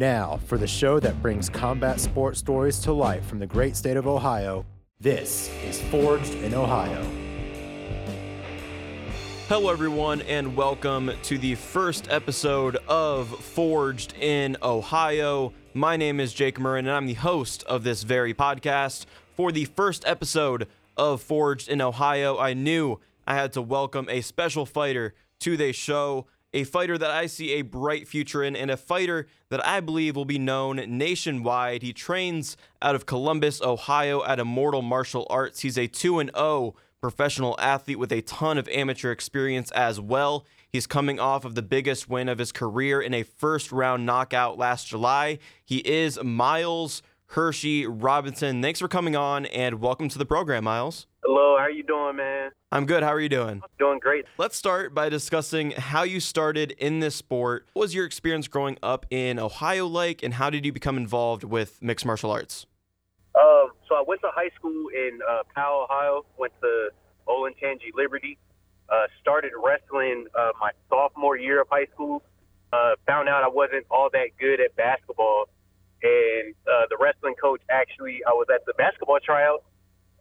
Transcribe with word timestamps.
Now, 0.00 0.40
for 0.46 0.56
the 0.56 0.66
show 0.66 0.98
that 0.98 1.20
brings 1.20 1.50
combat 1.50 2.00
sports 2.00 2.38
stories 2.38 2.78
to 2.78 2.92
life 2.94 3.26
from 3.26 3.38
the 3.38 3.46
great 3.46 3.76
state 3.76 3.98
of 3.98 4.06
Ohio, 4.06 4.64
this 4.98 5.50
is 5.62 5.78
Forged 5.78 6.32
in 6.36 6.54
Ohio. 6.54 7.04
Hello, 9.46 9.70
everyone, 9.70 10.22
and 10.22 10.56
welcome 10.56 11.10
to 11.24 11.36
the 11.36 11.54
first 11.54 12.08
episode 12.10 12.78
of 12.88 13.28
Forged 13.28 14.14
in 14.18 14.56
Ohio. 14.62 15.52
My 15.74 15.98
name 15.98 16.18
is 16.18 16.32
Jake 16.32 16.58
Murren, 16.58 16.78
and 16.78 16.92
I'm 16.92 17.06
the 17.06 17.12
host 17.12 17.62
of 17.64 17.84
this 17.84 18.02
very 18.02 18.32
podcast. 18.32 19.04
For 19.34 19.52
the 19.52 19.66
first 19.66 20.06
episode 20.06 20.66
of 20.96 21.20
Forged 21.20 21.68
in 21.68 21.82
Ohio, 21.82 22.38
I 22.38 22.54
knew 22.54 23.00
I 23.26 23.34
had 23.34 23.52
to 23.52 23.60
welcome 23.60 24.08
a 24.08 24.22
special 24.22 24.64
fighter 24.64 25.12
to 25.40 25.58
the 25.58 25.72
show 25.72 26.24
a 26.52 26.64
fighter 26.64 26.98
that 26.98 27.10
I 27.10 27.26
see 27.26 27.52
a 27.52 27.62
bright 27.62 28.08
future 28.08 28.42
in, 28.42 28.56
and 28.56 28.70
a 28.70 28.76
fighter 28.76 29.26
that 29.50 29.64
I 29.66 29.80
believe 29.80 30.16
will 30.16 30.24
be 30.24 30.38
known 30.38 30.82
nationwide. 30.86 31.82
He 31.82 31.92
trains 31.92 32.56
out 32.82 32.94
of 32.94 33.06
Columbus, 33.06 33.62
Ohio, 33.62 34.24
at 34.24 34.38
Immortal 34.38 34.82
Martial 34.82 35.26
Arts. 35.30 35.60
He's 35.60 35.78
a 35.78 35.86
2 35.86 36.30
0 36.34 36.74
professional 37.00 37.56
athlete 37.58 37.98
with 37.98 38.12
a 38.12 38.20
ton 38.22 38.58
of 38.58 38.68
amateur 38.68 39.10
experience 39.10 39.70
as 39.72 40.00
well. 40.00 40.44
He's 40.68 40.86
coming 40.86 41.18
off 41.18 41.44
of 41.44 41.54
the 41.54 41.62
biggest 41.62 42.08
win 42.08 42.28
of 42.28 42.38
his 42.38 42.52
career 42.52 43.00
in 43.00 43.14
a 43.14 43.22
first 43.22 43.72
round 43.72 44.06
knockout 44.06 44.58
last 44.58 44.86
July. 44.86 45.38
He 45.64 45.78
is 45.78 46.22
Myles 46.22 47.02
Hershey 47.28 47.86
Robinson. 47.86 48.60
Thanks 48.60 48.80
for 48.80 48.88
coming 48.88 49.16
on 49.16 49.46
and 49.46 49.80
welcome 49.80 50.08
to 50.08 50.18
the 50.18 50.26
program, 50.26 50.64
Myles. 50.64 51.06
Hello, 51.22 51.58
how 51.58 51.66
you 51.66 51.82
doing, 51.82 52.16
man? 52.16 52.50
I'm 52.72 52.86
good. 52.86 53.02
How 53.02 53.10
are 53.10 53.20
you 53.20 53.28
doing? 53.28 53.60
Doing 53.78 53.98
great. 53.98 54.24
Let's 54.38 54.56
start 54.56 54.94
by 54.94 55.10
discussing 55.10 55.72
how 55.72 56.02
you 56.02 56.18
started 56.18 56.70
in 56.72 57.00
this 57.00 57.14
sport. 57.14 57.68
What 57.74 57.82
was 57.82 57.94
your 57.94 58.06
experience 58.06 58.48
growing 58.48 58.78
up 58.82 59.04
in 59.10 59.38
Ohio 59.38 59.86
like, 59.86 60.22
and 60.22 60.32
how 60.32 60.48
did 60.48 60.64
you 60.64 60.72
become 60.72 60.96
involved 60.96 61.44
with 61.44 61.82
mixed 61.82 62.06
martial 62.06 62.30
arts? 62.30 62.64
Um, 63.38 63.72
so 63.86 63.96
I 63.96 64.02
went 64.06 64.22
to 64.22 64.30
high 64.34 64.48
school 64.56 64.88
in 64.88 65.18
uh, 65.28 65.42
Powell, 65.54 65.86
Ohio. 65.90 66.24
Went 66.38 66.54
to 66.62 66.88
Olentangy 67.28 67.94
Liberty. 67.94 68.38
Uh, 68.88 69.06
started 69.20 69.52
wrestling 69.62 70.26
uh, 70.34 70.52
my 70.58 70.70
sophomore 70.88 71.36
year 71.36 71.60
of 71.60 71.68
high 71.70 71.86
school. 71.92 72.22
Uh, 72.72 72.94
found 73.06 73.28
out 73.28 73.44
I 73.44 73.48
wasn't 73.48 73.84
all 73.90 74.08
that 74.12 74.30
good 74.38 74.58
at 74.58 74.74
basketball, 74.74 75.48
and 76.02 76.54
uh, 76.66 76.86
the 76.88 76.96
wrestling 76.98 77.34
coach 77.34 77.60
actually, 77.68 78.20
I 78.26 78.30
was 78.30 78.46
at 78.52 78.64
the 78.64 78.72
basketball 78.74 79.18
tryout 79.22 79.64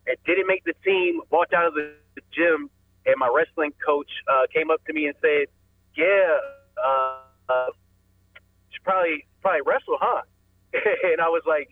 and 0.10 0.18
didn't 0.26 0.48
make 0.48 0.66
the 0.66 0.74
team. 0.84 1.22
Walked 1.30 1.54
out 1.54 1.68
of 1.68 1.74
the, 1.76 1.94
gym, 2.36 2.70
and 3.06 3.16
my 3.18 3.32
wrestling 3.34 3.72
coach 3.80 4.12
uh, 4.28 4.44
came 4.54 4.70
up 4.70 4.84
to 4.86 4.94
me 4.94 5.08
and 5.08 5.16
said, 5.22 5.48
"Yeah, 5.96 6.38
uh, 6.76 7.22
uh, 7.48 7.72
should 8.72 8.84
probably 8.84 9.26
probably 9.42 9.62
wrestle, 9.66 9.98
huh?" 10.02 10.22
and 10.74 11.22
I 11.22 11.30
was 11.30 11.44
like, 11.48 11.70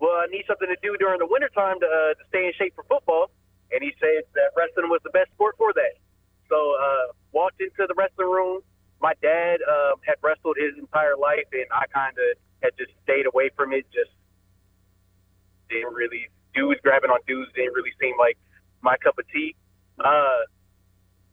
"Well, 0.00 0.18
I 0.18 0.26
need 0.32 0.44
something 0.48 0.66
to 0.66 0.76
do 0.82 0.96
during 0.98 1.20
the 1.20 1.26
wintertime 1.30 1.78
to, 1.78 1.86
uh, 1.86 2.14
to 2.18 2.24
stay 2.28 2.46
in 2.46 2.52
shape 2.58 2.74
for 2.74 2.82
football." 2.84 3.30
And 3.70 3.82
he 3.82 3.94
said 4.00 4.26
that 4.34 4.50
wrestling 4.56 4.90
was 4.90 5.00
the 5.04 5.10
best 5.10 5.30
sport 5.32 5.54
for 5.56 5.72
that. 5.72 5.94
So 6.48 6.56
uh, 6.58 7.12
walked 7.32 7.60
into 7.60 7.86
the 7.86 7.94
wrestling 7.94 8.28
room. 8.28 8.60
My 9.00 9.14
dad 9.22 9.60
uh, 9.62 9.94
had 10.02 10.16
wrestled 10.22 10.56
his 10.58 10.76
entire 10.78 11.16
life, 11.16 11.46
and 11.52 11.66
I 11.70 11.86
kind 11.86 12.16
of 12.18 12.36
had 12.62 12.72
just 12.76 12.92
stayed 13.04 13.26
away 13.26 13.50
from 13.56 13.72
it. 13.72 13.86
Just 13.94 14.10
didn't 15.70 15.94
really 15.94 16.28
dudes 16.54 16.80
grabbing 16.82 17.10
on 17.10 17.20
dudes 17.26 17.50
didn't 17.54 17.74
really 17.74 17.92
seem 18.00 18.14
like 18.18 18.38
my 18.82 18.96
cup 18.96 19.18
of 19.18 19.26
tea. 19.28 19.54
Uh, 19.98 20.46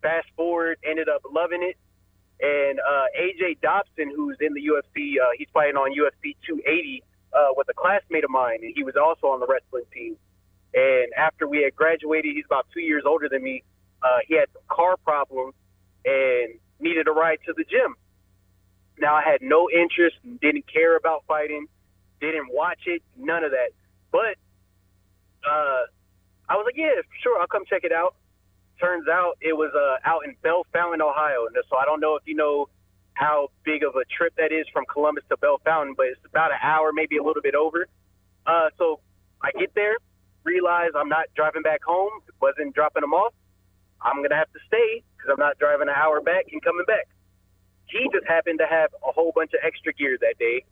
fast 0.01 0.27
forward, 0.35 0.77
ended 0.83 1.09
up 1.09 1.21
loving 1.31 1.63
it. 1.63 1.77
And 2.41 2.79
uh, 2.79 3.05
AJ 3.19 3.61
Dobson, 3.61 4.11
who's 4.15 4.37
in 4.41 4.53
the 4.53 4.61
UFC, 4.61 5.15
uh, 5.21 5.29
he's 5.37 5.47
fighting 5.53 5.75
on 5.75 5.91
UFC 5.91 6.35
280 6.47 7.03
uh, 7.33 7.53
with 7.55 7.67
a 7.69 7.73
classmate 7.73 8.23
of 8.23 8.31
mine, 8.31 8.59
and 8.63 8.73
he 8.75 8.83
was 8.83 8.95
also 8.95 9.27
on 9.27 9.39
the 9.39 9.47
wrestling 9.47 9.85
team. 9.93 10.17
And 10.73 11.13
after 11.15 11.47
we 11.47 11.61
had 11.63 11.75
graduated, 11.75 12.35
he's 12.35 12.45
about 12.45 12.65
two 12.73 12.79
years 12.79 13.03
older 13.05 13.29
than 13.29 13.43
me. 13.43 13.63
Uh, 14.01 14.19
he 14.27 14.35
had 14.35 14.47
some 14.53 14.63
car 14.69 14.97
problems 14.97 15.53
and 16.05 16.57
needed 16.79 17.07
a 17.07 17.11
ride 17.11 17.39
to 17.45 17.53
the 17.55 17.63
gym. 17.63 17.95
Now 18.97 19.15
I 19.15 19.21
had 19.23 19.41
no 19.41 19.69
interest, 19.69 20.15
didn't 20.41 20.65
care 20.71 20.95
about 20.95 21.23
fighting, 21.27 21.67
didn't 22.19 22.47
watch 22.51 22.81
it, 22.85 23.03
none 23.17 23.43
of 23.43 23.51
that. 23.51 23.71
But 24.11 24.35
uh, 25.47 25.81
I 26.49 26.55
was 26.55 26.65
like, 26.65 26.77
yeah, 26.77 27.01
sure, 27.23 27.39
I'll 27.39 27.47
come 27.47 27.63
check 27.65 27.83
it 27.83 27.91
out. 27.91 28.15
Turns 28.79 29.07
out 29.07 29.37
it 29.41 29.53
was 29.53 29.71
uh, 29.75 30.09
out 30.09 30.25
in 30.25 30.35
Bellefontaine, 30.41 31.01
Ohio. 31.01 31.45
And 31.45 31.55
so 31.69 31.77
I 31.77 31.85
don't 31.85 32.01
know 32.01 32.15
if 32.15 32.23
you 32.25 32.35
know 32.35 32.67
how 33.13 33.49
big 33.63 33.83
of 33.83 33.95
a 33.95 34.05
trip 34.05 34.33
that 34.37 34.51
is 34.51 34.65
from 34.73 34.85
Columbus 34.91 35.23
to 35.29 35.37
Bellefontaine, 35.37 35.93
but 35.95 36.07
it's 36.07 36.25
about 36.25 36.51
an 36.51 36.57
hour, 36.61 36.91
maybe 36.93 37.17
a 37.17 37.23
little 37.23 37.41
bit 37.41 37.55
over. 37.55 37.87
Uh, 38.45 38.69
so 38.77 38.99
I 39.41 39.51
get 39.57 39.73
there, 39.75 39.97
realize 40.43 40.89
I'm 40.95 41.09
not 41.09 41.25
driving 41.35 41.61
back 41.61 41.83
home, 41.83 42.11
wasn't 42.41 42.73
dropping 42.73 43.01
them 43.01 43.13
off. 43.13 43.33
I'm 44.01 44.23
to 44.23 44.35
have 44.35 44.51
to 44.53 44.59
stay 44.65 45.03
because 45.15 45.29
I'm 45.31 45.39
not 45.39 45.59
driving 45.59 45.87
an 45.87 45.93
hour 45.95 46.21
back 46.21 46.45
and 46.51 46.61
coming 46.63 46.85
back. 46.87 47.07
He 47.85 48.09
just 48.11 48.25
happened 48.25 48.59
to 48.59 48.65
have 48.65 48.89
a 49.07 49.11
whole 49.11 49.31
bunch 49.35 49.53
of 49.53 49.59
extra 49.63 49.93
gear 49.93 50.17
that 50.19 50.39
day. 50.39 50.65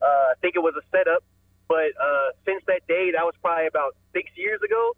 Uh, 0.00 0.30
I 0.30 0.34
think 0.40 0.54
it 0.54 0.60
was 0.60 0.74
a 0.78 0.84
setup 0.94 1.24
but 1.70 1.94
uh, 2.02 2.34
since 2.44 2.64
that 2.66 2.82
day, 2.88 3.12
that 3.14 3.22
was 3.22 3.34
probably 3.40 3.68
about 3.68 3.94
six 4.12 4.28
years 4.34 4.60
ago. 4.60 4.96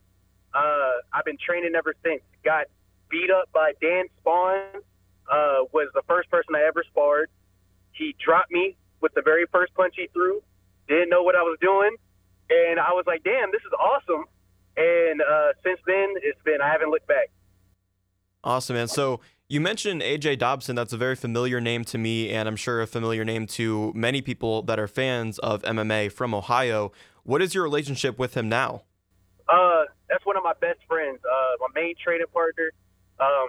Uh, 0.54 1.04
I've 1.12 1.26
been 1.26 1.36
training 1.36 1.74
ever 1.76 1.94
since. 2.02 2.22
Got 2.42 2.66
beat 3.10 3.30
up 3.30 3.52
by 3.52 3.72
Dan 3.82 4.06
Spawn. 4.18 4.80
Uh, 5.30 5.68
was 5.72 5.88
the 5.92 6.00
first 6.08 6.30
person 6.30 6.56
I 6.56 6.64
ever 6.66 6.82
sparred. 6.88 7.28
He 7.92 8.16
dropped 8.24 8.50
me 8.50 8.74
with 9.02 9.12
the 9.12 9.20
very 9.20 9.44
first 9.52 9.74
punch 9.74 9.94
he 9.98 10.08
threw. 10.14 10.42
Didn't 10.88 11.10
know 11.10 11.22
what 11.22 11.36
I 11.36 11.42
was 11.42 11.58
doing, 11.60 11.94
and 12.48 12.80
I 12.80 12.92
was 12.92 13.04
like, 13.06 13.22
"Damn, 13.22 13.52
this 13.52 13.60
is 13.60 13.72
awesome." 13.78 14.24
And 14.78 15.20
uh, 15.20 15.52
since 15.62 15.78
then, 15.86 16.14
it's 16.22 16.40
been 16.42 16.62
I 16.62 16.70
haven't 16.70 16.90
looked 16.90 17.06
back. 17.06 17.30
Awesome, 18.42 18.76
man. 18.76 18.88
So 18.88 19.20
you 19.52 19.60
mentioned 19.60 20.00
AJ 20.00 20.38
Dobson. 20.38 20.74
That's 20.74 20.94
a 20.94 20.96
very 20.96 21.14
familiar 21.14 21.60
name 21.60 21.84
to 21.84 21.98
me, 21.98 22.30
and 22.30 22.48
I'm 22.48 22.56
sure 22.56 22.80
a 22.80 22.86
familiar 22.86 23.22
name 23.22 23.46
to 23.48 23.92
many 23.94 24.22
people 24.22 24.62
that 24.62 24.80
are 24.80 24.88
fans 24.88 25.38
of 25.40 25.60
MMA 25.60 26.10
from 26.10 26.32
Ohio. 26.32 26.90
What 27.24 27.42
is 27.42 27.54
your 27.54 27.62
relationship 27.62 28.18
with 28.18 28.34
him 28.34 28.48
now? 28.48 28.84
Uh, 29.50 29.84
that's 30.08 30.24
one 30.24 30.38
of 30.38 30.42
my 30.42 30.54
best 30.62 30.78
friends. 30.88 31.18
Uh, 31.22 31.56
my 31.60 31.66
main 31.82 31.94
training 32.02 32.28
partner. 32.32 32.72
Um, 33.20 33.48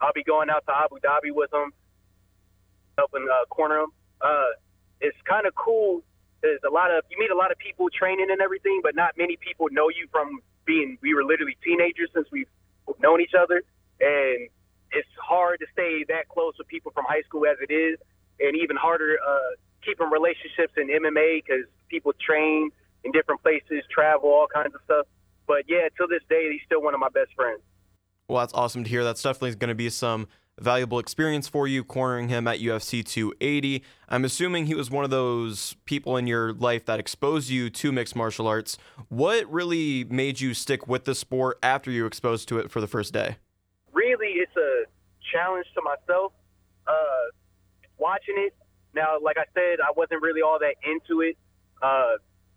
I'll 0.00 0.14
be 0.14 0.24
going 0.24 0.48
out 0.48 0.64
to 0.68 0.72
Abu 0.74 0.96
Dhabi 1.00 1.34
with 1.34 1.52
him, 1.52 1.70
helping 2.96 3.28
uh, 3.30 3.44
corner 3.50 3.80
him. 3.80 3.90
Uh, 4.22 4.56
it's 5.02 5.18
kind 5.28 5.46
of 5.46 5.54
cool. 5.54 6.02
There's 6.40 6.60
a 6.66 6.72
lot 6.72 6.90
of 6.90 7.04
you 7.10 7.18
meet 7.18 7.30
a 7.30 7.36
lot 7.36 7.52
of 7.52 7.58
people 7.58 7.90
training 7.90 8.28
and 8.30 8.40
everything, 8.40 8.80
but 8.82 8.96
not 8.96 9.12
many 9.18 9.36
people 9.36 9.66
know 9.70 9.90
you 9.90 10.08
from 10.10 10.40
being. 10.64 10.96
We 11.02 11.12
were 11.12 11.24
literally 11.24 11.58
teenagers 11.62 12.08
since 12.14 12.26
we've 12.32 12.48
known 13.02 13.20
each 13.20 13.34
other, 13.38 13.60
and 14.00 14.48
it's 14.92 15.08
hard 15.20 15.60
to 15.60 15.66
stay 15.72 16.04
that 16.08 16.28
close 16.28 16.54
with 16.58 16.68
people 16.68 16.92
from 16.92 17.04
high 17.08 17.22
school 17.22 17.46
as 17.46 17.56
it 17.60 17.72
is, 17.72 17.98
and 18.40 18.56
even 18.56 18.76
harder 18.76 19.16
uh, 19.26 19.56
keeping 19.84 20.10
relationships 20.10 20.74
in 20.76 20.88
MMA 20.88 21.42
because 21.44 21.64
people 21.88 22.12
train 22.20 22.70
in 23.04 23.12
different 23.12 23.42
places, 23.42 23.84
travel, 23.90 24.28
all 24.28 24.46
kinds 24.52 24.74
of 24.74 24.80
stuff. 24.84 25.06
But 25.46 25.64
yeah, 25.68 25.88
to 25.96 26.06
this 26.08 26.22
day, 26.28 26.50
he's 26.50 26.62
still 26.66 26.82
one 26.82 26.94
of 26.94 27.00
my 27.00 27.08
best 27.08 27.30
friends. 27.34 27.60
Well, 28.28 28.40
that's 28.40 28.54
awesome 28.54 28.82
to 28.84 28.90
hear. 28.90 29.04
That's 29.04 29.22
definitely 29.22 29.54
going 29.54 29.68
to 29.68 29.76
be 29.76 29.88
some 29.88 30.26
valuable 30.58 30.98
experience 30.98 31.46
for 31.48 31.68
you 31.68 31.84
cornering 31.84 32.28
him 32.28 32.48
at 32.48 32.58
UFC 32.58 33.04
280. 33.04 33.84
I'm 34.08 34.24
assuming 34.24 34.66
he 34.66 34.74
was 34.74 34.90
one 34.90 35.04
of 35.04 35.10
those 35.10 35.76
people 35.84 36.16
in 36.16 36.26
your 36.26 36.52
life 36.52 36.86
that 36.86 36.98
exposed 36.98 37.50
you 37.50 37.70
to 37.70 37.92
mixed 37.92 38.16
martial 38.16 38.46
arts. 38.46 38.78
What 39.08 39.50
really 39.52 40.04
made 40.04 40.40
you 40.40 40.54
stick 40.54 40.88
with 40.88 41.04
the 41.04 41.14
sport 41.14 41.58
after 41.62 41.90
you 41.90 42.06
exposed 42.06 42.48
to 42.48 42.58
it 42.58 42.70
for 42.70 42.80
the 42.80 42.86
first 42.86 43.12
day? 43.12 43.36
Really, 44.06 44.38
it's 44.38 44.54
a 44.56 44.86
challenge 45.34 45.66
to 45.74 45.82
myself 45.82 46.30
uh, 46.86 47.26
watching 47.98 48.36
it. 48.38 48.54
Now, 48.94 49.18
like 49.20 49.36
I 49.36 49.50
said, 49.52 49.82
I 49.82 49.90
wasn't 49.96 50.22
really 50.22 50.42
all 50.42 50.60
that 50.60 50.76
into 50.86 51.22
it 51.22 51.36
uh, 51.82 52.14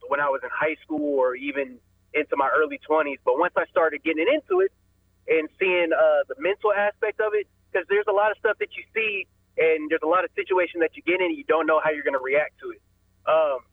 when 0.08 0.20
I 0.20 0.30
was 0.30 0.42
in 0.44 0.50
high 0.54 0.76
school 0.84 1.18
or 1.18 1.34
even 1.34 1.80
into 2.14 2.38
my 2.38 2.50
early 2.54 2.80
20s. 2.88 3.18
But 3.26 3.40
once 3.40 3.54
I 3.58 3.66
started 3.72 4.04
getting 4.04 4.28
into 4.30 4.62
it 4.62 4.72
and 5.28 5.50
seeing 5.58 5.90
uh, 5.90 6.22
the 6.30 6.36
mental 6.38 6.72
aspect 6.72 7.20
of 7.20 7.34
it, 7.34 7.48
because 7.72 7.88
there's 7.90 8.06
a 8.08 8.14
lot 8.14 8.30
of 8.30 8.38
stuff 8.38 8.58
that 8.60 8.70
you 8.78 8.84
see 8.94 9.26
and 9.58 9.90
there's 9.90 10.06
a 10.06 10.08
lot 10.08 10.24
of 10.24 10.30
situations 10.36 10.86
that 10.86 10.94
you 10.94 11.02
get 11.02 11.20
in 11.20 11.34
and 11.34 11.38
you 11.38 11.46
don't 11.46 11.66
know 11.66 11.82
how 11.84 11.90
you're 11.90 12.06
going 12.06 12.14
to 12.14 12.22
react 12.22 12.62
to 12.62 12.78
it. 12.78 12.82
Um, 13.26 13.66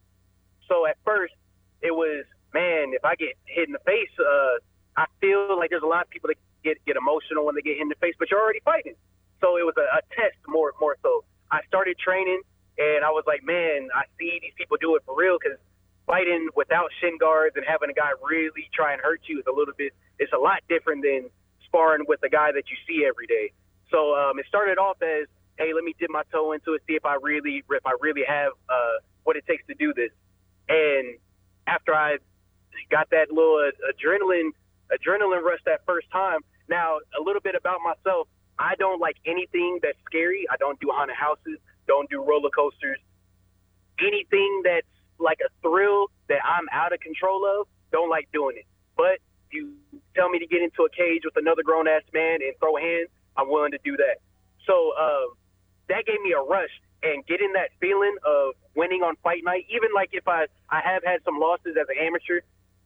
so 0.66 0.86
at 0.86 0.96
first, 1.04 1.34
it 1.82 1.92
was, 1.92 2.24
man, 2.54 2.96
if 2.96 3.04
I 3.04 3.16
get 3.16 3.36
hit 3.44 3.68
in 3.68 3.76
the 3.76 3.84
face, 3.84 4.16
uh, 4.16 4.64
I 4.96 5.04
feel 5.20 5.58
like 5.60 5.68
there's 5.68 5.84
a 5.84 5.92
lot 5.92 6.02
of 6.02 6.08
people 6.08 6.28
that 6.28 6.40
get 6.66 6.82
get 6.84 6.96
emotional 6.98 7.46
when 7.46 7.54
they 7.54 7.62
get 7.62 7.78
hit 7.78 7.86
in 7.86 7.88
the 7.88 8.00
face, 8.02 8.14
but 8.18 8.30
you're 8.30 8.42
already 8.42 8.60
fighting. 8.66 8.98
So 9.40 9.56
it 9.56 9.62
was 9.62 9.78
a, 9.78 9.86
a 9.86 10.02
test 10.18 10.36
more 10.50 10.74
more 10.80 10.96
so. 11.02 11.22
I 11.50 11.62
started 11.70 11.94
training, 11.98 12.42
and 12.78 13.04
I 13.06 13.10
was 13.14 13.22
like, 13.26 13.46
man, 13.46 13.88
I 13.94 14.10
see 14.18 14.38
these 14.42 14.56
people 14.58 14.76
do 14.80 14.96
it 14.96 15.02
for 15.06 15.14
real 15.14 15.38
because 15.38 15.58
fighting 16.06 16.48
without 16.54 16.90
shin 17.00 17.18
guards 17.18 17.54
and 17.56 17.64
having 17.66 17.90
a 17.90 17.94
guy 17.94 18.10
really 18.22 18.66
try 18.74 18.92
and 18.92 19.00
hurt 19.02 19.22
you 19.26 19.38
is 19.38 19.46
a 19.46 19.54
little 19.54 19.74
bit. 19.76 19.92
It's 20.18 20.32
a 20.32 20.38
lot 20.38 20.62
different 20.68 21.02
than 21.02 21.30
sparring 21.66 22.04
with 22.06 22.20
a 22.22 22.28
guy 22.28 22.52
that 22.52 22.64
you 22.70 22.76
see 22.86 23.04
every 23.06 23.26
day. 23.26 23.52
So 23.90 24.14
um, 24.14 24.38
it 24.38 24.46
started 24.48 24.78
off 24.78 24.98
as 25.02 25.26
hey, 25.58 25.72
let 25.72 25.84
me 25.84 25.94
dip 25.98 26.10
my 26.10 26.22
toe 26.32 26.52
into 26.52 26.74
it, 26.74 26.82
see 26.86 26.94
if 26.94 27.04
I 27.06 27.16
really 27.22 27.62
if 27.70 27.86
I 27.86 27.94
really 28.00 28.24
have 28.26 28.52
uh, 28.68 28.96
what 29.24 29.36
it 29.36 29.46
takes 29.46 29.66
to 29.66 29.74
do 29.74 29.94
this. 29.94 30.10
And 30.68 31.18
after 31.66 31.94
I 31.94 32.18
got 32.90 33.10
that 33.10 33.30
little 33.30 33.70
adrenaline 33.90 34.50
adrenaline 34.92 35.42
rush 35.42 35.60
that 35.66 35.80
first 35.86 36.10
time, 36.10 36.40
now 36.68 36.98
a 37.18 37.22
little 37.22 37.40
bit 37.40 37.54
about 37.54 37.80
myself. 37.82 38.28
I 38.58 38.74
don't 38.78 39.00
like 39.00 39.16
anything 39.26 39.80
that's 39.82 39.98
scary. 40.06 40.46
I 40.50 40.56
don't 40.56 40.80
do 40.80 40.88
haunted 40.92 41.16
houses. 41.16 41.58
Don't 41.86 42.08
do 42.08 42.22
roller 42.22 42.50
coasters. 42.50 42.98
Anything 44.00 44.62
that's 44.64 44.86
like 45.18 45.38
a 45.44 45.50
thrill 45.62 46.10
that 46.28 46.40
I'm 46.44 46.66
out 46.72 46.92
of 46.92 47.00
control 47.00 47.44
of, 47.44 47.66
don't 47.92 48.10
like 48.10 48.28
doing 48.32 48.56
it. 48.56 48.66
But 48.96 49.20
you 49.52 49.74
tell 50.14 50.28
me 50.28 50.38
to 50.38 50.46
get 50.46 50.62
into 50.62 50.82
a 50.82 50.90
cage 50.90 51.22
with 51.24 51.36
another 51.36 51.62
grown 51.62 51.86
ass 51.88 52.02
man 52.12 52.40
and 52.42 52.52
throw 52.58 52.76
hands, 52.76 53.08
I'm 53.36 53.48
willing 53.48 53.72
to 53.72 53.78
do 53.84 53.96
that. 53.96 54.18
So 54.66 54.92
um, 54.98 55.36
that 55.88 56.04
gave 56.06 56.20
me 56.20 56.32
a 56.32 56.40
rush 56.40 56.72
and 57.02 57.24
getting 57.26 57.52
that 57.52 57.70
feeling 57.80 58.16
of 58.24 58.54
winning 58.74 59.02
on 59.02 59.14
fight 59.22 59.44
night, 59.44 59.66
even 59.70 59.90
like 59.94 60.10
if 60.12 60.26
I 60.26 60.46
I 60.68 60.80
have 60.80 61.04
had 61.04 61.20
some 61.24 61.38
losses 61.38 61.76
as 61.80 61.86
an 61.88 61.96
amateur, 62.00 62.40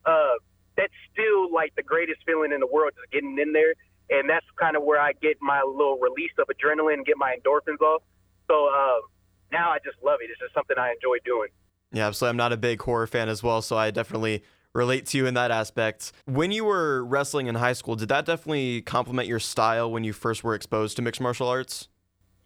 uh, 0.05 0.37
that's 0.77 0.93
still 1.13 1.53
like 1.53 1.75
the 1.77 1.83
greatest 1.83 2.21
feeling 2.27 2.53
in 2.53 2.61
the 2.61 2.67
world, 2.67 2.93
just 2.97 3.11
getting 3.13 3.39
in 3.39 3.53
there, 3.53 3.75
and 4.11 4.29
that's 4.29 4.47
kind 4.59 4.77
of 4.77 4.83
where 4.83 5.01
I 5.01 5.13
get 5.13 5.37
my 5.41 5.63
little 5.63 5.99
release 5.99 6.33
of 6.39 6.49
adrenaline, 6.49 7.05
get 7.05 7.17
my 7.17 7.37
endorphins 7.37 7.81
off. 7.81 8.03
So 8.49 8.67
uh, 8.67 9.07
now 9.53 9.71
I 9.71 9.79
just 9.85 9.97
love 10.03 10.19
it. 10.23 10.31
It's 10.31 10.41
just 10.41 10.55
something 10.55 10.77
I 10.79 10.93
enjoy 10.93 11.19
doing. 11.25 11.49
Yeah, 11.93 12.07
absolutely. 12.07 12.31
I'm 12.31 12.37
not 12.37 12.53
a 12.53 12.57
big 12.57 12.81
horror 12.83 13.07
fan 13.07 13.29
as 13.29 13.43
well, 13.43 13.63
so 13.63 13.77
I 13.77 13.91
definitely 13.91 14.43
relate 14.73 15.07
to 15.07 15.19
you 15.19 15.27
in 15.27 15.35
that 15.35 15.51
aspect. 15.51 16.13
When 16.27 16.53
you 16.53 16.65
were 16.65 17.05
wrestling 17.05 17.49
in 17.49 17.57
high 17.57 17.73
school, 17.73 17.97
did 17.97 18.09
that 18.09 18.27
definitely 18.27 18.83
complement 18.83 19.29
your 19.29 19.41
style 19.41 19.91
when 19.91 20.05
you 20.05 20.13
first 20.13 20.45
were 20.45 20.55
exposed 20.55 20.97
to 20.97 21.03
mixed 21.03 21.21
martial 21.21 21.49
arts? 21.49 21.89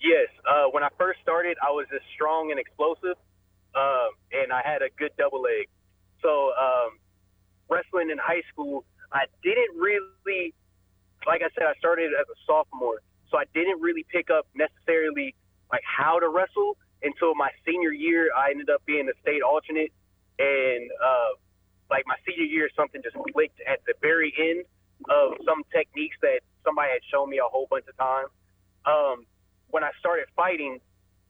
Yes. 0.01 0.29
Uh, 0.49 0.71
when 0.71 0.83
I 0.83 0.89
first 0.99 1.21
started, 1.23 1.57
I 1.63 1.71
was 1.71 1.87
just 1.91 2.05
strong 2.15 2.51
and 2.51 2.61
explosive, 2.61 3.17
uh, 3.75 4.07
and 4.33 4.53
I 4.53 4.63
had 4.65 4.83
a 4.83 4.89
good 4.99 5.11
double 5.19 5.43
leg. 5.43 5.69
So 6.23 6.53
um, 6.59 6.99
wrestling 7.69 8.11
in 8.11 8.19
high 8.19 8.43
school, 8.53 8.85
I 9.13 9.25
didn't 9.43 9.77
really, 9.79 10.55
like 11.27 11.43
I 11.43 11.49
said, 11.55 11.65
I 11.65 11.75
started 11.79 12.13
as 12.13 12.27
a 12.29 12.39
sophomore, 12.47 13.01
so 13.31 13.39
I 13.39 13.45
didn't 13.55 13.81
really 13.81 14.05
pick 14.11 14.31
up 14.31 14.47
necessarily 14.55 15.35
like 15.73 15.83
how 15.85 16.19
to 16.19 16.29
wrestle 16.29 16.77
until 17.03 17.35
my 17.35 17.51
senior 17.67 17.93
year. 17.93 18.31
I 18.37 18.51
ended 18.51 18.71
up 18.71 18.83
being 18.87 19.09
a 19.09 19.17
state 19.23 19.43
alternate, 19.43 19.93
and 20.39 20.91
uh, 21.03 21.39
like 21.91 22.05
my 22.07 22.17
senior 22.27 22.45
year, 22.45 22.69
something 22.77 23.03
just 23.03 23.17
clicked 23.33 23.61
at 23.67 23.81
the 23.87 23.95
very 24.01 24.33
end 24.39 24.65
of 25.11 25.35
some 25.45 25.63
techniques 25.73 26.17
that 26.23 26.41
somebody 26.65 26.91
had 26.93 27.03
shown 27.11 27.29
me 27.29 27.39
a 27.39 27.49
whole 27.49 27.67
bunch 27.71 27.85
of 27.89 27.97
times. 27.97 28.31
Um, 28.87 29.27
when 29.71 29.85
I 29.85 29.91
started 29.99 30.27
fighting, 30.37 30.81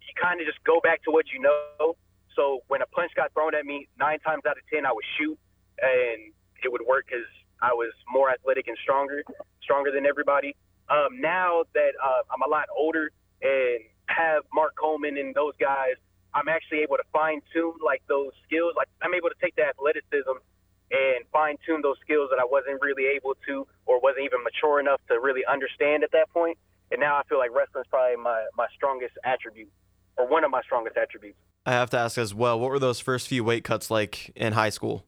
you 0.01 0.13
kind 0.21 0.41
of 0.41 0.47
just 0.47 0.63
go 0.65 0.81
back 0.81 1.03
to 1.05 1.11
what 1.11 1.27
you 1.33 1.41
know. 1.41 1.97
So 2.37 2.61
when 2.69 2.83
a 2.83 2.87
punch 2.87 3.13
got 3.17 3.33
thrown 3.33 3.55
at 3.55 3.65
me, 3.65 3.89
nine 3.99 4.21
times 4.21 4.43
out 4.47 4.59
of 4.59 4.65
ten, 4.73 4.87
I 4.87 4.93
would 4.93 5.05
shoot, 5.19 5.39
and 5.81 6.33
it 6.63 6.71
would 6.71 6.83
work 6.87 7.07
because 7.07 7.27
I 7.63 7.73
was 7.73 7.93
more 8.11 8.31
athletic 8.31 8.69
and 8.69 8.77
stronger, 8.83 9.23
stronger 9.63 9.91
than 9.91 10.07
everybody. 10.07 10.57
Um, 10.89 11.21
now 11.21 11.65
that 11.75 11.93
uh, 12.03 12.23
I'm 12.31 12.43
a 12.43 12.51
lot 12.51 12.67
older 12.77 13.11
and 13.43 13.81
have 14.07 14.43
Mark 14.53 14.75
Coleman 14.77 15.17
and 15.17 15.35
those 15.35 15.55
guys 15.59 15.97
I'm 16.35 16.49
actually 16.49 16.81
able 16.81 16.97
to 16.97 17.07
fine 17.13 17.41
tune 17.53 17.75
like 17.85 18.03
those 18.09 18.33
skills. 18.45 18.75
Like 18.77 18.89
I'm 19.03 19.15
able 19.15 19.29
to 19.29 19.39
take 19.41 19.55
the 19.55 19.63
athleticism 19.63 20.43
and 20.91 21.25
fine 21.33 21.57
tune 21.65 21.81
those 21.83 21.97
skills 22.03 22.29
that 22.31 22.41
I 22.41 22.45
wasn't 22.45 22.83
really 22.83 23.07
able 23.15 23.35
to 23.47 23.67
or 23.87 24.01
wasn't 24.01 24.27
even 24.27 24.43
mature 24.43 24.81
enough 24.81 25.01
to 25.09 25.21
really 25.21 25.43
understand 25.47 26.03
at 26.03 26.11
that 26.13 26.29
point. 26.31 26.59
And 26.91 27.01
now 27.01 27.17
I 27.17 27.23
feel 27.29 27.39
like 27.39 27.55
wrestling 27.55 27.83
is 27.83 27.89
probably 27.89 28.17
my, 28.17 28.45
my 28.59 28.67
strongest 28.75 29.15
attribute 29.25 29.71
or 30.19 30.27
one 30.27 30.45
of 30.45 30.51
my 30.51 30.61
strongest 30.63 30.97
attributes. 30.97 31.39
I 31.67 31.73
have 31.73 31.89
to 31.91 31.99
ask 31.99 32.19
as 32.19 32.35
well, 32.35 32.61
what 32.61 32.71
were 32.71 32.79
those 32.79 33.01
first 33.01 33.29
few 33.29 33.43
weight 33.43 33.65
cuts 33.65 33.91
like 33.91 34.31
in 34.37 34.53
high 34.53 34.71
school? 34.71 35.07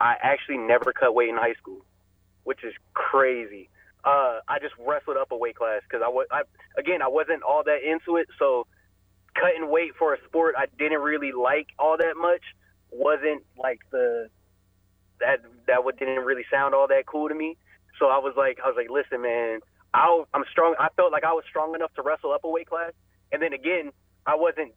I 0.00 0.16
actually 0.22 0.58
never 0.58 0.92
cut 0.92 1.14
weight 1.14 1.28
in 1.28 1.36
high 1.36 1.54
school, 1.54 1.84
which 2.44 2.64
is 2.64 2.74
crazy. 2.94 3.68
Uh, 4.04 4.40
I 4.46 4.58
just 4.60 4.74
wrestled 4.78 5.16
up 5.16 5.32
a 5.32 5.36
weight 5.36 5.56
class 5.56 5.82
because 5.82 6.02
I 6.04 6.08
was, 6.08 6.26
I, 6.30 6.42
again, 6.78 7.02
I 7.02 7.08
wasn't 7.08 7.42
all 7.42 7.64
that 7.64 7.82
into 7.82 8.16
it. 8.16 8.28
So 8.38 8.66
cutting 9.34 9.68
weight 9.70 9.92
for 9.98 10.14
a 10.14 10.18
sport 10.24 10.54
I 10.56 10.66
didn't 10.78 11.00
really 11.00 11.32
like 11.32 11.68
all 11.78 11.96
that 11.98 12.16
much 12.16 12.42
wasn't 12.90 13.42
like 13.58 13.80
the 13.90 14.28
that 15.20 15.40
that 15.66 15.84
what 15.84 15.98
didn't 15.98 16.24
really 16.24 16.44
sound 16.50 16.74
all 16.74 16.88
that 16.88 17.06
cool 17.06 17.28
to 17.28 17.34
me. 17.34 17.56
So 17.98 18.06
I 18.06 18.18
was 18.18 18.34
like, 18.36 18.58
I 18.62 18.68
was 18.68 18.76
like, 18.76 18.90
listen, 18.90 19.22
man, 19.22 19.60
i 19.94 20.24
I'm 20.34 20.44
strong. 20.50 20.74
I 20.78 20.88
felt 20.96 21.12
like 21.12 21.24
I 21.24 21.32
was 21.32 21.44
strong 21.48 21.74
enough 21.74 21.92
to 21.94 22.02
wrestle 22.02 22.32
up 22.32 22.44
a 22.44 22.48
weight 22.48 22.68
class, 22.68 22.92
and 23.32 23.40
then 23.40 23.52
again, 23.52 23.92
I 24.26 24.36
wasn't 24.36 24.72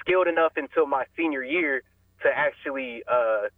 skilled 0.00 0.28
enough 0.28 0.52
until 0.56 0.86
my 0.86 1.04
senior 1.16 1.42
year 1.42 1.82
to 2.22 2.28
actually 2.28 3.02
uh, 3.10 3.48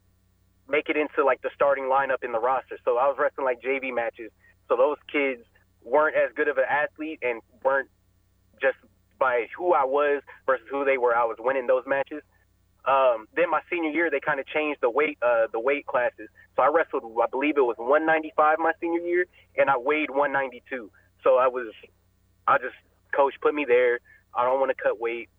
make 0.68 0.88
it 0.88 0.96
into 0.96 1.24
like 1.24 1.42
the 1.42 1.50
starting 1.54 1.84
lineup 1.84 2.22
in 2.22 2.32
the 2.32 2.40
roster. 2.40 2.78
So 2.84 2.98
I 2.98 3.06
was 3.06 3.16
wrestling 3.18 3.44
like 3.44 3.60
JV 3.60 3.94
matches. 3.94 4.30
So 4.68 4.76
those 4.76 4.96
kids 5.10 5.42
weren't 5.82 6.16
as 6.16 6.30
good 6.34 6.48
of 6.48 6.58
an 6.58 6.64
athlete 6.68 7.20
and 7.22 7.42
weren't 7.62 7.88
just 8.60 8.76
by 9.18 9.46
who 9.56 9.72
I 9.74 9.84
was 9.84 10.22
versus 10.46 10.66
who 10.70 10.84
they 10.84 10.98
were. 10.98 11.14
I 11.16 11.24
was 11.24 11.36
winning 11.38 11.66
those 11.66 11.84
matches. 11.86 12.22
Um, 12.84 13.26
then 13.34 13.50
my 13.50 13.60
senior 13.70 13.90
year, 13.90 14.10
they 14.10 14.20
kind 14.20 14.40
of 14.40 14.46
changed 14.46 14.80
the 14.82 14.90
weight 14.90 15.16
uh, 15.22 15.46
the 15.52 15.60
weight 15.60 15.86
classes. 15.86 16.28
So 16.56 16.62
I 16.62 16.68
wrestled, 16.68 17.04
I 17.22 17.26
believe 17.30 17.56
it 17.56 17.62
was 17.64 17.76
195 17.78 18.58
my 18.58 18.72
senior 18.80 19.00
year, 19.00 19.24
and 19.56 19.70
I 19.70 19.78
weighed 19.78 20.10
192. 20.10 20.90
So 21.22 21.36
I 21.38 21.48
was, 21.48 21.72
I 22.46 22.58
just 22.58 22.76
coach 23.16 23.34
put 23.40 23.54
me 23.54 23.64
there. 23.66 24.00
I 24.36 24.44
don't 24.44 24.60
want 24.60 24.70
to 24.76 24.82
cut 24.82 25.00
weight. 25.00 25.30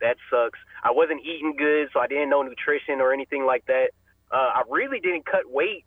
That 0.00 0.16
sucks. 0.30 0.58
I 0.84 0.92
wasn't 0.92 1.22
eating 1.22 1.54
good, 1.58 1.88
so 1.92 1.98
I 2.00 2.06
didn't 2.06 2.30
know 2.30 2.42
nutrition 2.42 3.00
or 3.00 3.12
anything 3.12 3.44
like 3.44 3.66
that. 3.66 3.90
Uh, 4.34 4.50
I 4.52 4.62
really 4.68 4.98
didn't 4.98 5.24
cut 5.26 5.48
weight 5.48 5.84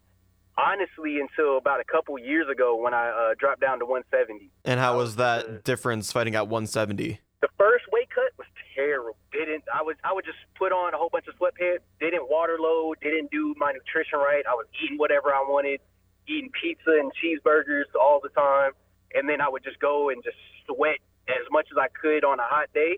honestly 0.57 1.19
until 1.19 1.57
about 1.57 1.81
a 1.81 1.83
couple 1.83 2.17
years 2.17 2.47
ago 2.49 2.81
when 2.81 2.93
I 2.93 3.09
uh, 3.09 3.35
dropped 3.37 3.59
down 3.59 3.79
to 3.79 3.85
170. 3.85 4.49
And 4.63 4.79
how 4.79 4.97
was 4.97 5.17
that 5.17 5.45
uh, 5.45 5.51
difference 5.65 6.13
fighting 6.13 6.33
at 6.35 6.47
170? 6.47 7.19
The 7.41 7.49
first 7.57 7.83
weight 7.91 8.09
cut 8.09 8.31
was 8.37 8.47
terrible. 8.73 9.17
Didn't 9.33 9.65
I 9.67 9.83
was 9.83 9.97
I 10.03 10.13
would 10.13 10.23
just 10.23 10.39
put 10.57 10.71
on 10.71 10.93
a 10.93 10.97
whole 10.97 11.09
bunch 11.11 11.27
of 11.27 11.35
sweatpants. 11.35 11.83
Didn't 11.99 12.29
water 12.29 12.57
load. 12.57 12.95
Didn't 13.01 13.29
do 13.31 13.53
my 13.57 13.73
nutrition 13.73 14.17
right. 14.17 14.43
I 14.49 14.53
was 14.53 14.65
eating 14.81 14.97
whatever 14.97 15.35
I 15.35 15.43
wanted, 15.43 15.81
eating 16.25 16.49
pizza 16.59 16.95
and 16.97 17.11
cheeseburgers 17.19 17.91
all 17.99 18.21
the 18.23 18.29
time, 18.29 18.71
and 19.13 19.27
then 19.27 19.41
I 19.41 19.49
would 19.49 19.63
just 19.63 19.79
go 19.79 20.09
and 20.09 20.23
just 20.23 20.37
sweat 20.65 20.97
as 21.27 21.45
much 21.51 21.67
as 21.69 21.77
I 21.77 21.89
could 21.89 22.23
on 22.23 22.39
a 22.39 22.47
hot 22.47 22.69
day. 22.73 22.97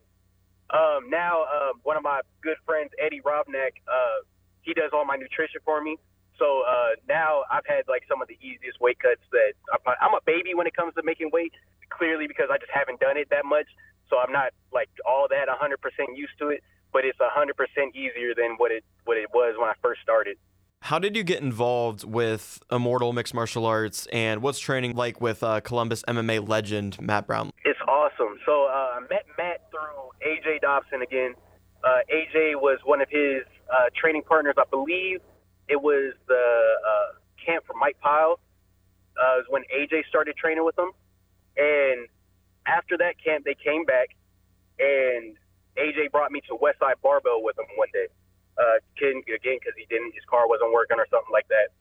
Um, 0.70 1.10
now, 1.10 1.44
um, 1.50 1.82
one 1.82 1.98
of 1.98 2.04
my 2.04 2.22
good 2.44 2.58
friends, 2.66 2.92
Eddie 3.04 3.22
Robneck, 3.26 3.82
uh, 3.90 4.22
he 4.62 4.74
does 4.74 4.92
all 4.94 5.06
my 5.06 5.16
nutrition 5.16 5.62
for 5.64 5.82
me. 5.82 5.98
So 6.38 6.64
uh, 6.64 6.96
now 7.08 7.44
I've 7.52 7.66
had 7.68 7.84
like 7.88 8.04
some 8.08 8.22
of 8.22 8.28
the 8.28 8.38
easiest 8.40 8.80
weight 8.80 9.00
cuts 9.00 9.22
that 9.32 9.54
I'm 9.86 10.14
a 10.14 10.24
baby 10.26 10.56
when 10.56 10.68
it 10.68 10.76
comes 10.76 10.94
to 10.96 11.04
making 11.04 11.32
weight. 11.34 11.54
Clearly, 11.90 12.28
because 12.28 12.54
I 12.54 12.58
just 12.58 12.72
haven't 12.72 13.00
done 13.00 13.18
it 13.18 13.30
that 13.32 13.46
much 13.46 13.66
so 14.10 14.18
I'm 14.18 14.32
not 14.32 14.52
like 14.74 14.90
all 15.06 15.28
that 15.30 15.48
100% 15.48 16.18
used 16.18 16.34
to 16.40 16.50
it, 16.50 16.64
but 16.92 17.06
it's 17.06 17.20
100% 17.20 17.96
easier 17.96 18.34
than 18.36 18.56
what 18.58 18.72
it 18.72 18.84
what 19.06 19.18
it 19.18 19.30
was 19.34 19.56
when 19.58 19.70
I 19.70 19.74
first 19.82 20.02
started. 20.02 20.38
How 20.82 20.98
did 20.98 21.16
you 21.16 21.24
get 21.24 21.42
involved 21.42 22.04
with 22.06 22.62
Immortal 22.72 23.12
Mixed 23.12 23.34
Martial 23.34 23.66
Arts, 23.66 24.08
and 24.08 24.42
what's 24.42 24.60
training 24.60 24.96
like 24.96 25.20
with 25.20 25.44
uh, 25.44 25.60
Columbus 25.62 26.04
MMA 26.08 26.48
legend 26.48 27.00
Matt 27.02 27.28
Brown? 27.28 27.52
It's 27.66 27.80
awesome. 27.88 28.40
So 28.46 28.66
uh, 28.66 28.98
I 28.98 29.00
met 29.10 29.26
Matt 29.38 29.70
through 29.72 30.28
AJ 30.28 30.62
Dobson 30.62 31.02
again. 31.02 31.36
Uh, 31.84 32.00
AJ 32.12 32.56
was 32.56 32.80
one 32.86 33.02
of 33.02 33.10
his 33.10 33.44
uh, 33.72 33.90
training 33.96 34.24
partners, 34.24 34.56
I 34.58 34.64
believe. 34.70 35.22
It 35.68 35.82
was 35.82 36.14
the 36.28 36.36
uh, 36.36 37.20
camp 37.46 37.66
for 37.66 37.74
Mike 37.80 38.00
Pyle. 38.02 38.40
Uh, 39.18 39.44
was 39.44 39.46
when 39.50 39.64
AJ 39.68 40.08
started 40.08 40.36
training 40.38 40.64
with 40.64 40.76
them, 40.76 40.92
and 41.58 42.08
after 42.66 42.98
that 42.98 43.16
camp, 43.22 43.44
they 43.44 43.56
came 43.56 43.84
back, 43.84 44.16
and 44.80 45.36
AJ 45.76 46.12
brought 46.12 46.32
me 46.32 46.42
to 46.48 46.56
Westside 46.56 47.02
Barbell 47.04 47.44
with 47.44 47.58
him 47.58 47.66
one 47.76 47.90
day. 47.92 48.08
Uh, 48.60 48.80
again, 48.96 49.24
because 49.26 49.76
he 49.78 49.86
didn't, 49.88 50.14
his 50.14 50.24
car 50.30 50.48
wasn't 50.48 50.72
working 50.72 51.00
or 51.00 51.08
something 51.10 51.32
like 51.32 51.48
that. 51.48 51.72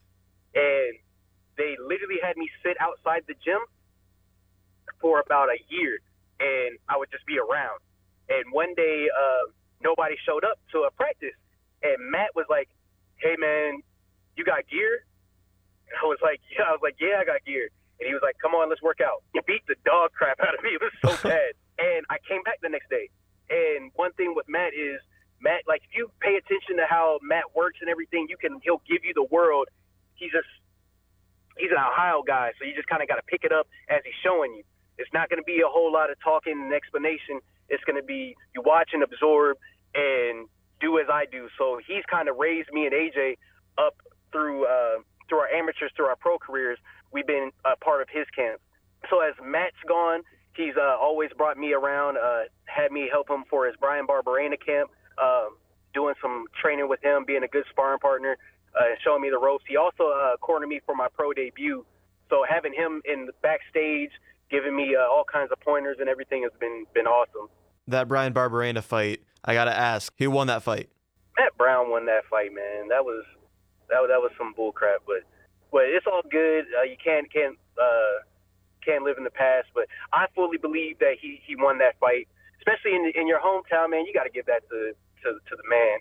And 0.55 0.95
they 1.59 1.75
literally 1.75 2.19
had 2.23 2.37
me 2.37 2.47
sit 2.63 2.79
outside 2.79 3.27
the 3.27 3.35
gym 3.43 3.59
for 5.01 5.19
about 5.19 5.49
a 5.49 5.59
year, 5.67 5.99
and 6.39 6.79
I 6.87 6.97
would 6.97 7.11
just 7.11 7.25
be 7.25 7.37
around. 7.37 7.79
And 8.29 8.51
one 8.51 8.73
day, 8.75 9.07
uh, 9.11 9.51
nobody 9.83 10.15
showed 10.25 10.43
up 10.43 10.59
to 10.71 10.87
a 10.87 10.91
practice, 10.91 11.35
and 11.83 12.11
Matt 12.11 12.35
was 12.35 12.45
like, 12.49 12.69
"Hey, 13.17 13.35
man, 13.37 13.81
you 14.35 14.43
got 14.43 14.67
gear?" 14.67 15.05
And 15.87 15.95
I 16.01 16.05
was 16.05 16.19
like, 16.21 16.41
"Yeah." 16.51 16.65
I 16.67 16.71
was 16.71 16.81
like, 16.83 16.95
"Yeah, 16.99 17.19
I 17.21 17.25
got 17.25 17.43
gear." 17.45 17.69
and 17.99 18.07
he 18.07 18.13
was 18.13 18.23
like, 18.23 18.37
"Come 18.39 18.55
on, 18.55 18.69
let's 18.69 18.81
work 18.81 19.01
out." 19.01 19.23
He 19.33 19.39
beat 19.45 19.63
the 19.67 19.75
dog 19.83 20.11
crap 20.13 20.39
out 20.39 20.55
of 20.55 20.63
me. 20.63 20.71
It 20.79 20.81
was 20.81 20.95
so 21.03 21.11
bad. 21.29 21.51
And 21.77 22.05
I 22.09 22.17
came 22.27 22.43
back 22.43 22.59
the 22.61 22.69
next 22.69 22.89
day. 22.89 23.09
And 23.49 23.91
one 23.95 24.13
thing 24.13 24.33
with 24.35 24.47
Matt 24.47 24.73
is 24.73 25.01
Matt, 25.41 25.63
like 25.67 25.81
if 25.83 25.95
you 25.95 26.11
pay 26.21 26.35
attention 26.35 26.77
to 26.77 26.85
how 26.87 27.19
Matt 27.21 27.55
works 27.55 27.79
and 27.81 27.89
everything, 27.89 28.27
you 28.29 28.37
can 28.37 28.59
he'll 28.63 28.81
give 28.87 29.03
you 29.03 29.13
the 29.13 29.27
world. 29.27 29.67
He's 30.15 30.31
just 30.31 30.47
he's 31.57 31.71
an 31.71 31.79
Ohio 31.79 32.23
guy, 32.25 32.51
so 32.57 32.65
you 32.65 32.75
just 32.75 32.87
kind 32.87 33.01
of 33.01 33.07
got 33.07 33.15
to 33.15 33.27
pick 33.27 33.43
it 33.43 33.51
up 33.51 33.67
as 33.89 33.99
he's 34.03 34.15
showing 34.23 34.55
you. 34.55 34.63
It's 34.97 35.11
not 35.13 35.29
going 35.29 35.39
to 35.39 35.47
be 35.47 35.61
a 35.61 35.67
whole 35.67 35.91
lot 35.91 36.11
of 36.11 36.19
talking 36.23 36.53
and 36.53 36.73
explanation. 36.73 37.39
It's 37.69 37.83
going 37.83 37.95
to 37.95 38.03
be 38.03 38.35
you 38.53 38.61
watch 38.63 38.91
and 38.93 39.03
absorb 39.03 39.57
and 39.95 40.47
do 40.79 40.99
as 40.99 41.07
I 41.11 41.25
do. 41.25 41.47
So 41.57 41.79
he's 41.85 42.03
kind 42.09 42.29
of 42.29 42.37
raised 42.37 42.69
me 42.71 42.85
and 42.85 42.93
AJ 42.93 43.37
up 43.77 43.95
through 44.31 44.65
uh, 44.65 44.99
through 45.27 45.39
our 45.39 45.49
amateurs, 45.49 45.91
through 45.95 46.07
our 46.07 46.15
pro 46.15 46.37
careers. 46.37 46.77
We've 47.11 47.27
been 47.27 47.51
a 47.65 47.75
part 47.77 48.01
of 48.01 48.07
his 48.11 48.25
camp. 48.35 48.61
So 49.09 49.21
as 49.21 49.33
Matt's 49.43 49.77
gone, 49.87 50.21
he's 50.55 50.75
uh, 50.77 50.97
always 50.99 51.29
brought 51.37 51.57
me 51.57 51.73
around, 51.73 52.17
uh, 52.17 52.43
had 52.65 52.91
me 52.91 53.07
help 53.11 53.29
him 53.29 53.43
for 53.49 53.65
his 53.65 53.75
Bryan 53.77 54.05
Barberena 54.05 54.57
camp, 54.63 54.91
um, 55.21 55.57
doing 55.93 56.15
some 56.21 56.45
training 56.61 56.89
with 56.89 57.01
him, 57.03 57.23
being 57.25 57.43
a 57.43 57.47
good 57.47 57.63
sparring 57.69 57.99
partner, 57.99 58.37
uh, 58.75 58.83
showing 59.03 59.21
me 59.21 59.29
the 59.29 59.39
ropes. 59.39 59.63
He 59.67 59.77
also 59.77 60.09
uh, 60.09 60.37
cornered 60.37 60.67
me 60.67 60.81
for 60.85 60.95
my 60.95 61.07
pro 61.13 61.33
debut. 61.33 61.85
So 62.29 62.45
having 62.47 62.73
him 62.73 63.01
in 63.05 63.25
the 63.25 63.33
backstage, 63.41 64.11
giving 64.51 64.75
me 64.75 64.95
uh, 64.95 65.09
all 65.09 65.23
kinds 65.31 65.51
of 65.51 65.59
pointers 65.61 65.97
and 65.99 66.09
everything 66.09 66.43
has 66.43 66.51
been 66.59 66.85
been 66.93 67.07
awesome. 67.07 67.49
That 67.87 68.07
Bryan 68.07 68.33
Barberena 68.33 68.83
fight, 68.83 69.21
I 69.43 69.53
gotta 69.53 69.75
ask, 69.75 70.13
who 70.17 70.31
won 70.31 70.47
that 70.47 70.63
fight? 70.63 70.89
Matt 71.37 71.57
Brown 71.57 71.89
won 71.89 72.05
that 72.05 72.25
fight, 72.29 72.53
man. 72.53 72.89
That 72.89 73.03
was 73.05 73.23
that 73.89 73.99
that 74.07 74.19
was 74.19 74.31
some 74.37 74.53
bullcrap, 74.53 75.05
but 75.05 75.23
but 75.71 75.83
it's 75.85 76.05
all 76.05 76.21
good. 76.29 76.65
Uh, 76.77 76.83
you 76.83 76.97
can't 77.03 77.31
can't 77.31 77.57
uh, 77.77 78.23
can't 78.85 79.03
live 79.03 79.17
in 79.17 79.23
the 79.23 79.29
past, 79.31 79.67
but 79.73 79.85
I 80.11 80.25
fully 80.35 80.57
believe 80.57 80.99
that 80.99 81.15
he 81.21 81.41
he 81.45 81.55
won 81.55 81.77
that 81.79 81.99
fight, 81.99 82.27
especially 82.59 82.95
in 82.95 83.11
in 83.15 83.27
your 83.27 83.39
hometown, 83.39 83.91
man. 83.91 84.05
You 84.05 84.13
got 84.13 84.23
to 84.23 84.29
give 84.29 84.45
that 84.47 84.67
to, 84.69 84.93
to 85.23 85.33
to 85.33 85.55
the 85.55 85.69
man. 85.69 85.99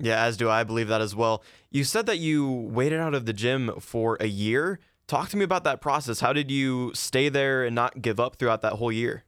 Yeah, 0.00 0.24
as 0.24 0.36
do 0.36 0.50
I 0.50 0.64
believe 0.64 0.88
that 0.88 1.00
as 1.00 1.14
well. 1.14 1.42
You 1.70 1.84
said 1.84 2.06
that 2.06 2.18
you 2.18 2.50
waited 2.50 2.98
out 2.98 3.14
of 3.14 3.26
the 3.26 3.32
gym 3.32 3.78
for 3.80 4.16
a 4.20 4.26
year. 4.26 4.80
Talk 5.06 5.28
to 5.28 5.36
me 5.36 5.44
about 5.44 5.64
that 5.64 5.80
process. 5.80 6.20
How 6.20 6.32
did 6.32 6.50
you 6.50 6.90
stay 6.94 7.28
there 7.28 7.64
and 7.64 7.74
not 7.74 8.02
give 8.02 8.18
up 8.18 8.36
throughout 8.36 8.62
that 8.62 8.74
whole 8.74 8.90
year? 8.90 9.24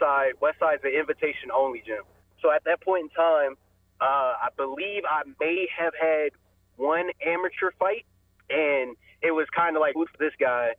With 0.00 0.08
Westside, 0.08 0.30
Westside's 0.40 0.84
an 0.84 0.90
invitation 0.90 1.50
only 1.54 1.82
gym. 1.84 2.02
So 2.42 2.52
at 2.52 2.64
that 2.64 2.80
point 2.80 3.04
in 3.04 3.08
time, 3.10 3.56
uh, 4.00 4.34
I 4.42 4.48
believe 4.56 5.02
I 5.08 5.22
may 5.40 5.68
have 5.76 5.92
had 6.00 6.30
one 6.76 7.10
amateur 7.24 7.70
fight, 7.78 8.04
and 8.50 8.96
it 9.22 9.32
was 9.32 9.46
kind 9.54 9.76
of 9.76 9.80
like, 9.80 9.94
who's 9.94 10.08
this 10.18 10.32
guy? 10.38 10.72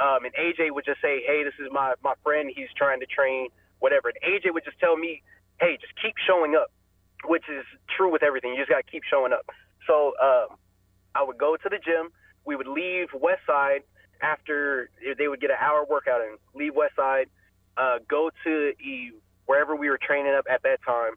Um, 0.00 0.24
and 0.24 0.34
AJ 0.34 0.72
would 0.72 0.84
just 0.84 1.00
say, 1.00 1.22
hey, 1.26 1.44
this 1.44 1.54
is 1.60 1.70
my, 1.72 1.94
my 2.02 2.14
friend. 2.22 2.50
He's 2.54 2.68
trying 2.76 3.00
to 3.00 3.06
train, 3.06 3.48
whatever. 3.78 4.08
And 4.08 4.18
AJ 4.22 4.52
would 4.54 4.64
just 4.64 4.78
tell 4.80 4.96
me, 4.96 5.22
hey, 5.60 5.76
just 5.80 5.92
keep 6.00 6.14
showing 6.26 6.56
up, 6.56 6.72
which 7.24 7.44
is 7.48 7.64
true 7.96 8.10
with 8.10 8.22
everything. 8.22 8.52
You 8.52 8.58
just 8.58 8.70
got 8.70 8.84
to 8.84 8.90
keep 8.90 9.02
showing 9.04 9.32
up. 9.32 9.46
So 9.86 10.14
um, 10.20 10.56
I 11.14 11.22
would 11.22 11.38
go 11.38 11.56
to 11.56 11.68
the 11.68 11.78
gym. 11.78 12.10
We 12.44 12.56
would 12.56 12.66
leave 12.66 13.08
Westside 13.14 13.84
after 14.20 14.90
they 15.18 15.28
would 15.28 15.40
get 15.40 15.50
an 15.50 15.56
hour 15.60 15.84
workout 15.88 16.22
and 16.22 16.38
leave 16.54 16.72
Westside, 16.72 17.26
uh, 17.76 17.98
go 18.08 18.30
to 18.44 18.72
e, 18.80 19.12
wherever 19.46 19.74
we 19.76 19.88
were 19.88 19.98
training 19.98 20.34
up 20.34 20.46
at 20.50 20.62
that 20.62 20.80
time. 20.84 21.12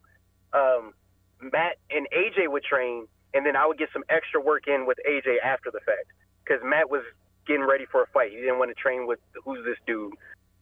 Um, 0.53 0.93
Matt 1.41 1.77
and 1.91 2.07
AJ 2.15 2.49
would 2.49 2.63
train, 2.63 3.07
and 3.33 3.45
then 3.45 3.55
I 3.55 3.65
would 3.67 3.77
get 3.77 3.89
some 3.93 4.03
extra 4.09 4.41
work 4.41 4.67
in 4.67 4.85
with 4.85 4.97
AJ 5.07 5.37
after 5.43 5.71
the 5.71 5.79
fact 5.79 6.07
because 6.43 6.61
Matt 6.63 6.89
was 6.89 7.03
getting 7.45 7.65
ready 7.65 7.85
for 7.91 8.03
a 8.03 8.07
fight. 8.07 8.31
He 8.31 8.37
didn't 8.37 8.59
want 8.59 8.71
to 8.71 8.75
train 8.75 9.07
with 9.07 9.19
who's 9.43 9.63
this 9.65 9.77
dude. 9.85 10.13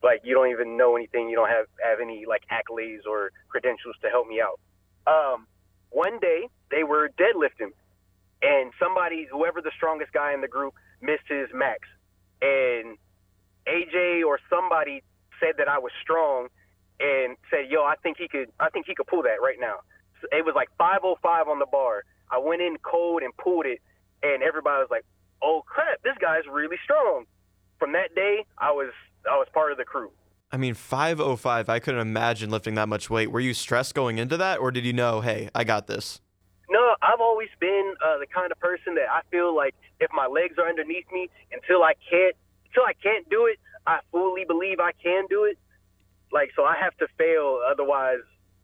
Like 0.03 0.21
you 0.23 0.35
don't 0.35 0.49
even 0.51 0.77
know 0.77 0.95
anything. 0.95 1.29
You 1.29 1.35
don't 1.35 1.49
have 1.49 1.65
have 1.83 1.99
any 1.99 2.25
like 2.27 2.43
accolades 2.51 3.05
or 3.09 3.31
credentials 3.49 3.95
to 4.01 4.09
help 4.09 4.27
me 4.27 4.41
out. 4.41 4.59
Um, 5.07 5.47
one 5.89 6.19
day 6.19 6.49
they 6.71 6.83
were 6.83 7.09
deadlifting, 7.17 7.71
and 8.41 8.71
somebody, 8.79 9.27
whoever 9.31 9.61
the 9.61 9.71
strongest 9.75 10.11
guy 10.11 10.33
in 10.33 10.41
the 10.41 10.47
group, 10.47 10.73
missed 11.01 11.27
his 11.27 11.47
max, 11.53 11.87
and 12.41 12.97
AJ 13.67 14.23
or 14.25 14.39
somebody 14.49 15.01
said 15.39 15.55
that 15.57 15.67
I 15.67 15.79
was 15.79 15.91
strong, 16.01 16.47
and 16.99 17.37
said, 17.49 17.69
"Yo, 17.69 17.83
I 17.83 17.95
think 18.01 18.17
he 18.17 18.27
could. 18.27 18.51
I 18.59 18.69
think 18.69 18.85
he 18.87 18.95
could 18.95 19.07
pull 19.07 19.23
that 19.23 19.41
right 19.41 19.59
now." 19.59 19.81
So 20.21 20.27
it 20.31 20.45
was 20.45 20.55
like 20.55 20.69
505 20.77 21.47
on 21.47 21.59
the 21.59 21.65
bar. 21.65 22.03
I 22.31 22.39
went 22.39 22.61
in 22.61 22.77
cold 22.81 23.21
and 23.21 23.35
pulled 23.37 23.65
it, 23.65 23.79
and 24.23 24.43
everybody 24.43 24.79
was 24.79 24.89
like, 24.91 25.05
"Oh 25.41 25.63
crap, 25.65 26.01
this 26.03 26.17
guy's 26.19 26.45
really 26.51 26.77
strong." 26.83 27.25
From 27.79 27.91
that 27.93 28.15
day, 28.15 28.45
I 28.57 28.71
was 28.71 28.91
I 29.29 29.37
was 29.37 29.47
part 29.53 29.71
of 29.71 29.77
the 29.77 29.85
crew. 29.85 30.11
I 30.51 30.57
mean, 30.57 30.73
505, 30.73 31.67
I 31.67 31.79
couldn't 31.79 31.99
imagine 31.99 32.49
lifting 32.49 32.75
that 32.75 32.87
much 32.87 33.09
weight. 33.09 33.31
Were 33.31 33.39
you 33.39 33.53
stressed 33.53 33.93
going 33.95 34.19
into 34.19 34.37
that, 34.37 34.59
or 34.59 34.71
did 34.71 34.85
you 34.85 34.93
know, 34.93 35.19
hey, 35.19 35.49
I 35.53 35.63
got 35.63 35.87
this? 35.87 36.21
No, 36.69 36.95
I've 37.01 37.19
always 37.19 37.49
been 37.59 37.93
uh, 38.03 38.19
the 38.19 38.27
kind 38.27 38.51
of 38.51 38.59
person 38.59 38.95
that 38.95 39.09
I 39.11 39.21
feel 39.31 39.55
like 39.55 39.75
if 39.99 40.09
my 40.13 40.27
legs 40.27 40.55
are 40.57 40.67
underneath 40.67 41.05
me, 41.11 41.29
until 41.51 41.83
I 41.83 41.93
can't, 42.09 42.35
until 42.67 42.83
I 42.83 42.93
can't 42.93 43.29
do 43.29 43.45
it, 43.47 43.59
I 44.35 44.37
fully 44.37 44.45
believe 44.45 44.79
I 44.79 44.91
can 45.01 45.25
do 45.29 45.45
it. 45.45 45.57
Like, 46.31 46.51
so 46.55 46.63
I 46.63 46.75
have 46.81 46.95
to 46.97 47.07
fail, 47.17 47.61
otherwise, 47.69 48.19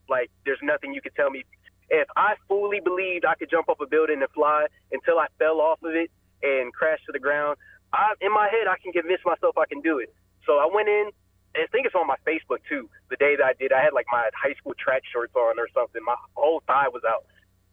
like, 0.09 0.29
there's 0.45 0.59
nothing 0.61 0.93
you 0.93 1.01
can 1.01 1.13
tell 1.13 1.29
me. 1.29 1.43
If 1.89 2.07
I 2.15 2.35
fully 2.47 2.79
believed 2.79 3.25
I 3.25 3.35
could 3.35 3.49
jump 3.49 3.69
up 3.69 3.81
a 3.81 3.87
building 3.87 4.21
and 4.21 4.31
fly 4.31 4.67
until 4.91 5.19
I 5.19 5.27
fell 5.37 5.59
off 5.61 5.79
of 5.83 5.93
it 5.93 6.09
and 6.41 6.73
crashed 6.73 7.05
to 7.05 7.11
the 7.11 7.19
ground, 7.19 7.57
I, 7.93 8.13
in 8.21 8.33
my 8.33 8.47
head, 8.49 8.67
I 8.67 8.75
can 8.81 8.91
convince 8.91 9.21
myself 9.25 9.57
I 9.57 9.65
can 9.65 9.81
do 9.81 9.99
it. 9.99 10.13
So 10.45 10.53
I 10.53 10.67
went 10.73 10.87
in. 10.87 11.11
I 11.55 11.67
think 11.71 11.85
it's 11.85 11.95
on 11.95 12.07
my 12.07 12.15
Facebook 12.25 12.63
too. 12.67 12.89
The 13.09 13.17
day 13.17 13.35
that 13.35 13.43
I 13.43 13.53
did, 13.59 13.73
I 13.73 13.83
had 13.83 13.91
like 13.93 14.07
my 14.11 14.29
high 14.35 14.55
school 14.55 14.73
track 14.79 15.03
shorts 15.11 15.35
on 15.35 15.59
or 15.59 15.67
something. 15.75 16.01
My 16.05 16.15
whole 16.35 16.63
thigh 16.65 16.87
was 16.87 17.03
out. 17.03 17.25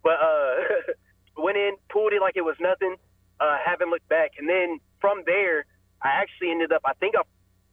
But 0.03 0.19
uh, 0.19 0.93
went 1.43 1.57
in, 1.57 1.77
pulled 1.89 2.13
it 2.13 2.21
like 2.21 2.37
it 2.37 2.45
was 2.45 2.57
nothing. 2.59 2.97
Uh, 3.39 3.57
haven't 3.65 3.91
looked 3.91 4.09
back. 4.09 4.33
And 4.39 4.49
then 4.49 4.81
from 5.01 5.23
there, 5.27 5.65
I 6.03 6.09
actually 6.09 6.51
ended 6.51 6.73
up. 6.73 6.83
I 6.85 6.95
think 6.95 7.15
I, 7.17 7.23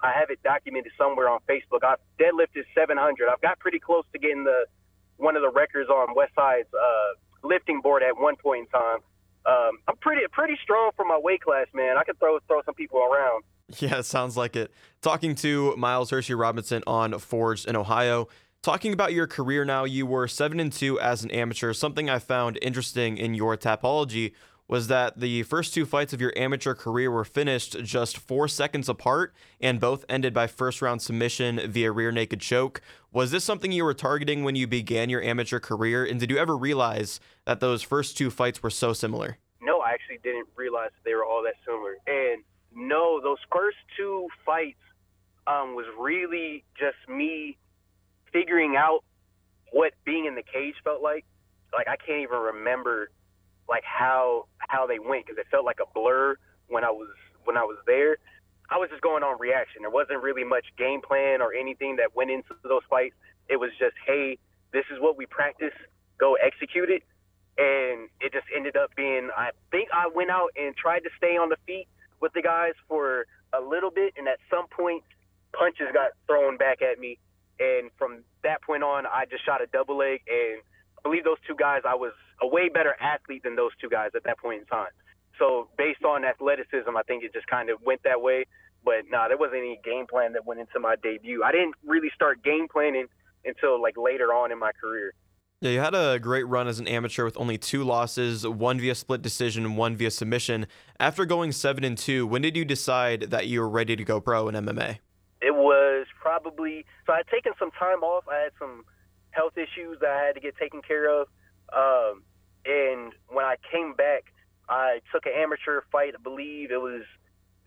I 0.01 0.11
have 0.11 0.29
it 0.29 0.41
documented 0.43 0.91
somewhere 0.97 1.29
on 1.29 1.39
Facebook. 1.49 1.83
I've 1.83 1.99
deadlifted 2.19 2.63
700. 2.77 3.29
I've 3.29 3.41
got 3.41 3.59
pretty 3.59 3.79
close 3.79 4.03
to 4.13 4.19
getting 4.19 4.43
the 4.43 4.65
one 5.17 5.35
of 5.35 5.41
the 5.41 5.49
records 5.49 5.89
on 5.89 6.13
Westside's 6.15 6.67
uh, 6.73 7.47
lifting 7.47 7.81
board 7.81 8.03
at 8.03 8.17
one 8.17 8.35
point 8.35 8.67
in 8.67 8.79
time. 8.79 8.99
Um, 9.45 9.77
I'm 9.87 9.95
pretty 9.97 10.23
pretty 10.31 10.57
strong 10.63 10.91
for 10.95 11.05
my 11.05 11.17
weight 11.21 11.41
class, 11.41 11.67
man. 11.73 11.97
I 11.97 12.03
could 12.03 12.19
throw 12.19 12.39
throw 12.47 12.61
some 12.65 12.75
people 12.75 12.99
around. 12.99 13.43
Yeah, 13.79 14.01
sounds 14.01 14.37
like 14.37 14.55
it. 14.55 14.71
Talking 15.01 15.33
to 15.37 15.75
Myles 15.75 16.11
Hershey 16.11 16.35
Robinson 16.35 16.83
on 16.85 17.17
Forged 17.17 17.67
in 17.67 17.75
Ohio. 17.75 18.27
Talking 18.61 18.93
about 18.93 19.11
your 19.11 19.25
career 19.25 19.65
now, 19.65 19.85
you 19.85 20.05
were 20.05 20.27
seven 20.27 20.59
and 20.59 20.71
two 20.71 20.99
as 20.99 21.23
an 21.23 21.31
amateur. 21.31 21.73
Something 21.73 22.07
I 22.07 22.19
found 22.19 22.59
interesting 22.61 23.17
in 23.17 23.33
your 23.33 23.57
tapology 23.57 24.33
was 24.67 24.87
that 24.87 25.19
the 25.19 25.43
first 25.43 25.73
two 25.73 25.85
fights 25.85 26.13
of 26.13 26.19
your 26.19 26.33
amateur 26.35 26.73
career 26.73 27.11
were 27.11 27.25
finished 27.25 27.83
just 27.83 28.17
four 28.17 28.47
seconds 28.47 28.89
apart 28.89 29.33
and 29.61 29.79
both 29.79 30.03
ended 30.09 30.33
by 30.33 30.47
first 30.47 30.81
round 30.81 31.01
submission 31.01 31.59
via 31.71 31.91
rear 31.91 32.11
naked 32.11 32.41
choke. 32.41 32.81
Was 33.11 33.31
this 33.31 33.43
something 33.43 33.71
you 33.71 33.83
were 33.83 33.93
targeting 33.93 34.43
when 34.43 34.55
you 34.55 34.67
began 34.67 35.09
your 35.09 35.21
amateur 35.21 35.59
career? 35.59 36.03
And 36.03 36.19
did 36.19 36.31
you 36.31 36.37
ever 36.37 36.57
realize 36.57 37.19
that 37.45 37.59
those 37.59 37.83
first 37.83 38.17
two 38.17 38.31
fights 38.31 38.63
were 38.63 38.71
so 38.71 38.91
similar? 38.93 39.37
No, 39.61 39.79
I 39.79 39.91
actually 39.91 40.19
didn't 40.23 40.47
realize 40.55 40.89
they 41.03 41.13
were 41.13 41.25
all 41.25 41.43
that 41.43 41.55
similar. 41.65 41.97
And 42.07 42.43
no, 42.73 43.21
those 43.21 43.37
first 43.51 43.77
two 43.95 44.27
fights 44.45 44.79
um, 45.47 45.75
was 45.75 45.85
really 45.99 46.63
just 46.77 46.97
me 47.07 47.57
figuring 48.33 48.75
out 48.75 49.03
what 49.71 49.93
being 50.05 50.25
in 50.25 50.35
the 50.35 50.43
cage 50.43 50.75
felt 50.83 51.01
like. 51.01 51.25
Like 51.71 51.87
I 51.87 51.95
can't 51.97 52.21
even 52.21 52.37
remember 52.37 53.09
like 53.67 53.83
how 53.83 54.45
how 54.59 54.87
they 54.87 54.99
went 54.99 55.25
because 55.25 55.37
it 55.37 55.47
felt 55.49 55.65
like 55.65 55.79
a 55.81 55.89
blur 55.93 56.37
when 56.67 56.83
I 56.83 56.91
was 56.91 57.09
when 57.43 57.57
I 57.57 57.63
was 57.63 57.77
there. 57.85 58.17
I 58.69 58.77
was 58.77 58.89
just 58.89 59.01
going 59.01 59.21
on 59.21 59.37
reaction. 59.39 59.83
There 59.83 59.91
wasn't 59.91 60.23
really 60.23 60.43
much 60.43 60.65
game 60.77 61.01
plan 61.01 61.41
or 61.41 61.53
anything 61.53 61.97
that 61.97 62.15
went 62.15 62.31
into 62.31 62.55
those 62.63 62.81
fights. 62.89 63.13
It 63.47 63.57
was 63.57 63.69
just, 63.77 63.93
hey, 64.07 64.39
this 64.73 64.85
is 64.91 64.99
what 64.99 65.17
we 65.17 65.27
practice. 65.27 65.73
Go 66.19 66.33
execute 66.33 66.89
it. 66.89 67.03
And 67.57 68.09
it 68.19 68.33
just 68.33 68.47
ended 68.55 68.75
up 68.75 68.89
being, 68.95 69.29
I 69.37 69.51
think 69.69 69.89
I 69.93 70.07
went 70.07 70.31
out 70.31 70.49
and 70.57 70.75
tried 70.75 71.01
to 71.01 71.09
stay 71.15 71.37
on 71.37 71.49
the 71.49 71.57
feet 71.67 71.87
with 72.19 72.33
the 72.33 72.41
guys 72.41 72.73
for 72.87 73.27
a 73.53 73.61
little 73.61 73.91
bit, 73.91 74.13
and 74.17 74.27
at 74.27 74.39
some 74.49 74.67
point, 74.67 75.03
punches 75.53 75.87
got 75.93 76.11
thrown 76.27 76.57
back 76.57 76.81
at 76.81 76.99
me, 76.99 77.17
and 77.59 77.89
from 77.97 78.23
that 78.43 78.61
point 78.61 78.83
on, 78.83 79.05
I 79.05 79.25
just 79.29 79.45
shot 79.45 79.61
a 79.61 79.67
double 79.67 79.97
leg, 79.97 80.21
and 80.27 80.59
I 80.97 81.01
believe 81.03 81.23
those 81.23 81.37
two 81.47 81.55
guys, 81.55 81.81
I 81.87 81.95
was 81.95 82.11
a 82.41 82.47
way 82.47 82.69
better 82.69 82.95
athlete 82.99 83.43
than 83.43 83.55
those 83.55 83.71
two 83.79 83.89
guys 83.89 84.11
at 84.15 84.23
that 84.23 84.37
point 84.39 84.61
in 84.61 84.65
time. 84.65 84.91
So 85.39 85.67
based 85.77 86.03
on 86.03 86.23
athleticism, 86.23 86.95
I 86.95 87.03
think 87.03 87.23
it 87.23 87.33
just 87.33 87.47
kind 87.47 87.69
of 87.69 87.81
went 87.81 88.03
that 88.03 88.21
way. 88.21 88.45
But 88.83 89.09
nah, 89.09 89.27
there 89.27 89.37
wasn't 89.37 89.59
any 89.59 89.79
game 89.83 90.05
plan 90.07 90.33
that 90.33 90.45
went 90.45 90.59
into 90.59 90.79
my 90.79 90.95
debut. 91.01 91.43
I 91.43 91.51
didn't 91.51 91.75
really 91.85 92.09
start 92.13 92.43
game 92.43 92.67
planning 92.71 93.07
until 93.43 93.81
like 93.81 93.95
later 93.97 94.33
on 94.33 94.51
in 94.51 94.59
my 94.59 94.71
career. 94.79 95.13
Yeah, 95.61 95.71
you 95.71 95.79
had 95.79 95.95
a 95.95 96.19
great 96.19 96.43
run 96.43 96.67
as 96.67 96.79
an 96.79 96.87
amateur 96.87 97.23
with 97.23 97.37
only 97.37 97.57
two 97.57 97.83
losses, 97.83 98.45
one 98.45 98.79
via 98.79 98.93
split 98.93 99.21
decision 99.21 99.65
and 99.65 99.77
one 99.77 99.95
via 99.95 100.11
submission. 100.11 100.67
After 100.99 101.25
going 101.25 101.53
seven 101.53 101.83
and 101.83 101.97
two, 101.97 102.27
when 102.27 102.41
did 102.41 102.57
you 102.57 102.65
decide 102.65 103.21
that 103.31 103.47
you 103.47 103.61
were 103.61 103.69
ready 103.69 103.95
to 103.95 104.03
go 104.03 104.19
pro 104.19 104.47
in 104.49 104.55
MMA? 104.55 104.99
It 105.41 105.55
was 105.55 106.05
probably 106.21 106.85
so 107.05 107.13
I 107.13 107.17
had 107.17 107.27
taken 107.27 107.53
some 107.57 107.71
time 107.71 108.03
off. 108.03 108.25
I 108.29 108.35
had 108.35 108.51
some 108.59 108.83
health 109.31 109.57
issues 109.57 109.97
that 110.01 110.09
I 110.09 110.25
had 110.25 110.35
to 110.35 110.41
get 110.41 110.57
taken 110.57 110.81
care 110.81 111.09
of, 111.09 111.27
um, 111.75 112.23
and 112.65 113.13
when 113.27 113.45
I 113.45 113.55
came 113.71 113.93
back, 113.93 114.33
I 114.67 115.01
took 115.11 115.25
an 115.25 115.33
amateur 115.35 115.81
fight. 115.91 116.13
I 116.17 116.21
believe 116.21 116.71
it 116.71 116.81
was 116.81 117.03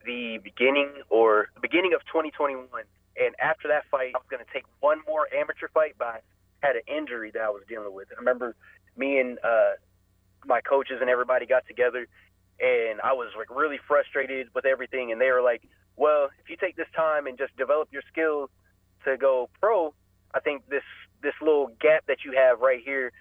the 0.04 0.38
beginning 0.42 0.90
or 1.10 1.48
the 1.54 1.60
beginning 1.60 1.92
of 1.94 2.00
2021. 2.06 2.66
And 3.20 3.34
after 3.40 3.68
that 3.68 3.84
fight, 3.90 4.12
I 4.14 4.18
was 4.18 4.26
going 4.30 4.44
to 4.44 4.52
take 4.52 4.64
one 4.80 5.00
more 5.06 5.28
amateur 5.34 5.68
fight, 5.68 5.94
but 5.98 6.06
I 6.06 6.20
had 6.62 6.76
an 6.76 6.82
injury 6.88 7.30
that 7.32 7.42
I 7.42 7.50
was 7.50 7.62
dealing 7.68 7.92
with. 7.92 8.08
I 8.14 8.18
remember 8.18 8.54
me 8.96 9.18
and 9.18 9.38
uh, 9.44 9.78
my 10.46 10.60
coaches 10.60 10.98
and 11.00 11.10
everybody 11.10 11.46
got 11.46 11.66
together, 11.66 12.06
and 12.60 13.00
I 13.02 13.12
was 13.12 13.28
like 13.36 13.50
really 13.54 13.78
frustrated 13.86 14.48
with 14.54 14.64
everything. 14.64 15.12
And 15.12 15.20
they 15.20 15.30
were 15.30 15.42
like, 15.42 15.62
"Well, 15.96 16.30
if 16.42 16.48
you 16.48 16.56
take 16.56 16.76
this 16.76 16.88
time 16.94 17.26
and 17.26 17.38
just 17.38 17.56
develop 17.56 17.88
your 17.92 18.02
skills 18.10 18.50
to 19.04 19.16
go 19.16 19.48
pro, 19.60 19.94
I 20.34 20.40
think 20.40 20.68
this 20.68 20.82
this 21.22 21.34
little 21.40 21.70
gap 21.80 22.06
that 22.06 22.18
you 22.24 22.32
have 22.32 22.60
right 22.60 22.80
here, 22.84 23.12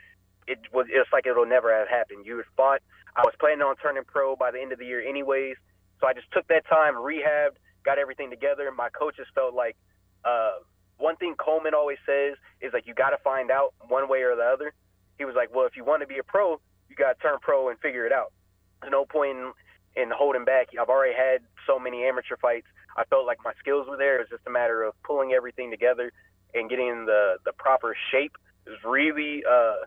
it 0.48 0.60
was 0.74 0.88
it's 0.89 1.10
like 1.12 1.27
it'll 1.27 1.46
never 1.46 1.74
have 1.74 1.88
happened. 1.88 2.25
You 2.25 2.44
fought. 2.56 2.82
I 3.16 3.22
was 3.22 3.34
planning 3.39 3.62
on 3.62 3.75
turning 3.77 4.04
pro 4.06 4.36
by 4.36 4.51
the 4.51 4.62
end 4.62 4.72
of 4.72 4.80
the 4.80 4.86
year, 4.86 5.01
anyways. 5.01 5.56
So 6.00 6.08
I 6.08 6.13
just 6.13 6.32
took 6.32 6.48
that 6.48 6.68
time, 6.68 6.94
rehabbed, 6.94 7.58
got 7.84 7.98
everything 7.98 8.30
together. 8.30 8.72
My 8.72 8.89
coaches 8.89 9.25
felt 9.34 9.56
like 9.56 9.75
uh, 10.24 10.62
one 10.98 11.16
thing 11.18 11.36
Coleman 11.38 11.74
always 11.74 11.98
says 12.06 12.36
is 12.62 12.74
like 12.74 12.86
you 12.86 12.94
got 12.94 13.10
to 13.12 13.18
find 13.24 13.50
out 13.51 13.74
one 13.88 14.10
way 14.10 14.22
or 14.22 14.36
the 14.36 14.44
other. 14.44 14.74
He 15.18 15.25
was 15.25 15.36
like, 15.36 15.54
well, 15.54 15.66
if 15.66 15.75
you 15.75 15.84
want 15.84 16.01
to 16.01 16.08
be 16.08 16.20
a 16.20 16.24
pro, 16.24 16.62
you 16.89 16.96
got 16.96 17.18
to 17.18 17.20
turn 17.20 17.38
pro 17.42 17.70
and 17.70 17.80
figure 17.80 18.06
it 18.06 18.12
out. 18.12 18.32
There's 18.82 18.92
no 18.92 19.06
point 19.06 19.38
in, 19.38 19.54
in 19.96 20.12
holding 20.12 20.46
back. 20.46 20.68
I've 20.80 20.89
already 20.89 21.16
had 21.16 21.42
so 21.66 21.80
many 21.80 22.04
amateur 22.06 22.38
fights. 22.38 22.68
I 22.96 23.04
felt 23.06 23.25
like 23.25 23.39
my 23.44 23.54
skills 23.60 23.88
were 23.89 23.98
there. 23.98 24.22
It's 24.22 24.30
just 24.30 24.44
a 24.48 24.51
matter 24.51 24.84
of 24.84 24.94
pulling 25.04 25.34
everything 25.34 25.72
together 25.72 26.12
and 26.54 26.70
getting 26.70 27.06
the 27.06 27.38
the 27.46 27.54
proper 27.54 27.96
shape. 28.12 28.38
It 28.66 28.70
was 28.72 28.80
really 28.84 29.44
uh, 29.50 29.86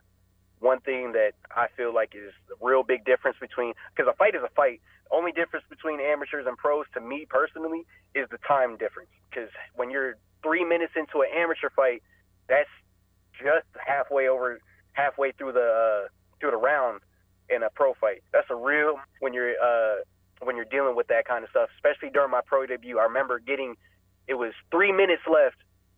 one 0.61 0.81
thing 0.81 1.13
that 1.13 1.33
I 1.57 1.67
feel 1.77 1.93
like 1.95 2.13
is 2.15 2.33
the 2.49 2.55
real 2.61 2.83
big 2.83 3.05
difference 3.05 3.39
between 3.41 3.73
because 3.95 4.11
a 4.11 4.17
fight 4.17 4.35
is 4.35 4.43
a 4.45 4.53
fight. 4.55 4.81
The 5.09 5.17
only 5.17 5.33
difference 5.33 5.65
between 5.69 6.01
amateurs 6.01 6.47
and 6.47 6.57
pros 6.57 6.87
to 6.95 7.01
me 7.01 7.27
personally 7.29 7.87
is 8.15 8.29
the 8.31 8.39
time 8.47 8.77
difference. 8.77 9.11
Because 9.29 9.51
when 9.75 9.91
you're 9.91 10.15
three 10.43 10.65
minutes 10.65 10.93
into 10.97 11.21
an 11.21 11.29
amateur 11.35 11.71
fight, 11.75 12.03
that's 12.49 12.69
just 13.33 13.67
halfway 13.85 14.29
over, 14.29 14.61
halfway 14.93 15.33
through 15.33 15.53
the 15.53 16.05
uh, 16.05 16.09
through 16.41 16.53
the 16.53 16.57
round 16.57 17.01
in 17.49 17.63
a 17.63 17.71
pro 17.71 17.95
fight. 17.95 18.23
That's 18.33 18.49
a 18.51 18.55
real 18.55 18.97
when 19.21 19.33
you're 19.33 19.55
uh, 19.57 20.05
when 20.43 20.57
you're 20.57 20.71
dealing 20.71 20.97
with 20.97 21.09
that 21.09 21.27
kind 21.27 21.45
of 21.45 21.51
stuff, 21.51 21.69
especially 21.77 22.11
during 22.11 22.31
my 22.31 22.41
pro 22.45 22.67
debut. 22.67 22.99
I 22.99 23.05
remember 23.05 23.39
getting 23.39 23.77
it 24.29 24.35
was 24.35 24.53
three 24.71 24.93
minutes 24.93 25.23
left, 25.31 25.57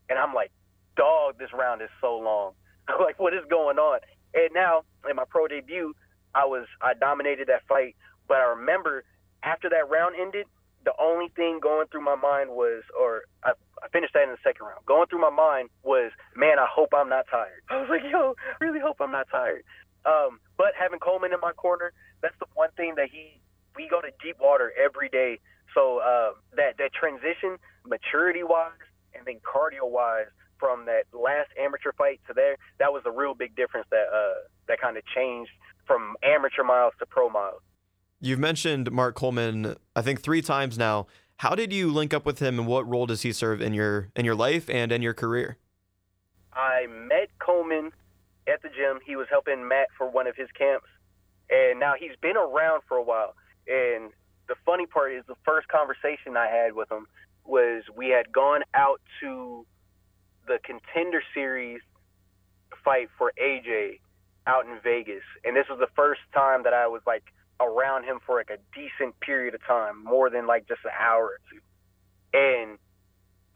and 0.08 0.18
I'm 0.18 0.34
like, 0.34 0.52
dog, 0.96 1.38
this 1.38 1.52
round 1.52 1.82
is 1.82 1.90
so 2.00 2.16
long. 2.16 2.52
like, 3.00 3.18
what 3.18 3.34
is 3.34 3.44
going 3.50 3.78
on? 3.78 4.00
And 4.34 4.50
now 4.54 4.82
in 5.08 5.16
my 5.16 5.24
pro 5.28 5.46
debut, 5.48 5.94
I 6.34 6.44
was 6.46 6.66
I 6.80 6.94
dominated 6.94 7.48
that 7.48 7.62
fight, 7.68 7.96
but 8.28 8.38
I 8.38 8.44
remember 8.44 9.04
after 9.42 9.68
that 9.70 9.90
round 9.90 10.14
ended, 10.18 10.46
the 10.84 10.92
only 11.00 11.28
thing 11.36 11.60
going 11.62 11.86
through 11.88 12.02
my 12.02 12.16
mind 12.16 12.50
was, 12.50 12.82
or 12.98 13.22
I, 13.44 13.52
I 13.82 13.88
finished 13.92 14.14
that 14.14 14.24
in 14.24 14.30
the 14.30 14.42
second 14.42 14.66
round. 14.66 14.84
Going 14.86 15.06
through 15.06 15.20
my 15.20 15.30
mind 15.30 15.68
was, 15.82 16.10
man, 16.34 16.58
I 16.58 16.66
hope 16.68 16.90
I'm 16.94 17.08
not 17.08 17.26
tired. 17.30 17.62
I 17.70 17.80
was 17.80 17.88
like, 17.90 18.02
yo, 18.10 18.34
really 18.60 18.80
hope 18.80 18.96
I'm 19.00 19.12
not 19.12 19.28
tired. 19.30 19.62
Um, 20.04 20.40
but 20.58 20.74
having 20.78 20.98
Coleman 20.98 21.32
in 21.32 21.40
my 21.40 21.52
corner, 21.52 21.92
that's 22.22 22.34
the 22.40 22.46
one 22.54 22.70
thing 22.76 22.94
that 22.96 23.08
he 23.10 23.40
we 23.76 23.88
go 23.88 24.00
to 24.00 24.10
deep 24.22 24.36
water 24.40 24.72
every 24.76 25.08
day. 25.08 25.38
So 25.74 25.98
uh, 25.98 26.32
that 26.56 26.76
that 26.78 26.92
transition, 26.92 27.58
maturity 27.86 28.42
wise, 28.42 28.72
and 29.14 29.24
then 29.26 29.40
cardio 29.40 29.88
wise, 29.88 30.26
from 30.62 30.86
that 30.86 31.06
last 31.12 31.50
amateur 31.58 31.90
fight 31.98 32.20
to 32.28 32.32
there, 32.32 32.56
that 32.78 32.92
was 32.92 33.02
a 33.04 33.10
real 33.10 33.34
big 33.34 33.56
difference 33.56 33.88
that 33.90 34.06
uh, 34.14 34.46
that 34.68 34.80
kind 34.80 34.96
of 34.96 35.02
changed 35.12 35.50
from 35.88 36.14
amateur 36.22 36.62
miles 36.62 36.92
to 37.00 37.06
pro 37.06 37.28
miles. 37.28 37.60
You've 38.20 38.38
mentioned 38.38 38.92
Mark 38.92 39.16
Coleman, 39.16 39.74
I 39.96 40.02
think 40.02 40.20
three 40.20 40.40
times 40.40 40.78
now. 40.78 41.08
How 41.38 41.56
did 41.56 41.72
you 41.72 41.90
link 41.90 42.14
up 42.14 42.24
with 42.24 42.38
him, 42.38 42.60
and 42.60 42.68
what 42.68 42.88
role 42.88 43.06
does 43.06 43.22
he 43.22 43.32
serve 43.32 43.60
in 43.60 43.74
your 43.74 44.10
in 44.14 44.24
your 44.24 44.36
life 44.36 44.70
and 44.70 44.92
in 44.92 45.02
your 45.02 45.14
career? 45.14 45.58
I 46.52 46.86
met 46.86 47.30
Coleman 47.40 47.90
at 48.46 48.62
the 48.62 48.68
gym. 48.68 49.00
He 49.04 49.16
was 49.16 49.26
helping 49.28 49.66
Matt 49.66 49.88
for 49.98 50.08
one 50.08 50.28
of 50.28 50.36
his 50.36 50.48
camps, 50.56 50.86
and 51.50 51.80
now 51.80 51.94
he's 51.98 52.16
been 52.20 52.36
around 52.36 52.82
for 52.86 52.96
a 52.96 53.02
while. 53.02 53.34
And 53.66 54.12
the 54.46 54.54
funny 54.64 54.86
part 54.86 55.12
is, 55.12 55.24
the 55.26 55.34
first 55.44 55.66
conversation 55.66 56.36
I 56.36 56.46
had 56.46 56.74
with 56.74 56.92
him 56.92 57.08
was 57.44 57.82
we 57.96 58.10
had 58.10 58.30
gone 58.30 58.62
out 58.74 59.00
to 59.20 59.66
the 60.46 60.58
contender 60.64 61.22
series 61.34 61.80
fight 62.84 63.08
for 63.18 63.32
AJ 63.40 64.00
out 64.46 64.66
in 64.66 64.78
Vegas, 64.82 65.22
and 65.44 65.56
this 65.56 65.66
was 65.68 65.78
the 65.78 65.90
first 65.94 66.20
time 66.34 66.64
that 66.64 66.74
I 66.74 66.86
was 66.88 67.02
like 67.06 67.24
around 67.60 68.04
him 68.04 68.18
for 68.26 68.36
like 68.36 68.50
a 68.50 68.58
decent 68.74 69.18
period 69.20 69.54
of 69.54 69.64
time, 69.64 70.02
more 70.02 70.30
than 70.30 70.46
like 70.46 70.66
just 70.66 70.80
an 70.84 70.90
hour 70.98 71.38
or 71.38 71.40
two. 71.50 71.60
And 72.34 72.78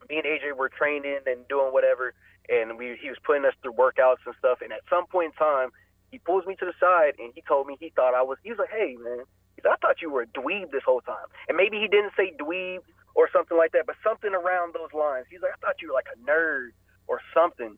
me 0.08 0.18
and 0.18 0.26
AJ 0.26 0.56
were 0.56 0.68
training 0.68 1.20
and 1.26 1.48
doing 1.48 1.72
whatever, 1.72 2.14
and 2.48 2.78
we 2.78 2.96
he 3.00 3.08
was 3.08 3.18
putting 3.24 3.44
us 3.44 3.54
through 3.62 3.74
workouts 3.74 4.22
and 4.26 4.34
stuff. 4.38 4.58
And 4.62 4.72
at 4.72 4.80
some 4.88 5.06
point 5.06 5.32
in 5.34 5.38
time, 5.38 5.70
he 6.10 6.18
pulls 6.18 6.46
me 6.46 6.54
to 6.56 6.64
the 6.64 6.74
side 6.78 7.14
and 7.18 7.32
he 7.34 7.42
told 7.42 7.66
me 7.66 7.76
he 7.80 7.90
thought 7.90 8.14
I 8.14 8.22
was. 8.22 8.38
He 8.42 8.50
was 8.50 8.58
like, 8.58 8.70
"Hey 8.70 8.96
man, 8.98 9.24
I 9.64 9.76
thought 9.82 10.00
you 10.00 10.10
were 10.10 10.22
a 10.22 10.26
dweeb 10.26 10.70
this 10.70 10.84
whole 10.84 11.00
time." 11.00 11.26
And 11.48 11.56
maybe 11.56 11.78
he 11.78 11.88
didn't 11.88 12.12
say 12.16 12.32
dweeb 12.38 12.80
or 13.16 13.32
something 13.32 13.56
like 13.56 13.72
that, 13.72 13.88
but 13.88 13.96
something 14.04 14.36
around 14.36 14.76
those 14.76 14.92
lines. 14.92 15.24
He's 15.32 15.40
like, 15.40 15.56
"I 15.56 15.58
thought 15.64 15.80
you 15.80 15.88
were 15.88 15.96
like 15.96 16.12
a 16.12 16.18
nerd 16.20 16.76
or 17.08 17.18
something." 17.32 17.76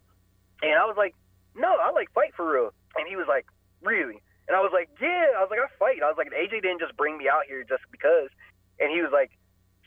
And 0.62 0.74
I 0.74 0.84
was 0.84 0.98
like, 0.98 1.14
"No, 1.54 1.78
I 1.78 1.90
like 1.90 2.10
fight 2.12 2.34
for 2.34 2.44
real." 2.44 2.74
And 2.98 3.06
he 3.06 3.14
was 3.14 3.28
like, 3.28 3.46
"Really?" 3.80 4.20
And 4.48 4.56
I 4.56 4.60
was 4.60 4.72
like, 4.74 4.90
"Yeah." 5.00 5.38
I 5.38 5.40
was 5.40 5.48
like, 5.50 5.60
"I 5.62 5.70
fight." 5.78 6.02
I 6.02 6.10
was 6.10 6.18
like, 6.18 6.32
"AJ 6.34 6.60
didn't 6.60 6.80
just 6.80 6.96
bring 6.96 7.16
me 7.16 7.28
out 7.30 7.46
here 7.46 7.62
just 7.62 7.86
because." 7.92 8.30
And 8.80 8.90
he 8.90 9.00
was 9.00 9.12
like, 9.12 9.30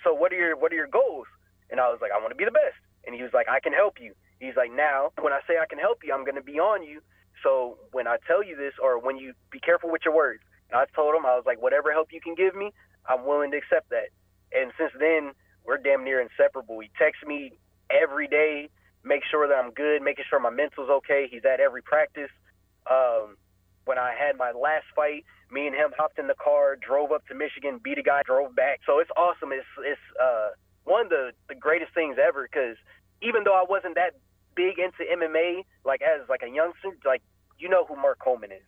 "So 0.03 0.13
what 0.13 0.31
are 0.31 0.39
your 0.39 0.55
what 0.55 0.71
are 0.71 0.79
your 0.79 0.87
goals?" 0.87 1.27
And 1.69 1.79
I 1.79 1.91
was 1.91 1.99
like, 2.01 2.11
"I 2.11 2.17
want 2.17 2.31
to 2.31 2.39
be 2.39 2.45
the 2.45 2.55
best." 2.55 2.79
And 3.05 3.13
he 3.13 3.21
was 3.21 3.33
like, 3.33 3.49
"I 3.49 3.59
can 3.59 3.73
help 3.73 3.99
you." 3.99 4.15
He's 4.39 4.55
like, 4.55 4.71
"Now, 4.71 5.11
when 5.19 5.33
I 5.33 5.41
say 5.47 5.59
I 5.59 5.65
can 5.65 5.79
help 5.79 6.03
you, 6.03 6.13
I'm 6.13 6.25
to 6.25 6.41
be 6.41 6.59
on 6.59 6.83
you. 6.83 7.01
So 7.43 7.77
when 7.91 8.07
I 8.07 8.17
tell 8.25 8.41
you 8.41 8.55
this, 8.55 8.73
or 8.81 8.99
when 8.99 9.17
you 9.17 9.33
be 9.51 9.59
careful 9.59 9.91
with 9.91 10.05
your 10.05 10.13
words." 10.15 10.43
And 10.69 10.79
I 10.79 10.85
told 10.95 11.13
him, 11.13 11.25
I 11.25 11.35
was 11.35 11.45
like, 11.45 11.61
"Whatever 11.61 11.91
help 11.91 12.13
you 12.13 12.21
can 12.21 12.35
give 12.35 12.55
me, 12.55 12.71
I'm 13.05 13.25
willing 13.25 13.51
to 13.51 13.57
accept 13.57 13.89
that." 13.89 14.09
And 14.53 14.71
since 14.77 14.93
then, 14.97 15.33
we're 15.65 15.77
damn 15.77 16.03
near 16.03 16.21
inseparable. 16.21 16.79
He 16.79 16.89
texts 16.97 17.23
me 17.25 17.53
every 17.89 18.27
day, 18.27 18.69
make 19.03 19.21
sure 19.29 19.47
that 19.47 19.55
I'm 19.55 19.71
good, 19.71 20.01
making 20.01 20.25
sure 20.29 20.39
my 20.39 20.49
mental's 20.49 20.89
okay. 20.89 21.27
He's 21.29 21.45
at 21.45 21.59
every 21.59 21.81
practice. 21.81 22.31
Um, 22.89 23.37
when 23.85 23.97
I 23.97 24.13
had 24.17 24.37
my 24.37 24.51
last 24.51 24.85
fight, 24.95 25.25
me 25.51 25.67
and 25.67 25.75
him 25.75 25.91
hopped 25.97 26.19
in 26.19 26.27
the 26.27 26.35
car, 26.35 26.75
drove 26.75 27.11
up 27.11 27.27
to 27.27 27.35
Michigan, 27.35 27.79
beat 27.83 27.97
a 27.97 28.03
guy, 28.03 28.21
drove 28.23 28.55
back. 28.55 28.79
So 28.85 28.99
it's 28.99 29.11
awesome. 29.17 29.51
It's 29.51 29.67
it's 29.79 30.01
uh, 30.21 30.49
one 30.83 31.05
of 31.05 31.09
the 31.09 31.31
the 31.49 31.55
greatest 31.55 31.93
things 31.93 32.17
ever 32.21 32.47
because 32.49 32.77
even 33.21 33.43
though 33.43 33.53
I 33.53 33.65
wasn't 33.67 33.95
that 33.95 34.15
big 34.55 34.79
into 34.79 35.03
MMA, 35.03 35.65
like 35.85 36.01
as 36.01 36.27
like 36.29 36.41
a 36.43 36.49
youngster, 36.49 36.89
like 37.05 37.21
you 37.59 37.69
know 37.69 37.85
who 37.85 37.95
Mark 37.95 38.19
Coleman 38.19 38.51
is. 38.51 38.63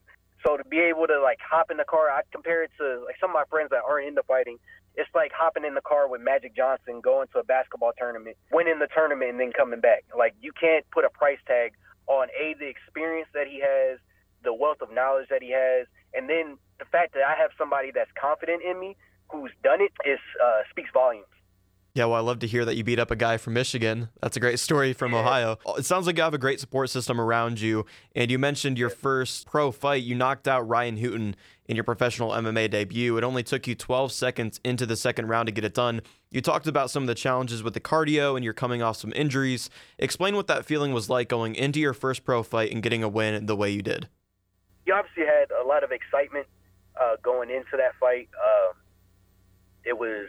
So 0.46 0.58
to 0.58 0.64
be 0.66 0.80
able 0.80 1.08
to 1.08 1.22
like 1.22 1.40
hop 1.40 1.72
in 1.72 1.78
the 1.78 1.86
car, 1.86 2.10
I 2.10 2.22
compare 2.32 2.64
it 2.64 2.72
to 2.78 3.04
like 3.06 3.16
some 3.20 3.30
of 3.30 3.34
my 3.34 3.46
friends 3.50 3.70
that 3.72 3.82
aren't 3.88 4.08
into 4.08 4.24
fighting. 4.24 4.58
It's 4.96 5.10
like 5.16 5.32
hopping 5.34 5.64
in 5.64 5.74
the 5.74 5.82
car 5.82 6.08
with 6.08 6.22
Magic 6.22 6.56
Johnson, 6.56 7.02
going 7.02 7.28
to 7.34 7.40
a 7.40 7.44
basketball 7.44 7.94
tournament, 7.98 8.38
winning 8.52 8.80
the 8.80 8.88
tournament, 8.94 9.32
and 9.32 9.40
then 9.40 9.52
coming 9.52 9.80
back. 9.80 10.04
Like 10.16 10.36
you 10.42 10.52
can't 10.52 10.86
put 10.92 11.06
a 11.06 11.10
price 11.10 11.40
tag 11.48 11.74
on 12.08 12.28
a 12.40 12.54
the 12.60 12.68
experience 12.68 13.30
that 13.34 13.48
he 13.48 13.62
has, 13.64 14.00
the 14.44 14.54
wealth 14.54 14.82
of 14.82 14.92
knowledge 14.92 15.30
that 15.30 15.42
he 15.42 15.52
has, 15.52 15.88
and 16.14 16.30
then 16.30 16.58
the 16.80 16.86
fact 16.86 17.14
that 17.14 17.24
I 17.24 17.36
have 17.40 17.52
somebody 17.58 17.92
that's 17.92 18.12
confident 18.20 18.62
in 18.64 18.80
me 18.80 18.96
who's 19.32 19.52
done 19.64 19.82
it 19.82 19.92
is 20.06 20.20
uh, 20.44 20.62
speaks 20.70 20.90
volumes. 20.94 21.26
Yeah, 21.96 22.06
well, 22.06 22.16
I 22.16 22.22
love 22.22 22.40
to 22.40 22.48
hear 22.48 22.66
that 22.66 22.76
you 22.76 22.84
beat 22.84 22.98
up 22.98 23.12
a 23.12 23.16
guy 23.16 23.38
from 23.38 23.54
Michigan. 23.54 24.10
That's 24.20 24.36
a 24.36 24.40
great 24.40 24.58
story 24.58 24.94
from. 24.94 25.14
Ohio. 25.14 25.60
It 25.78 25.86
sounds 25.86 26.08
like 26.08 26.18
you 26.18 26.24
have 26.24 26.34
a 26.34 26.40
great 26.40 26.60
support 26.60 26.90
system 26.90 27.22
around 27.22 27.62
you. 27.62 27.86
And 28.16 28.32
you 28.32 28.40
mentioned 28.40 28.80
your 28.80 28.90
first 28.90 29.46
pro 29.46 29.72
fight. 29.72 30.02
You 30.02 30.16
knocked 30.16 30.48
out 30.48 30.68
Ryan 30.68 30.98
Houghton 30.98 31.36
in 31.68 31.76
your 31.76 31.84
professional 31.84 32.32
MMA 32.32 32.72
debut. 32.72 33.16
It 33.18 33.24
only 33.24 33.44
took 33.44 33.68
you 33.68 33.76
12 33.76 34.12
seconds 34.12 34.60
into 34.64 34.88
the 34.88 34.96
second 34.96 35.28
round 35.28 35.46
to 35.46 35.52
get 35.52 35.64
it 35.64 35.76
done. 35.76 36.02
You 36.32 36.42
talked 36.42 36.66
about 36.66 36.90
some 36.90 37.04
of 37.04 37.08
the 37.08 37.14
challenges 37.16 37.62
with 37.62 37.76
the 37.76 37.80
cardio 37.80 38.36
and 38.36 38.44
you're 38.44 38.54
coming 38.54 38.82
off 38.82 38.98
some 38.98 39.14
injuries. 39.16 39.70
Explain 40.00 40.36
what 40.36 40.48
that 40.48 40.66
feeling 40.66 40.94
was 40.94 41.12
like 41.12 41.30
going 41.30 41.54
into 41.54 41.80
your 41.80 41.94
first 41.94 42.26
pro 42.26 42.42
fight 42.42 42.72
and 42.72 42.82
getting 42.82 43.04
a 43.04 43.08
win 43.10 43.46
the 43.46 43.56
way 43.56 43.70
you 43.70 43.84
did. 43.84 44.08
you 44.88 44.96
obviously 44.96 45.26
had 45.26 45.52
a 45.64 45.68
lot 45.68 45.84
of 45.84 45.92
excitement 45.92 46.48
uh, 47.00 47.18
going 47.22 47.52
into 47.52 47.78
that 47.78 47.92
fight. 48.00 48.30
Um, 48.44 48.74
it 49.86 49.98
was 49.98 50.28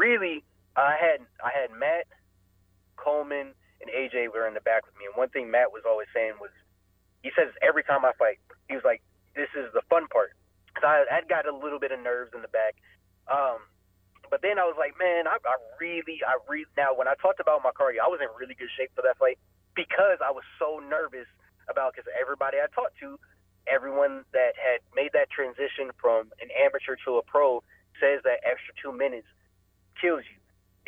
really 0.00 0.42
I 0.76 0.96
had 0.96 1.20
I 1.44 1.52
had 1.52 1.68
Matt 1.76 2.08
Coleman 2.96 3.52
and 3.84 3.88
AJ 3.92 4.32
were 4.32 4.48
in 4.48 4.56
the 4.56 4.64
back 4.64 4.88
with 4.88 4.96
me, 4.96 5.04
and 5.04 5.16
one 5.16 5.28
thing 5.28 5.52
Matt 5.52 5.72
was 5.76 5.84
always 5.84 6.08
saying 6.16 6.40
was 6.40 6.50
he 7.20 7.28
says 7.36 7.52
every 7.60 7.84
time 7.84 8.04
I 8.08 8.16
fight, 8.16 8.40
he 8.68 8.74
was 8.74 8.84
like, 8.84 9.04
"This 9.36 9.52
is 9.52 9.68
the 9.76 9.84
fun 9.92 10.08
part." 10.08 10.32
Cause 10.72 10.84
I 10.88 11.04
I 11.12 11.20
got 11.28 11.44
a 11.44 11.52
little 11.52 11.78
bit 11.78 11.92
of 11.92 12.00
nerves 12.00 12.32
in 12.32 12.40
the 12.40 12.48
back, 12.48 12.80
um, 13.28 13.60
but 14.32 14.40
then 14.40 14.56
I 14.56 14.64
was 14.64 14.76
like, 14.80 14.96
"Man, 14.96 15.28
I, 15.28 15.36
I 15.36 15.56
really 15.76 16.24
I 16.24 16.40
really 16.48 16.70
now 16.80 16.96
when 16.96 17.08
I 17.08 17.14
talked 17.20 17.40
about 17.40 17.60
my 17.60 17.76
cardio, 17.76 18.00
I 18.00 18.08
was 18.08 18.24
in 18.24 18.32
really 18.40 18.56
good 18.56 18.72
shape 18.78 18.92
for 18.96 19.02
that 19.04 19.20
fight 19.20 19.36
because 19.76 20.24
I 20.24 20.32
was 20.32 20.44
so 20.56 20.80
nervous 20.80 21.28
about 21.68 21.92
because 21.92 22.08
everybody 22.16 22.56
I 22.56 22.72
talked 22.72 22.96
to, 23.04 23.18
everyone 23.68 24.24
that 24.32 24.56
had 24.56 24.80
made 24.96 25.12
that 25.12 25.28
transition 25.30 25.92
from 26.00 26.32
an 26.40 26.48
amateur 26.56 26.96
to 27.04 27.18
a 27.18 27.22
pro 27.22 27.62
says 28.00 28.24
that 28.24 28.40
extra 28.46 28.72
two 28.80 28.96
minutes 28.96 29.28
kills 30.00 30.24
you, 30.26 30.38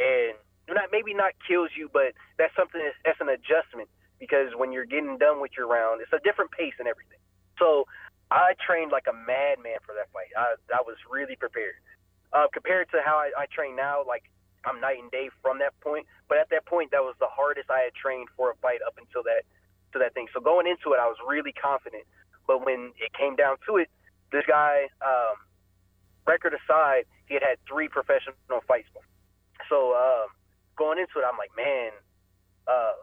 and 0.00 0.34
not 0.68 0.88
maybe 0.90 1.14
not 1.14 1.32
kills 1.46 1.70
you, 1.76 1.90
but 1.92 2.16
that's 2.38 2.54
something 2.56 2.80
that's, 2.80 2.96
that's 3.04 3.20
an 3.20 3.28
adjustment 3.28 3.88
because 4.18 4.54
when 4.56 4.72
you're 4.72 4.86
getting 4.86 5.18
done 5.18 5.40
with 5.40 5.52
your 5.56 5.66
round, 5.66 6.00
it's 6.00 6.12
a 6.12 6.22
different 6.22 6.50
pace 6.52 6.74
and 6.78 6.86
everything. 6.86 7.18
So 7.58 7.84
I 8.30 8.54
trained 8.64 8.92
like 8.92 9.06
a 9.10 9.12
madman 9.12 9.82
for 9.84 9.94
that 9.94 10.08
fight. 10.12 10.32
I 10.36 10.56
I 10.72 10.80
was 10.82 10.96
really 11.10 11.36
prepared. 11.36 11.76
Uh, 12.32 12.48
compared 12.48 12.88
to 12.88 13.04
how 13.04 13.20
I, 13.20 13.44
I 13.44 13.46
train 13.52 13.76
now, 13.76 14.00
like 14.08 14.24
I'm 14.64 14.80
night 14.80 14.96
and 14.98 15.10
day 15.10 15.28
from 15.42 15.58
that 15.58 15.78
point. 15.80 16.06
But 16.28 16.38
at 16.38 16.48
that 16.50 16.64
point, 16.64 16.90
that 16.92 17.02
was 17.02 17.14
the 17.20 17.28
hardest 17.28 17.70
I 17.70 17.80
had 17.84 17.94
trained 17.94 18.28
for 18.36 18.50
a 18.50 18.56
fight 18.56 18.80
up 18.86 18.96
until 18.96 19.22
that 19.24 19.44
to 19.92 19.98
that 19.98 20.14
thing. 20.14 20.28
So 20.32 20.40
going 20.40 20.66
into 20.66 20.94
it, 20.94 21.00
I 21.00 21.06
was 21.06 21.18
really 21.26 21.52
confident. 21.52 22.04
But 22.46 22.64
when 22.64 22.92
it 22.96 23.12
came 23.12 23.36
down 23.36 23.56
to 23.68 23.76
it, 23.76 23.88
this 24.32 24.44
guy, 24.48 24.88
um, 25.04 25.36
record 26.26 26.54
aside, 26.54 27.04
he 27.26 27.34
had 27.34 27.42
had 27.42 27.58
three 27.68 27.88
professional 27.88 28.36
fights. 28.66 28.88
So 29.68 29.94
um, 29.94 30.28
going 30.76 30.98
into 30.98 31.18
it, 31.18 31.24
I'm 31.24 31.38
like, 31.38 31.54
man, 31.56 31.92
uh, 32.66 32.98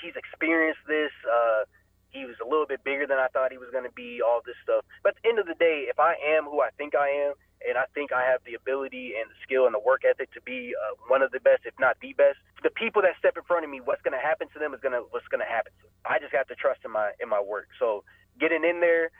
he's 0.00 0.14
experienced 0.16 0.84
this. 0.86 1.12
Uh, 1.24 1.64
he 2.10 2.24
was 2.24 2.36
a 2.40 2.48
little 2.48 2.66
bit 2.66 2.82
bigger 2.84 3.06
than 3.06 3.18
I 3.18 3.28
thought 3.28 3.52
he 3.52 3.58
was 3.58 3.68
going 3.72 3.84
to 3.84 3.92
be. 3.92 4.22
All 4.24 4.40
this 4.44 4.56
stuff. 4.62 4.84
But 5.02 5.16
at 5.16 5.22
the 5.22 5.28
end 5.28 5.38
of 5.38 5.46
the 5.46 5.58
day, 5.58 5.86
if 5.88 5.98
I 6.00 6.16
am 6.16 6.44
who 6.44 6.60
I 6.62 6.70
think 6.78 6.94
I 6.94 7.08
am, 7.28 7.34
and 7.66 7.76
I 7.76 7.84
think 7.96 8.12
I 8.12 8.22
have 8.22 8.44
the 8.44 8.54
ability 8.54 9.16
and 9.16 9.28
the 9.32 9.38
skill 9.42 9.64
and 9.64 9.74
the 9.74 9.80
work 9.80 10.04
ethic 10.04 10.32
to 10.32 10.42
be 10.42 10.76
uh, 10.76 10.94
one 11.08 11.22
of 11.22 11.32
the 11.32 11.40
best, 11.40 11.64
if 11.64 11.74
not 11.80 11.96
the 12.00 12.12
best. 12.12 12.36
The 12.62 12.70
people 12.70 13.00
that 13.02 13.16
step 13.18 13.36
in 13.36 13.42
front 13.44 13.64
of 13.64 13.70
me, 13.70 13.80
what's 13.80 14.02
going 14.02 14.16
to 14.16 14.22
happen 14.22 14.48
to 14.52 14.58
them 14.58 14.72
is 14.74 14.80
going 14.80 14.92
to 14.92 15.04
what's 15.10 15.28
going 15.28 15.40
to 15.40 15.48
happen. 15.48 15.72
To. 15.80 15.88
I 16.04 16.18
just 16.20 16.32
have 16.32 16.46
to 16.48 16.54
trust 16.54 16.84
in 16.84 16.92
my 16.92 17.12
in 17.20 17.28
my 17.28 17.40
work. 17.40 17.68
So 17.80 18.04
getting 18.38 18.64
in 18.64 18.80
there, 18.80 19.10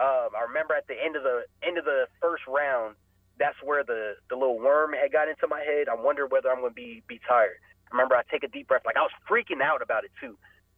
um, 0.00 0.30
I 0.36 0.44
remember 0.48 0.74
at 0.74 0.86
the 0.88 0.96
end 0.96 1.16
of 1.16 1.22
the 1.22 1.44
end 1.66 1.78
of 1.78 1.84
the 1.84 2.06
first 2.20 2.44
round, 2.48 2.96
that's 3.38 3.56
where 3.64 3.84
the 3.84 4.14
the 4.30 4.36
little 4.36 4.58
worm 4.58 4.92
had 4.94 5.12
got 5.12 5.28
into 5.28 5.46
my 5.48 5.60
head. 5.60 5.88
I 5.88 5.94
wonder 5.94 6.26
whether 6.26 6.50
I'm 6.50 6.60
going 6.60 6.72
to 6.72 6.74
be 6.74 7.02
be 7.08 7.20
tired. 7.28 7.58
I 7.90 7.96
remember 7.96 8.16
I 8.16 8.22
take 8.30 8.44
a 8.44 8.48
deep 8.48 8.68
breath, 8.68 8.82
like 8.84 8.96
I 8.96 9.02
was 9.02 9.14
freaking 9.30 9.62
out 9.62 9.82
about 9.82 10.04
it 10.04 10.10
too. 10.20 10.36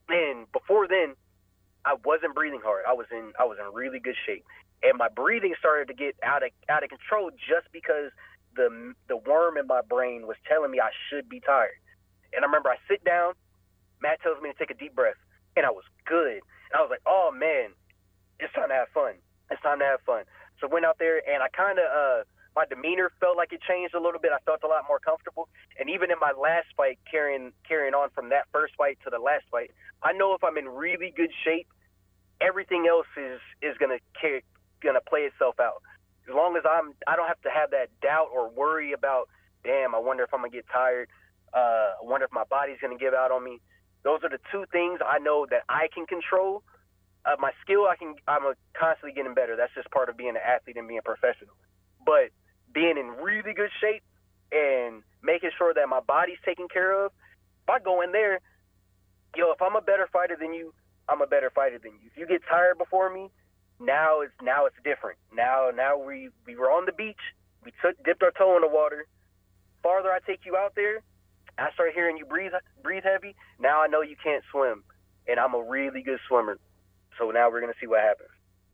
And 0.08 0.50
before 0.52 0.88
then, 0.88 1.14
I 1.84 1.96
wasn't 2.04 2.34
breathing 2.34 2.60
hard. 2.64 2.84
I 2.88 2.94
was 2.94 3.06
in 3.10 3.32
I 3.38 3.44
was 3.44 3.58
in 3.60 3.72
really 3.74 4.00
good 4.00 4.16
shape 4.26 4.44
and 4.82 4.98
my 4.98 5.08
breathing 5.08 5.54
started 5.58 5.88
to 5.88 5.94
get 5.94 6.14
out 6.22 6.42
of 6.42 6.50
out 6.68 6.82
of 6.84 6.90
control 6.90 7.30
just 7.32 7.66
because 7.72 8.10
the 8.56 8.94
the 9.08 9.16
worm 9.16 9.56
in 9.56 9.66
my 9.66 9.80
brain 9.82 10.26
was 10.26 10.36
telling 10.48 10.70
me 10.70 10.80
I 10.80 10.90
should 11.10 11.28
be 11.28 11.40
tired. 11.40 11.78
And 12.32 12.44
I 12.44 12.46
remember 12.46 12.70
I 12.70 12.76
sit 12.88 13.04
down, 13.04 13.34
Matt 14.02 14.20
tells 14.22 14.40
me 14.42 14.52
to 14.52 14.58
take 14.58 14.70
a 14.70 14.78
deep 14.78 14.94
breath, 14.94 15.18
and 15.56 15.66
I 15.66 15.70
was 15.70 15.84
good. 16.06 16.42
And 16.70 16.76
I 16.76 16.80
was 16.80 16.90
like, 16.90 17.02
oh 17.06 17.32
man, 17.34 17.70
it's 18.40 18.52
time 18.54 18.68
to 18.68 18.74
have 18.74 18.88
fun. 18.94 19.14
It's 19.50 19.62
time 19.62 19.78
to 19.80 19.84
have 19.84 20.00
fun. 20.02 20.24
So 20.60 20.68
went 20.68 20.84
out 20.84 20.98
there 20.98 21.22
and 21.28 21.42
I 21.42 21.48
kind 21.48 21.78
of 21.78 21.86
uh 21.86 22.24
my 22.56 22.66
demeanor 22.66 23.12
felt 23.20 23.36
like 23.36 23.52
it 23.52 23.60
changed 23.62 23.94
a 23.94 24.00
little 24.00 24.18
bit. 24.18 24.32
I 24.34 24.42
felt 24.44 24.64
a 24.64 24.66
lot 24.66 24.82
more 24.88 24.98
comfortable. 24.98 25.48
And 25.78 25.88
even 25.88 26.10
in 26.10 26.18
my 26.18 26.32
last 26.34 26.66
fight, 26.76 26.98
carrying 27.08 27.52
carrying 27.66 27.94
on 27.94 28.10
from 28.10 28.30
that 28.30 28.46
first 28.52 28.74
fight 28.76 28.98
to 29.04 29.10
the 29.10 29.18
last 29.18 29.44
fight, 29.50 29.70
I 30.02 30.12
know 30.12 30.34
if 30.34 30.42
I'm 30.42 30.58
in 30.58 30.68
really 30.68 31.12
good 31.14 31.30
shape, 31.44 31.68
everything 32.40 32.86
else 32.88 33.06
is 33.16 33.40
is 33.62 33.76
gonna 33.78 33.98
carry 34.20 34.42
gonna 34.82 35.00
play 35.00 35.20
itself 35.20 35.60
out. 35.60 35.82
As 36.28 36.34
long 36.34 36.56
as 36.56 36.62
I'm, 36.68 36.92
I 37.06 37.16
don't 37.16 37.26
have 37.26 37.40
to 37.42 37.50
have 37.50 37.70
that 37.70 37.88
doubt 38.02 38.28
or 38.32 38.50
worry 38.50 38.92
about, 38.92 39.28
damn, 39.64 39.94
I 39.94 39.98
wonder 39.98 40.24
if 40.24 40.34
I'm 40.34 40.40
gonna 40.40 40.50
get 40.50 40.66
tired. 40.70 41.08
Uh, 41.54 41.96
I 41.96 42.04
wonder 42.04 42.26
if 42.26 42.32
my 42.32 42.44
body's 42.44 42.76
gonna 42.80 42.98
give 42.98 43.14
out 43.14 43.30
on 43.30 43.42
me. 43.42 43.60
Those 44.04 44.20
are 44.22 44.28
the 44.28 44.40
two 44.52 44.64
things 44.70 45.00
I 45.04 45.18
know 45.18 45.46
that 45.50 45.62
I 45.68 45.88
can 45.92 46.06
control. 46.06 46.62
Uh, 47.24 47.36
my 47.38 47.52
skill, 47.62 47.86
I 47.86 47.96
can, 47.96 48.14
I'm 48.26 48.44
a 48.44 48.54
constantly 48.78 49.12
getting 49.12 49.34
better. 49.34 49.56
That's 49.56 49.74
just 49.74 49.90
part 49.90 50.08
of 50.08 50.16
being 50.16 50.30
an 50.30 50.44
athlete 50.44 50.76
and 50.76 50.88
being 50.88 51.00
professional. 51.04 51.54
But 52.04 52.30
being 52.72 52.96
in 52.96 53.08
really 53.22 53.52
good 53.54 53.70
shape 53.80 54.02
and 54.52 55.02
making 55.22 55.50
sure 55.58 55.74
that 55.74 55.88
my 55.88 56.00
body's 56.00 56.38
taken 56.44 56.68
care 56.68 56.92
of. 57.04 57.12
If 57.64 57.70
I 57.70 57.78
go 57.80 58.00
in 58.00 58.12
there, 58.12 58.40
yo, 59.36 59.52
if 59.52 59.60
I'm 59.60 59.76
a 59.76 59.80
better 59.80 60.08
fighter 60.12 60.36
than 60.40 60.54
you, 60.54 60.72
I'm 61.08 61.20
a 61.20 61.26
better 61.26 61.50
fighter 61.54 61.78
than 61.78 61.92
you. 61.92 62.10
If 62.10 62.16
you 62.16 62.26
get 62.26 62.42
tired 62.48 62.78
before 62.78 63.12
me, 63.12 63.30
now 63.80 64.20
it's 64.20 64.32
now 64.42 64.66
it's 64.66 64.76
different. 64.84 65.18
Now 65.32 65.70
now 65.74 65.96
we 65.98 66.30
we 66.46 66.56
were 66.56 66.70
on 66.70 66.86
the 66.86 66.92
beach. 66.92 67.20
We 67.64 67.72
took 67.82 68.02
dipped 68.04 68.22
our 68.22 68.32
toe 68.32 68.56
in 68.56 68.62
the 68.62 68.68
water. 68.68 69.06
Farther 69.82 70.10
I 70.10 70.18
take 70.26 70.40
you 70.44 70.56
out 70.56 70.74
there, 70.74 71.02
I 71.58 71.72
start 71.72 71.92
hearing 71.94 72.16
you 72.16 72.26
breathe 72.26 72.52
breathe 72.82 73.04
heavy. 73.04 73.34
Now 73.60 73.80
I 73.80 73.86
know 73.86 74.02
you 74.02 74.16
can't 74.22 74.42
swim, 74.50 74.82
and 75.26 75.38
I'm 75.38 75.54
a 75.54 75.62
really 75.62 76.02
good 76.02 76.18
swimmer. 76.28 76.58
So 77.18 77.30
now 77.30 77.50
we're 77.50 77.60
gonna 77.60 77.72
see 77.80 77.86
what 77.86 78.00
happens. 78.00 78.30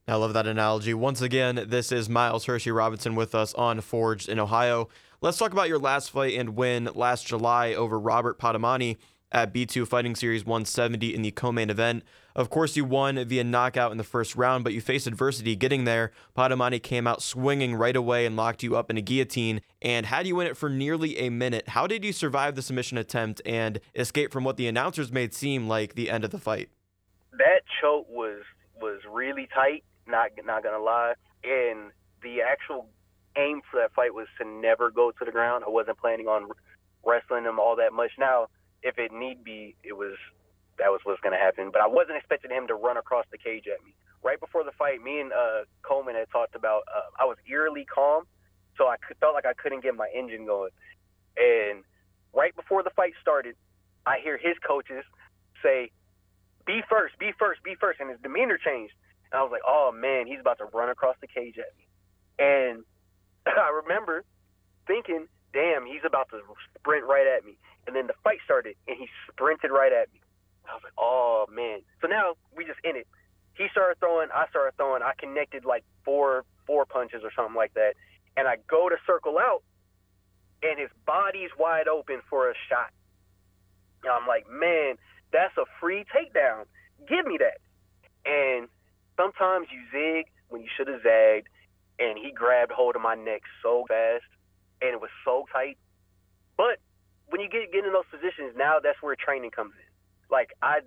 I 0.06 0.16
love 0.16 0.34
that 0.34 0.46
analogy. 0.46 0.92
Once 0.92 1.22
again, 1.22 1.64
this 1.68 1.90
is 1.90 2.10
Myles 2.10 2.44
Hershey 2.44 2.70
Robinson 2.70 3.14
with 3.14 3.34
us 3.34 3.54
on 3.54 3.80
Forged 3.80 4.28
in 4.28 4.38
Ohio. 4.38 4.88
Let's 5.22 5.38
talk 5.38 5.52
about 5.52 5.70
your 5.70 5.78
last 5.78 6.10
fight 6.10 6.34
and 6.38 6.54
win 6.54 6.90
last 6.94 7.26
July 7.26 7.72
over 7.72 7.98
Robert 7.98 8.38
Padomani 8.38 8.98
at 9.32 9.52
B2 9.52 9.88
Fighting 9.88 10.14
Series 10.14 10.44
170 10.44 11.14
in 11.14 11.22
the 11.22 11.30
co-main 11.30 11.70
event. 11.70 12.04
Of 12.36 12.50
course, 12.50 12.76
you 12.76 12.84
won 12.84 13.22
via 13.24 13.42
knockout 13.44 13.92
in 13.92 13.98
the 13.98 14.04
first 14.04 14.36
round, 14.36 14.62
but 14.62 14.74
you 14.74 14.80
faced 14.80 15.06
adversity 15.06 15.56
getting 15.56 15.84
there. 15.84 16.12
Padomani 16.36 16.82
came 16.82 17.06
out 17.06 17.22
swinging 17.22 17.74
right 17.74 17.96
away 17.96 18.26
and 18.26 18.36
locked 18.36 18.62
you 18.62 18.76
up 18.76 18.90
in 18.90 18.98
a 18.98 19.02
guillotine 19.02 19.62
and 19.80 20.06
had 20.06 20.26
you 20.26 20.38
in 20.40 20.46
it 20.46 20.56
for 20.56 20.68
nearly 20.68 21.18
a 21.18 21.30
minute. 21.30 21.68
How 21.68 21.86
did 21.86 22.04
you 22.04 22.12
survive 22.12 22.54
the 22.54 22.62
submission 22.62 22.98
attempt 22.98 23.40
and 23.46 23.80
escape 23.94 24.32
from 24.32 24.44
what 24.44 24.56
the 24.56 24.68
announcers 24.68 25.10
made 25.10 25.32
seem 25.32 25.66
like 25.66 25.94
the 25.94 26.10
end 26.10 26.24
of 26.24 26.30
the 26.30 26.38
fight? 26.38 26.68
That 27.38 27.60
choke 27.80 28.08
was 28.08 28.42
was 28.80 29.00
really 29.10 29.48
tight. 29.54 29.84
Not 30.06 30.30
not 30.44 30.62
gonna 30.62 30.82
lie, 30.82 31.14
and 31.42 31.90
the 32.22 32.42
actual 32.42 32.88
aim 33.36 33.60
for 33.70 33.80
that 33.80 33.92
fight 33.94 34.14
was 34.14 34.26
to 34.38 34.44
never 34.46 34.90
go 34.90 35.10
to 35.10 35.24
the 35.24 35.32
ground. 35.32 35.64
I 35.66 35.70
wasn't 35.70 35.98
planning 35.98 36.26
on 36.26 36.48
wrestling 37.04 37.44
him 37.44 37.58
all 37.58 37.76
that 37.76 37.92
much. 37.92 38.12
Now, 38.18 38.46
if 38.82 38.98
it 38.98 39.12
need 39.12 39.44
be, 39.44 39.74
it 39.82 39.94
was 39.94 40.16
that 40.78 40.90
was 40.90 41.00
what's 41.04 41.20
to 41.22 41.38
happen. 41.38 41.70
But 41.72 41.82
I 41.82 41.86
wasn't 41.86 42.16
expecting 42.16 42.50
him 42.50 42.66
to 42.68 42.74
run 42.74 42.96
across 42.96 43.24
the 43.30 43.38
cage 43.38 43.64
at 43.66 43.84
me. 43.84 43.94
Right 44.22 44.40
before 44.40 44.64
the 44.64 44.72
fight, 44.72 45.02
me 45.02 45.20
and 45.20 45.32
uh, 45.32 45.64
Coleman 45.82 46.14
had 46.14 46.30
talked 46.30 46.54
about 46.54 46.82
uh, 46.88 47.10
I 47.20 47.24
was 47.24 47.36
eerily 47.48 47.84
calm, 47.84 48.24
so 48.76 48.84
I 48.86 48.96
felt 49.20 49.34
like 49.34 49.46
I 49.46 49.52
couldn't 49.54 49.82
get 49.82 49.94
my 49.94 50.08
engine 50.14 50.46
going. 50.46 50.70
And 51.36 51.84
right 52.32 52.54
before 52.56 52.82
the 52.82 52.90
fight 52.90 53.12
started, 53.20 53.54
I 54.06 54.18
hear 54.22 54.38
his 54.38 54.56
coaches 54.66 55.04
say, 55.62 55.90
"Be 55.90 56.03
first, 56.94 57.18
be 57.18 57.32
first, 57.38 57.62
be 57.62 57.74
first," 57.74 57.98
and 57.98 58.10
his 58.10 58.20
demeanor 58.22 58.58
changed. 58.58 58.94
And 59.32 59.40
I 59.40 59.42
was 59.42 59.50
like, 59.50 59.66
"Oh 59.66 59.90
man, 59.90 60.26
he's 60.26 60.40
about 60.40 60.58
to 60.58 60.66
run 60.66 60.88
across 60.88 61.16
the 61.20 61.26
cage 61.26 61.58
at 61.58 61.74
me." 61.76 61.86
And 62.38 62.84
I 63.46 63.70
remember 63.82 64.24
thinking, 64.86 65.26
"Damn, 65.52 65.86
he's 65.86 66.04
about 66.04 66.30
to 66.30 66.40
sprint 66.78 67.04
right 67.04 67.26
at 67.26 67.44
me." 67.44 67.58
And 67.86 67.94
then 67.94 68.06
the 68.06 68.14
fight 68.22 68.38
started, 68.44 68.76
and 68.86 68.96
he 68.96 69.08
sprinted 69.28 69.70
right 69.70 69.92
at 69.92 70.12
me. 70.12 70.20
I 70.68 70.74
was 70.74 70.82
like, 70.82 70.96
oh 70.98 71.46
man. 71.52 71.80
So 72.00 72.08
now 72.08 72.34
we 72.56 72.64
just 72.64 72.80
in 72.84 72.96
it. 72.96 73.06
He 73.54 73.68
started 73.70 73.98
throwing, 74.00 74.28
I 74.34 74.46
started 74.48 74.76
throwing. 74.76 75.02
I 75.02 75.12
connected 75.18 75.64
like 75.64 75.84
four 76.04 76.44
four 76.66 76.86
punches 76.86 77.20
or 77.22 77.30
something 77.36 77.54
like 77.54 77.74
that, 77.74 77.94
and 78.36 78.48
I 78.48 78.56
go 78.68 78.88
to 78.88 78.96
circle 79.06 79.38
out, 79.38 79.62
and 80.62 80.78
his 80.78 80.90
body's 81.06 81.50
wide 81.58 81.88
open 81.88 82.20
for 82.28 82.50
a 82.50 82.54
shot. 82.68 82.90
And 84.02 84.12
I'm 84.12 84.26
like, 84.26 84.46
man, 84.50 84.96
that's 85.32 85.56
a 85.56 85.64
free 85.80 86.04
takedown. 86.08 86.64
Give 87.08 87.26
me 87.26 87.38
that. 87.38 87.58
And 88.24 88.68
sometimes 89.16 89.68
you 89.70 89.80
zig 89.92 90.26
when 90.48 90.62
you 90.62 90.68
should 90.76 90.88
have 90.88 91.02
zagged, 91.02 91.48
and 91.98 92.18
he 92.18 92.32
grabbed 92.32 92.72
hold 92.72 92.96
of 92.96 93.02
my 93.02 93.14
neck 93.14 93.42
so 93.62 93.84
fast, 93.88 94.24
and 94.80 94.90
it 94.92 95.00
was 95.00 95.10
so 95.24 95.44
tight. 95.52 95.78
But 96.56 96.78
when 97.28 97.40
you 97.40 97.48
get 97.48 97.72
get 97.72 97.84
in 97.84 97.92
those 97.92 98.08
positions, 98.10 98.54
now 98.56 98.78
that's 98.82 99.00
where 99.02 99.16
training 99.16 99.50
comes 99.50 99.72
in 99.76 99.94
like 100.30 100.50
I 100.62 100.80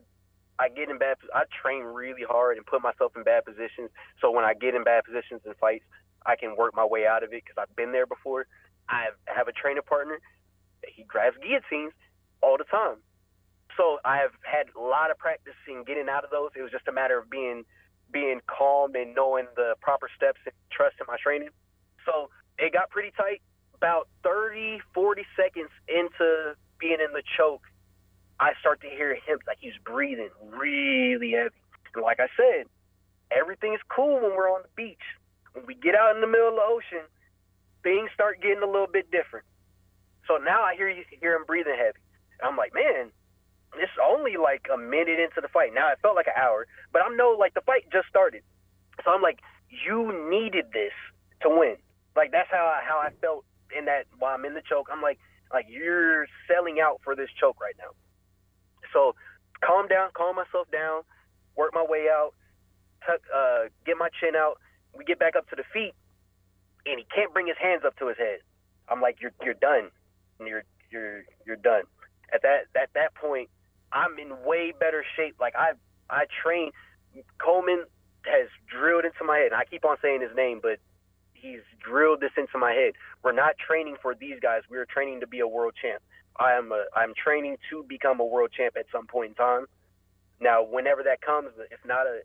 I 0.59 0.69
get 0.69 0.89
in 0.89 0.97
bad 0.97 1.17
I 1.33 1.43
train 1.61 1.83
really 1.83 2.23
hard 2.27 2.57
and 2.57 2.65
put 2.65 2.81
myself 2.81 3.13
in 3.15 3.23
bad 3.23 3.45
positions. 3.45 3.89
So 4.21 4.31
when 4.31 4.43
I 4.43 4.53
get 4.53 4.75
in 4.75 4.83
bad 4.83 5.03
positions 5.05 5.41
in 5.45 5.53
fights, 5.59 5.85
I 6.25 6.35
can 6.35 6.55
work 6.57 6.75
my 6.75 6.85
way 6.85 7.05
out 7.07 7.23
of 7.23 7.31
it 7.31 7.43
because 7.45 7.57
I've 7.57 7.75
been 7.75 7.91
there 7.91 8.05
before. 8.05 8.45
I 8.89 9.07
have 9.25 9.47
a 9.47 9.51
training 9.51 9.83
partner. 9.87 10.19
He 10.87 11.03
grabs 11.03 11.37
guillotines 11.37 11.93
all 12.41 12.57
the 12.57 12.65
time. 12.65 12.97
So 13.77 13.99
I 14.03 14.17
have 14.17 14.31
had 14.41 14.67
a 14.75 14.81
lot 14.81 15.11
of 15.11 15.17
practice 15.17 15.53
in 15.67 15.83
getting 15.85 16.09
out 16.09 16.25
of 16.25 16.31
those. 16.31 16.49
It 16.57 16.61
was 16.61 16.71
just 16.71 16.87
a 16.87 16.91
matter 16.91 17.17
of 17.17 17.29
being 17.29 17.63
being 18.11 18.39
calm 18.47 18.95
and 18.95 19.13
knowing 19.13 19.47
the 19.55 19.75
proper 19.81 20.09
steps 20.15 20.39
and 20.45 20.55
trust 20.71 20.95
in 20.99 21.05
my 21.07 21.17
training. 21.21 21.49
So 22.05 22.29
it 22.57 22.73
got 22.73 22.89
pretty 22.89 23.11
tight. 23.15 23.41
About 23.75 24.07
30, 24.23 24.79
40 24.93 25.25
seconds 25.35 25.69
into 25.87 26.55
being 26.79 26.97
in 27.03 27.13
the 27.13 27.21
choke, 27.37 27.61
I 28.39 28.53
start 28.59 28.81
to 28.81 28.89
hear 28.89 29.13
him 29.13 29.37
like 29.45 29.57
he's 29.59 29.77
breathing 29.85 30.29
really 30.49 31.31
heavy. 31.31 31.53
And 31.93 32.03
like 32.03 32.19
I 32.19 32.27
said, 32.35 32.65
everything 33.29 33.73
is 33.73 33.81
cool 33.89 34.15
when 34.15 34.35
we're 34.35 34.49
on 34.49 34.63
the 34.63 34.73
beach. 34.75 35.03
When 35.53 35.65
we 35.65 35.75
get 35.75 35.93
out 35.93 36.15
in 36.15 36.21
the 36.21 36.27
middle 36.27 36.49
of 36.49 36.55
the 36.55 36.65
ocean, 36.65 37.05
things 37.83 38.09
start 38.13 38.41
getting 38.41 38.63
a 38.63 38.65
little 38.65 38.87
bit 38.91 39.11
different. 39.11 39.45
So 40.27 40.37
now 40.37 40.63
I 40.63 40.75
hear 40.75 40.89
you 40.89 41.03
hear 41.19 41.35
him 41.35 41.45
breathing 41.45 41.75
heavy. 41.77 41.99
I'm 42.43 42.57
like, 42.57 42.73
man, 42.73 43.11
it's 43.75 43.91
only 44.01 44.37
like 44.37 44.67
a 44.73 44.77
minute 44.77 45.19
into 45.19 45.41
the 45.41 45.47
fight. 45.49 45.73
Now 45.73 45.91
it 45.91 45.99
felt 46.01 46.15
like 46.15 46.27
an 46.27 46.39
hour, 46.39 46.67
but 46.93 47.01
I'm 47.03 47.17
no 47.17 47.35
like 47.37 47.53
the 47.53 47.61
fight 47.61 47.85
just 47.91 48.07
started. 48.07 48.41
So 49.03 49.11
I'm 49.11 49.21
like, 49.21 49.39
you 49.69 50.11
needed 50.29 50.71
this 50.73 50.95
to 51.41 51.49
win. 51.49 51.75
Like 52.15 52.31
that's 52.31 52.49
how 52.49 52.65
I, 52.65 52.81
how 52.87 52.97
I 52.97 53.09
felt 53.21 53.45
in 53.77 53.85
that 53.85 54.05
while 54.17 54.33
I'm 54.33 54.45
in 54.45 54.53
the 54.53 54.63
choke. 54.67 54.87
I'm 54.91 55.01
like 55.01 55.19
like 55.53 55.65
you're 55.69 56.27
selling 56.47 56.79
out 56.79 57.01
for 57.03 57.15
this 57.15 57.29
choke 57.39 57.59
right 57.61 57.75
now. 57.77 57.91
So 58.93 59.15
calm 59.63 59.87
down, 59.87 60.09
calm 60.15 60.35
myself 60.35 60.69
down, 60.71 61.03
work 61.55 61.71
my 61.73 61.85
way 61.87 62.07
out, 62.09 62.31
tuck, 63.05 63.21
uh, 63.33 63.69
get 63.85 63.97
my 63.97 64.09
chin 64.19 64.35
out. 64.35 64.59
We 64.95 65.03
get 65.05 65.19
back 65.19 65.35
up 65.35 65.47
to 65.49 65.55
the 65.55 65.63
feet, 65.73 65.93
and 66.85 66.97
he 66.97 67.05
can't 67.13 67.33
bring 67.33 67.47
his 67.47 67.57
hands 67.61 67.83
up 67.85 67.95
to 67.97 68.07
his 68.07 68.17
head. 68.17 68.39
I'm 68.89 69.01
like, 69.01 69.17
you're 69.21 69.33
you're 69.43 69.53
done. 69.53 69.91
You're 70.39 70.63
you're 70.91 71.23
you're 71.45 71.57
done. 71.57 71.83
At 72.33 72.41
that 72.41 72.67
at 72.75 72.89
that 72.95 73.13
point, 73.15 73.49
I'm 73.91 74.17
in 74.19 74.43
way 74.45 74.73
better 74.77 75.03
shape. 75.15 75.35
Like 75.39 75.55
I 75.55 75.71
I 76.09 76.25
train. 76.43 76.71
Coleman 77.39 77.85
has 78.27 78.49
drilled 78.67 79.05
into 79.05 79.23
my 79.23 79.37
head. 79.37 79.51
And 79.51 79.55
I 79.55 79.65
keep 79.65 79.85
on 79.85 79.97
saying 80.01 80.21
his 80.21 80.35
name, 80.35 80.59
but 80.61 80.79
he's 81.33 81.61
drilled 81.79 82.21
this 82.21 82.31
into 82.37 82.57
my 82.57 82.73
head. 82.73 82.93
We're 83.23 83.31
not 83.31 83.55
training 83.57 83.97
for 84.01 84.13
these 84.13 84.39
guys. 84.41 84.61
We're 84.69 84.85
training 84.85 85.21
to 85.21 85.27
be 85.27 85.39
a 85.39 85.47
world 85.47 85.73
champ. 85.81 86.01
I 86.39 86.53
am 86.53 86.71
a, 86.71 86.85
I'm 86.95 87.13
training 87.15 87.57
to 87.71 87.83
become 87.87 88.19
a 88.19 88.25
world 88.25 88.51
champ 88.55 88.75
at 88.77 88.85
some 88.91 89.07
point 89.07 89.29
in 89.29 89.35
time. 89.35 89.65
Now, 90.39 90.63
whenever 90.63 91.01
that 91.03 91.21
comes, 91.21 91.49
it's 91.71 91.85
not 91.85 92.05
a 92.05 92.21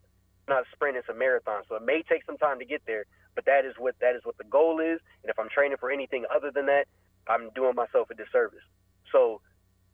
not 0.49 0.63
a 0.63 0.65
sprint, 0.75 0.97
it's 0.97 1.09
a 1.09 1.15
marathon. 1.15 1.63
So 1.69 1.77
it 1.77 1.83
may 1.83 2.03
take 2.03 2.25
some 2.27 2.37
time 2.37 2.59
to 2.59 2.65
get 2.65 2.83
there, 2.85 3.05
but 3.35 3.45
that 3.47 3.65
is 3.65 3.75
what 3.79 3.95
that 4.01 4.17
is 4.17 4.23
what 4.25 4.37
the 4.37 4.45
goal 4.45 4.81
is. 4.81 5.01
And 5.23 5.31
if 5.31 5.39
I'm 5.39 5.49
training 5.49 5.79
for 5.79 5.91
anything 5.91 6.25
other 6.35 6.51
than 6.51 6.67
that, 6.67 6.87
I'm 7.29 7.51
doing 7.55 7.75
myself 7.75 8.11
a 8.11 8.15
disservice. 8.15 8.67
So 9.13 9.41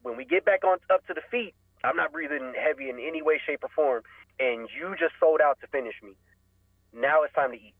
when 0.03 0.17
we 0.17 0.25
get 0.25 0.45
back 0.45 0.65
on 0.65 0.79
up 0.91 1.07
to 1.07 1.15
the 1.15 1.23
feet, 1.31 1.55
I'm 1.85 1.97
not 1.97 2.13
breathing 2.13 2.53
heavy 2.57 2.91
in 2.91 2.99
any 2.99 3.23
way, 3.23 3.41
shape, 3.45 3.63
or 3.63 3.69
form. 3.75 4.03
And 4.41 4.69
you 4.77 4.95
just 4.99 5.15
sold 5.21 5.41
out 5.41 5.59
to 5.61 5.67
finish 5.69 5.95
me. 6.03 6.17
Now 6.93 7.23
it's 7.23 7.35
time 7.35 7.51
to 7.51 7.57
eat. 7.57 7.75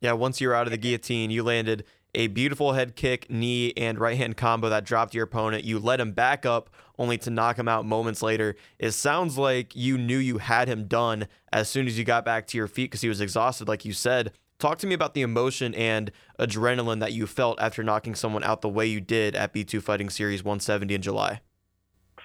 Yeah, 0.00 0.12
once 0.12 0.40
you 0.40 0.48
were 0.48 0.54
out 0.54 0.66
of 0.66 0.70
the 0.70 0.76
guillotine, 0.76 1.30
you 1.30 1.42
landed 1.42 1.84
a 2.14 2.28
beautiful 2.28 2.72
head 2.72 2.96
kick, 2.96 3.30
knee, 3.30 3.72
and 3.76 3.98
right 3.98 4.16
hand 4.16 4.36
combo 4.36 4.68
that 4.70 4.84
dropped 4.84 5.14
your 5.14 5.24
opponent. 5.24 5.64
You 5.64 5.78
let 5.78 6.00
him 6.00 6.12
back 6.12 6.46
up 6.46 6.70
only 6.98 7.18
to 7.18 7.30
knock 7.30 7.58
him 7.58 7.68
out 7.68 7.84
moments 7.84 8.22
later. 8.22 8.56
It 8.78 8.92
sounds 8.92 9.36
like 9.36 9.76
you 9.76 9.98
knew 9.98 10.16
you 10.16 10.38
had 10.38 10.66
him 10.66 10.86
done 10.86 11.28
as 11.52 11.68
soon 11.68 11.86
as 11.86 11.98
you 11.98 12.04
got 12.04 12.24
back 12.24 12.46
to 12.48 12.56
your 12.56 12.68
feet 12.68 12.84
because 12.84 13.02
he 13.02 13.08
was 13.08 13.20
exhausted, 13.20 13.68
like 13.68 13.84
you 13.84 13.92
said. 13.92 14.32
Talk 14.58 14.78
to 14.78 14.86
me 14.86 14.94
about 14.94 15.12
the 15.12 15.22
emotion 15.22 15.74
and 15.74 16.10
adrenaline 16.38 17.00
that 17.00 17.12
you 17.12 17.26
felt 17.26 17.60
after 17.60 17.82
knocking 17.82 18.14
someone 18.14 18.42
out 18.42 18.62
the 18.62 18.68
way 18.68 18.86
you 18.86 19.00
did 19.00 19.36
at 19.36 19.52
B2 19.52 19.82
Fighting 19.82 20.08
Series 20.08 20.42
170 20.42 20.94
in 20.94 21.02
July. 21.02 21.40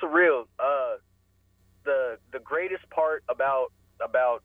Surreal. 0.02 0.46
Uh, 0.58 0.96
the 1.84 2.18
the 2.32 2.40
greatest 2.40 2.90
part 2.90 3.24
about 3.28 3.74
about 4.00 4.44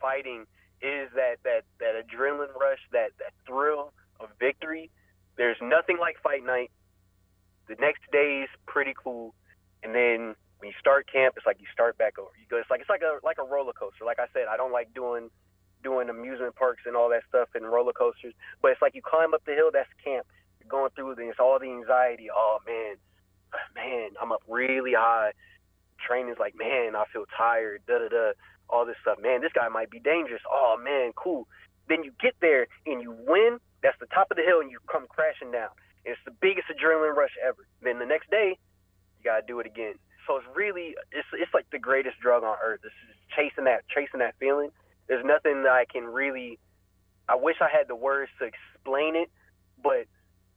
fighting 0.00 0.46
is 0.80 1.08
that 1.14 1.36
that 1.42 1.62
that 1.80 1.94
adrenaline 1.94 2.54
rush, 2.54 2.78
that 2.92 3.10
that 3.18 3.32
thrill 3.46 3.92
of 4.20 4.28
victory. 4.38 4.90
There's 5.36 5.56
nothing 5.60 5.98
like 5.98 6.16
fight 6.22 6.44
night. 6.44 6.70
The 7.68 7.76
next 7.80 8.02
day 8.12 8.42
is 8.44 8.50
pretty 8.66 8.94
cool, 8.96 9.34
and 9.82 9.94
then 9.94 10.36
when 10.58 10.70
you 10.70 10.74
start 10.78 11.10
camp, 11.10 11.34
it's 11.36 11.46
like 11.46 11.60
you 11.60 11.66
start 11.72 11.98
back 11.98 12.18
over. 12.18 12.30
You 12.40 12.46
go. 12.48 12.58
It's 12.58 12.70
like 12.70 12.80
it's 12.80 12.90
like 12.90 13.02
a 13.02 13.18
like 13.24 13.38
a 13.38 13.44
roller 13.44 13.72
coaster. 13.72 14.04
Like 14.04 14.20
I 14.20 14.26
said, 14.32 14.46
I 14.48 14.56
don't 14.56 14.72
like 14.72 14.94
doing 14.94 15.30
doing 15.82 16.08
amusement 16.08 16.56
parks 16.56 16.82
and 16.86 16.96
all 16.96 17.08
that 17.10 17.22
stuff 17.28 17.48
and 17.54 17.64
roller 17.64 17.92
coasters, 17.92 18.34
but 18.62 18.70
it's 18.70 18.82
like 18.82 18.94
you 18.94 19.02
climb 19.02 19.34
up 19.34 19.44
the 19.44 19.54
hill. 19.54 19.70
That's 19.72 19.88
camp. 20.02 20.26
You're 20.60 20.68
going 20.68 20.90
through 20.94 21.14
this, 21.14 21.36
all 21.38 21.58
the 21.58 21.70
anxiety. 21.70 22.28
Oh 22.34 22.58
man, 22.66 22.96
man, 23.74 24.10
I'm 24.20 24.32
up 24.32 24.42
really 24.48 24.92
high. 24.94 25.32
Training's 26.06 26.38
like, 26.38 26.54
man, 26.56 26.94
I 26.94 27.04
feel 27.12 27.24
tired. 27.36 27.82
Da 27.86 27.98
da 27.98 28.08
da. 28.08 28.32
All 28.70 28.84
this 28.84 28.96
stuff. 29.00 29.18
Man, 29.20 29.40
this 29.40 29.52
guy 29.54 29.68
might 29.68 29.90
be 29.90 29.98
dangerous. 29.98 30.42
Oh 30.50 30.76
man, 30.82 31.12
cool. 31.16 31.48
Then 31.88 32.04
you 32.04 32.12
get 32.20 32.34
there 32.40 32.66
and 32.86 33.00
you 33.02 33.16
win 33.26 33.58
that's 33.82 33.98
the 34.00 34.06
top 34.06 34.30
of 34.30 34.36
the 34.36 34.42
hill, 34.42 34.60
and 34.60 34.70
you 34.70 34.78
come 34.90 35.06
crashing 35.08 35.52
down. 35.52 35.70
It's 36.04 36.18
the 36.24 36.32
biggest 36.32 36.66
adrenaline 36.68 37.14
rush 37.14 37.34
ever. 37.44 37.66
Then 37.82 37.98
the 37.98 38.06
next 38.06 38.30
day, 38.30 38.58
you 39.18 39.24
gotta 39.24 39.46
do 39.46 39.60
it 39.60 39.66
again. 39.66 39.94
So 40.26 40.36
it's 40.36 40.46
really, 40.54 40.94
it's 41.12 41.28
it's 41.32 41.52
like 41.54 41.66
the 41.70 41.78
greatest 41.78 42.18
drug 42.20 42.42
on 42.42 42.56
earth. 42.62 42.80
It's 42.84 42.94
chasing 43.34 43.64
that, 43.64 43.86
chasing 43.88 44.20
that 44.20 44.34
feeling. 44.40 44.70
There's 45.08 45.24
nothing 45.24 45.62
that 45.64 45.72
I 45.72 45.84
can 45.90 46.04
really. 46.04 46.58
I 47.28 47.36
wish 47.36 47.56
I 47.60 47.68
had 47.68 47.88
the 47.88 47.94
words 47.94 48.30
to 48.40 48.46
explain 48.46 49.16
it, 49.16 49.30
but 49.82 50.06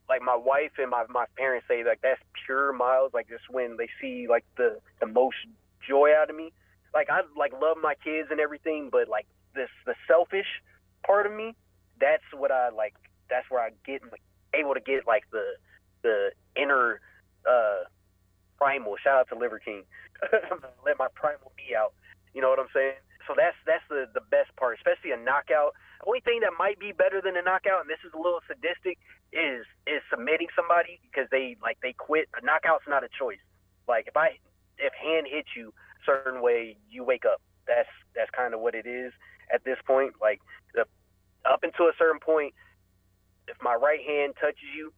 like 0.07 0.21
my 0.21 0.35
wife 0.35 0.71
and 0.77 0.89
my 0.89 1.05
my 1.09 1.25
parents 1.37 1.65
say, 1.67 1.83
like 1.83 2.01
that's 2.01 2.21
pure 2.45 2.73
miles. 2.73 3.11
Like 3.13 3.29
just 3.29 3.49
when 3.49 3.77
they 3.77 3.89
see 3.99 4.27
like 4.29 4.45
the 4.57 4.79
the 4.99 5.07
most 5.07 5.37
joy 5.87 6.11
out 6.15 6.29
of 6.29 6.35
me. 6.35 6.51
Like 6.93 7.09
I 7.09 7.21
like 7.37 7.53
love 7.53 7.77
my 7.81 7.95
kids 7.95 8.27
and 8.31 8.39
everything, 8.39 8.89
but 8.91 9.07
like 9.07 9.27
this 9.55 9.69
the 9.85 9.95
selfish 10.07 10.47
part 11.05 11.25
of 11.25 11.33
me, 11.33 11.55
that's 11.99 12.23
what 12.35 12.51
I 12.51 12.69
like 12.69 12.93
that's 13.29 13.49
where 13.49 13.61
I 13.61 13.69
get 13.85 14.01
like, 14.11 14.21
able 14.53 14.73
to 14.73 14.81
get 14.81 15.07
like 15.07 15.23
the 15.31 15.43
the 16.03 16.31
inner 16.55 16.99
uh, 17.47 17.83
primal. 18.57 18.95
Shout 19.03 19.19
out 19.19 19.29
to 19.29 19.37
Liver 19.37 19.59
King. 19.59 19.83
Let 20.85 20.99
my 20.99 21.07
primal 21.15 21.51
be 21.55 21.75
out. 21.75 21.93
You 22.33 22.41
know 22.41 22.49
what 22.49 22.59
I'm 22.59 22.67
saying? 22.73 22.93
So 23.31 23.35
that's 23.39 23.55
that's 23.63 23.87
the 23.87 24.11
the 24.11 24.19
best 24.27 24.51
part, 24.59 24.75
especially 24.75 25.15
a 25.15 25.17
knockout. 25.17 25.71
The 26.03 26.11
only 26.11 26.19
thing 26.19 26.43
that 26.43 26.51
might 26.59 26.83
be 26.83 26.91
better 26.91 27.23
than 27.23 27.39
a 27.39 27.41
knockout, 27.41 27.79
and 27.79 27.87
this 27.87 28.03
is 28.03 28.11
a 28.11 28.19
little 28.19 28.43
sadistic, 28.43 28.99
is 29.31 29.63
is 29.87 30.03
submitting 30.11 30.51
somebody 30.51 30.99
because 31.07 31.31
they 31.31 31.55
like 31.63 31.79
they 31.79 31.95
quit. 31.95 32.27
A 32.35 32.43
knockout's 32.43 32.83
not 32.91 33.07
a 33.07 33.11
choice. 33.15 33.39
Like 33.87 34.11
if 34.11 34.19
I 34.19 34.35
if 34.75 34.91
hand 34.91 35.31
hits 35.31 35.47
you 35.55 35.71
a 35.71 36.01
certain 36.03 36.43
way, 36.43 36.75
you 36.91 37.07
wake 37.07 37.23
up. 37.23 37.39
That's 37.71 37.87
that's 38.19 38.27
kind 38.35 38.51
of 38.53 38.59
what 38.59 38.75
it 38.75 38.83
is 38.83 39.15
at 39.47 39.63
this 39.63 39.79
point. 39.87 40.19
Like 40.19 40.43
the 40.75 40.83
up 41.47 41.63
until 41.63 41.87
a 41.87 41.95
certain 41.95 42.19
point, 42.19 42.51
if 43.47 43.55
my 43.63 43.79
right 43.79 44.03
hand 44.03 44.35
touches 44.43 44.67
you, 44.75 44.91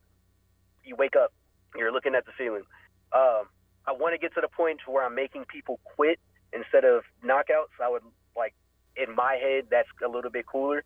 you 0.81 0.95
wake 0.97 1.13
up. 1.13 1.29
You're 1.77 1.93
looking 1.93 2.15
at 2.17 2.25
the 2.25 2.33
ceiling. 2.33 2.65
Um, 3.13 3.45
I 3.85 3.93
want 3.93 4.17
to 4.17 4.17
get 4.17 4.33
to 4.33 4.41
the 4.41 4.49
point 4.49 4.81
where 4.89 5.05
I'm 5.05 5.13
making 5.13 5.45
people 5.53 5.79
quit 5.85 6.17
instead 6.51 6.83
of 6.83 7.03
knockouts. 7.23 7.77
I 7.77 7.89
would 7.89 8.01
like 8.35 8.53
in 8.95 9.13
my 9.15 9.37
head 9.41 9.65
that's 9.69 9.87
a 10.05 10.09
little 10.09 10.31
bit 10.31 10.45
cooler. 10.45 10.83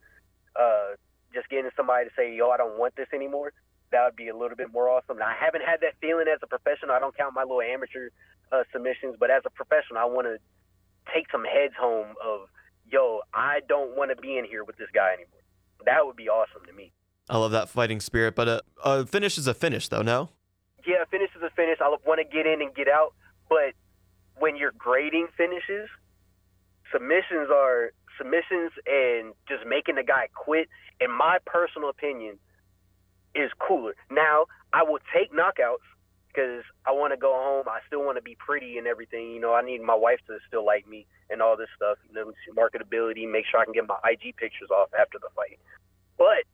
Uh, 0.56 0.96
just 1.34 1.50
getting 1.50 1.70
somebody 1.76 2.06
to 2.06 2.12
say, 2.16 2.34
"Yo, 2.34 2.50
I 2.50 2.58
don't 2.58 2.78
want 2.78 2.96
this 2.96 3.08
anymore." 3.14 3.54
That 3.92 4.04
would 4.06 4.16
be 4.16 4.28
a 4.28 4.36
little 4.36 4.58
bit 4.58 4.72
more 4.72 4.90
awesome. 4.90 5.18
Now, 5.18 5.28
I 5.28 5.36
haven't 5.40 5.64
had 5.64 5.80
that 5.82 5.94
feeling 6.02 6.28
as 6.28 6.40
a 6.44 6.48
professional. 6.48 6.92
I 6.92 7.00
don't 7.00 7.16
count 7.16 7.34
my 7.34 7.44
little 7.44 7.62
amateur 7.62 8.10
uh, 8.52 8.64
submissions, 8.72 9.16
but 9.20 9.30
as 9.32 9.44
a 9.46 9.50
professional, 9.50 10.00
I 10.00 10.06
want 10.06 10.28
to 10.28 10.38
take 11.14 11.32
some 11.32 11.46
heads 11.46 11.74
home 11.80 12.16
of, 12.24 12.48
"Yo, 12.90 13.22
I 13.34 13.62
don't 13.68 13.96
want 13.96 14.12
to 14.16 14.22
be 14.22 14.38
in 14.38 14.46
here 14.46 14.64
with 14.64 14.78
this 14.78 14.90
guy 14.94 15.14
anymore." 15.14 15.42
That 15.86 16.06
would 16.06 16.16
be 16.16 16.28
awesome 16.30 16.66
to 16.66 16.74
me. 16.74 16.92
I 17.30 17.38
love 17.38 17.52
that 17.52 17.70
fighting 17.70 18.00
spirit, 18.00 18.36
but 18.36 18.48
a, 18.48 18.62
a 18.84 19.06
finish 19.06 19.38
is 19.38 19.48
a 19.48 19.54
finish, 19.54 19.90
though. 19.90 20.02
No. 20.02 20.30
Yeah, 20.86 21.04
a 21.04 21.06
finish 21.06 21.30
is 21.36 21.42
a 21.44 21.50
finish. 21.50 21.78
I 21.82 21.94
want 22.06 22.20
to 22.20 22.24
get 22.24 22.46
in 22.46 22.62
and 22.62 22.74
get 22.74 22.88
out, 22.88 23.14
but 23.50 23.74
when 24.40 24.56
you're 24.56 24.72
grading 24.78 25.28
finishes, 25.36 25.90
submissions 26.92 27.50
are 27.54 27.92
submissions, 28.18 28.72
and 28.86 29.34
just 29.48 29.66
making 29.68 29.96
the 29.96 30.04
guy 30.04 30.28
quit. 30.34 30.70
In 31.00 31.12
my 31.12 31.38
personal 31.46 31.90
opinion, 31.90 32.40
is 33.36 33.52
cooler. 33.60 33.94
Now, 34.10 34.46
I 34.74 34.84
will 34.84 35.00
take 35.14 35.32
knockouts 35.32 35.86
because 36.28 36.64
I 36.86 36.92
want 36.92 37.14
to 37.14 37.18
go 37.18 37.34
home. 37.34 37.66
I 37.70 37.80
still 37.88 38.04
want 38.04 38.18
to 38.18 38.22
be 38.22 38.36
pretty 38.36 38.78
and 38.78 38.88
everything. 38.88 39.32
You 39.32 39.40
know, 39.40 39.54
I 39.54 39.62
need 39.62 39.82
my 39.82 39.96
wife 39.96 40.20
to 40.28 40.38
still 40.48 40.66
like 40.66 40.88
me 40.88 41.06
and 41.30 41.42
all 41.42 41.56
this 41.56 41.70
stuff. 41.76 41.98
You 42.10 42.16
know, 42.16 42.34
marketability, 42.58 43.30
make 43.30 43.46
sure 43.50 43.60
I 43.60 43.66
can 43.66 43.74
get 43.74 43.88
my 43.88 43.98
IG 44.04 44.36
pictures 44.38 44.70
off 44.72 44.90
after 45.00 45.20
the 45.20 45.30
fight. 45.36 45.60
But 46.18 46.46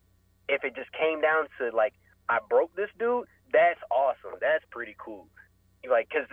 if 0.49 0.63
it 0.63 0.75
just 0.75 0.91
came 0.91 1.21
down 1.21 1.47
to 1.59 1.75
like 1.75 1.93
I 2.29 2.39
broke 2.49 2.75
this 2.75 2.89
dude, 2.99 3.27
that's 3.51 3.79
awesome. 3.91 4.39
That's 4.39 4.63
pretty 4.71 4.95
cool. 4.97 5.27
Like, 5.89 6.09
cause 6.09 6.27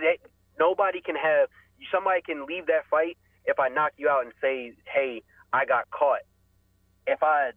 nobody 0.58 1.00
can 1.00 1.16
have 1.16 1.48
somebody 1.92 2.22
can 2.22 2.46
leave 2.46 2.66
that 2.66 2.86
fight 2.90 3.18
if 3.50 3.58
I 3.58 3.68
knock 3.68 3.92
you 3.96 4.08
out 4.08 4.24
and 4.24 4.32
say, 4.40 4.72
"Hey, 4.84 5.22
I 5.52 5.66
got 5.66 5.90
caught." 5.90 6.22
If 7.06 7.22
I 7.22 7.50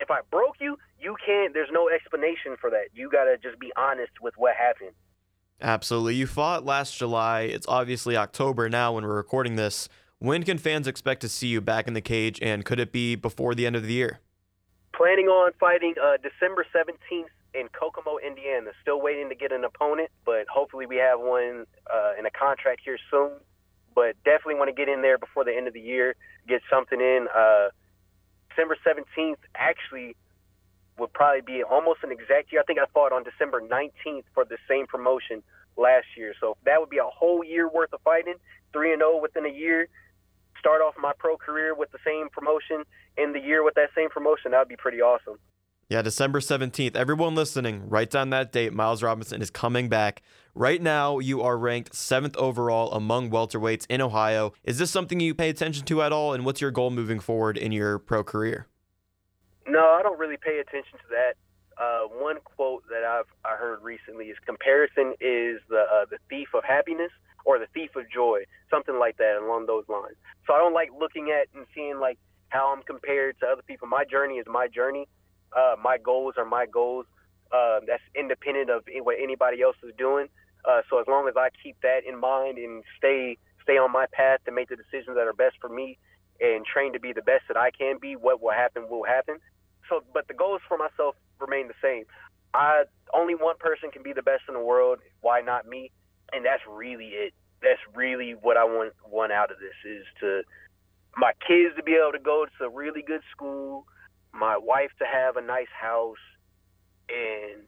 if 0.00 0.10
I 0.10 0.20
broke 0.30 0.56
you, 0.60 0.76
you 0.98 1.16
can't. 1.24 1.54
There's 1.54 1.70
no 1.70 1.88
explanation 1.88 2.56
for 2.60 2.70
that. 2.70 2.88
You 2.94 3.10
gotta 3.10 3.36
just 3.38 3.58
be 3.60 3.72
honest 3.76 4.12
with 4.20 4.34
what 4.36 4.56
happened. 4.56 4.92
Absolutely. 5.60 6.16
You 6.16 6.26
fought 6.26 6.64
last 6.64 6.96
July. 6.96 7.42
It's 7.42 7.66
obviously 7.68 8.16
October 8.16 8.68
now 8.68 8.94
when 8.94 9.04
we're 9.04 9.16
recording 9.16 9.56
this. 9.56 9.88
When 10.18 10.42
can 10.42 10.58
fans 10.58 10.86
expect 10.86 11.20
to 11.20 11.28
see 11.28 11.48
you 11.48 11.60
back 11.60 11.86
in 11.86 11.94
the 11.94 12.00
cage, 12.00 12.38
and 12.40 12.64
could 12.64 12.80
it 12.80 12.92
be 12.92 13.14
before 13.14 13.54
the 13.54 13.66
end 13.66 13.76
of 13.76 13.82
the 13.82 13.92
year? 13.92 14.20
Planning 14.94 15.26
on 15.26 15.52
fighting 15.60 15.94
uh, 16.02 16.16
December 16.22 16.64
17th 16.74 17.28
in 17.52 17.68
Kokomo, 17.68 18.18
Indiana. 18.18 18.70
Still 18.80 19.00
waiting 19.00 19.28
to 19.28 19.34
get 19.34 19.52
an 19.52 19.64
opponent, 19.64 20.10
but 20.24 20.46
hopefully 20.48 20.86
we 20.86 20.96
have 20.96 21.20
one 21.20 21.66
uh, 21.92 22.12
in 22.18 22.26
a 22.26 22.30
contract 22.30 22.80
here 22.84 22.98
soon. 23.10 23.32
But 23.94 24.16
definitely 24.24 24.56
want 24.56 24.68
to 24.68 24.74
get 24.74 24.88
in 24.88 25.02
there 25.02 25.18
before 25.18 25.44
the 25.44 25.54
end 25.54 25.68
of 25.68 25.74
the 25.74 25.80
year, 25.80 26.16
get 26.48 26.62
something 26.70 27.00
in. 27.00 27.28
Uh, 27.34 27.68
December 28.50 28.76
17th 28.86 29.36
actually 29.54 30.16
would 30.98 31.12
probably 31.12 31.40
be 31.40 31.62
almost 31.62 32.00
an 32.02 32.12
exact 32.12 32.52
year. 32.52 32.60
I 32.60 32.64
think 32.64 32.78
I 32.78 32.86
fought 32.92 33.12
on 33.12 33.24
December 33.24 33.60
19th 33.60 34.24
for 34.32 34.44
the 34.44 34.58
same 34.68 34.86
promotion 34.86 35.42
last 35.76 36.06
year. 36.16 36.34
So 36.40 36.56
that 36.64 36.80
would 36.80 36.90
be 36.90 36.98
a 36.98 37.04
whole 37.04 37.44
year 37.44 37.68
worth 37.68 37.92
of 37.92 38.00
fighting, 38.02 38.34
3 38.72 38.92
and 38.92 39.00
0 39.00 39.20
within 39.20 39.44
a 39.44 39.52
year 39.52 39.88
start 40.64 40.80
off 40.80 40.94
my 40.98 41.12
pro 41.18 41.36
career 41.36 41.74
with 41.74 41.92
the 41.92 41.98
same 42.06 42.30
promotion 42.30 42.84
in 43.18 43.34
the 43.34 43.38
year 43.38 43.62
with 43.62 43.74
that 43.74 43.90
same 43.94 44.08
promotion, 44.08 44.52
that 44.52 44.60
would 44.60 44.68
be 44.68 44.76
pretty 44.76 45.02
awesome. 45.02 45.38
Yeah, 45.90 46.00
December 46.00 46.40
17th. 46.40 46.96
Everyone 46.96 47.34
listening, 47.34 47.90
write 47.90 48.10
down 48.10 48.30
that 48.30 48.50
date. 48.50 48.72
Myles 48.72 49.02
Robinson 49.02 49.42
is 49.42 49.50
coming 49.50 49.90
back. 49.90 50.22
Right 50.56 50.80
now, 50.80 51.18
you 51.18 51.42
are 51.42 51.58
ranked 51.58 51.96
seventh 51.96 52.36
overall 52.36 52.92
among 52.92 53.30
welterweights 53.30 53.86
in 53.88 54.00
Ohio. 54.00 54.52
Is 54.62 54.78
this 54.78 54.88
something 54.88 55.18
you 55.18 55.34
pay 55.34 55.48
attention 55.48 55.84
to 55.86 56.00
at 56.00 56.12
all? 56.12 56.32
And 56.32 56.44
what's 56.44 56.60
your 56.60 56.70
goal 56.70 56.90
moving 56.90 57.18
forward 57.18 57.58
in 57.58 57.72
your 57.72 57.98
pro 57.98 58.22
career? 58.22 58.68
No, 59.66 59.80
I 59.80 60.02
don't 60.04 60.16
really 60.16 60.36
pay 60.36 60.60
attention 60.60 60.98
to 60.98 61.04
that. 61.10 61.34
Uh, 61.76 62.06
one 62.06 62.36
quote 62.44 62.84
that 62.88 63.02
I've 63.02 63.26
I 63.44 63.56
heard 63.56 63.82
recently 63.82 64.26
is 64.26 64.36
comparison 64.46 65.14
is 65.20 65.58
the 65.68 65.86
uh, 65.92 66.04
the 66.08 66.18
thief 66.30 66.46
of 66.54 66.62
happiness 66.62 67.10
or 67.44 67.58
the 67.58 67.66
thief 67.74 67.96
of 67.96 68.04
joy, 68.08 68.44
something 68.70 68.96
like 68.96 69.16
that 69.16 69.42
along 69.42 69.66
those 69.66 69.88
lines. 69.88 70.14
So 70.46 70.54
I 70.54 70.58
don't 70.58 70.72
like 70.72 70.90
looking 70.96 71.32
at 71.32 71.48
and 71.52 71.66
seeing 71.74 71.98
like 71.98 72.16
how 72.50 72.72
I'm 72.72 72.84
compared 72.84 73.40
to 73.40 73.46
other 73.46 73.62
people. 73.62 73.88
My 73.88 74.04
journey 74.04 74.36
is 74.36 74.46
my 74.48 74.68
journey. 74.68 75.08
Uh, 75.52 75.74
my 75.82 75.98
goals 75.98 76.34
are 76.38 76.44
my 76.44 76.64
goals. 76.64 77.06
Uh, 77.50 77.80
that's 77.88 78.02
independent 78.14 78.70
of 78.70 78.84
what 79.02 79.16
anybody 79.20 79.60
else 79.60 79.76
is 79.82 79.92
doing. 79.98 80.28
Uh, 80.64 80.80
so 80.88 80.98
as 80.98 81.06
long 81.06 81.28
as 81.28 81.34
I 81.36 81.48
keep 81.62 81.76
that 81.82 82.00
in 82.08 82.18
mind 82.18 82.58
and 82.58 82.82
stay 82.96 83.36
stay 83.62 83.78
on 83.78 83.92
my 83.92 84.06
path 84.12 84.40
to 84.44 84.52
make 84.52 84.68
the 84.68 84.76
decisions 84.76 85.16
that 85.16 85.26
are 85.26 85.32
best 85.32 85.56
for 85.60 85.68
me 85.68 85.98
and 86.40 86.66
train 86.66 86.92
to 86.92 87.00
be 87.00 87.12
the 87.12 87.22
best 87.22 87.44
that 87.48 87.56
I 87.56 87.70
can 87.70 87.96
be, 88.00 88.14
what 88.14 88.42
will 88.42 88.52
happen 88.52 88.88
will 88.88 89.04
happen. 89.04 89.38
So, 89.88 90.02
but 90.12 90.28
the 90.28 90.34
goals 90.34 90.60
for 90.68 90.76
myself 90.76 91.16
remain 91.40 91.68
the 91.68 91.74
same. 91.82 92.04
I 92.52 92.84
only 93.12 93.34
one 93.34 93.56
person 93.58 93.90
can 93.90 94.02
be 94.02 94.12
the 94.12 94.22
best 94.22 94.42
in 94.48 94.54
the 94.54 94.60
world. 94.60 94.98
Why 95.20 95.40
not 95.40 95.66
me? 95.66 95.90
And 96.32 96.44
that's 96.44 96.62
really 96.68 97.08
it. 97.08 97.34
That's 97.62 97.80
really 97.94 98.32
what 98.32 98.56
I 98.56 98.64
want 98.64 98.92
want 99.08 99.32
out 99.32 99.50
of 99.50 99.58
this 99.58 99.74
is 99.84 100.04
to 100.20 100.42
my 101.16 101.32
kids 101.46 101.74
to 101.76 101.82
be 101.82 101.94
able 101.94 102.12
to 102.12 102.18
go 102.18 102.46
to 102.58 102.64
a 102.64 102.68
really 102.68 103.02
good 103.02 103.22
school, 103.30 103.86
my 104.32 104.56
wife 104.58 104.90
to 104.98 105.04
have 105.06 105.36
a 105.36 105.42
nice 105.42 105.72
house, 105.80 106.22
and 107.08 107.62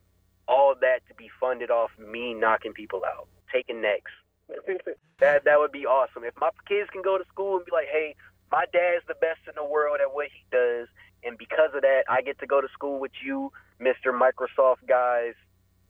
all 0.49 0.75
that 0.81 1.01
to 1.09 1.15
be 1.15 1.31
funded 1.41 1.71
off 1.71 1.91
me 1.99 2.35
knocking 2.35 2.73
people 2.73 3.03
out, 3.07 3.29
taking 3.53 3.81
necks. 3.81 4.13
that 5.21 5.45
that 5.45 5.59
would 5.59 5.73
be 5.73 5.87
awesome. 5.87 6.25
If 6.25 6.35
my 6.41 6.51
kids 6.69 6.89
can 6.91 7.03
go 7.03 7.19
to 7.19 7.25
school 7.25 7.57
and 7.57 7.65
be 7.65 7.73
like, 7.73 7.89
hey, 7.91 8.15
my 8.51 8.65
dad's 8.73 9.05
the 9.09 9.15
best 9.15 9.41
in 9.49 9.55
the 9.57 9.65
world 9.65 9.99
at 10.01 10.15
what 10.15 10.29
he 10.33 10.45
does, 10.51 10.89
and 11.25 11.37
because 11.37 11.71
of 11.75 11.83
that, 11.83 12.05
I 12.09 12.23
get 12.23 12.39
to 12.41 12.47
go 12.47 12.61
to 12.61 12.69
school 12.73 13.01
with 13.01 13.13
you, 13.25 13.51
Mr. 13.81 14.15
Microsoft 14.15 14.87
guy's 14.89 15.35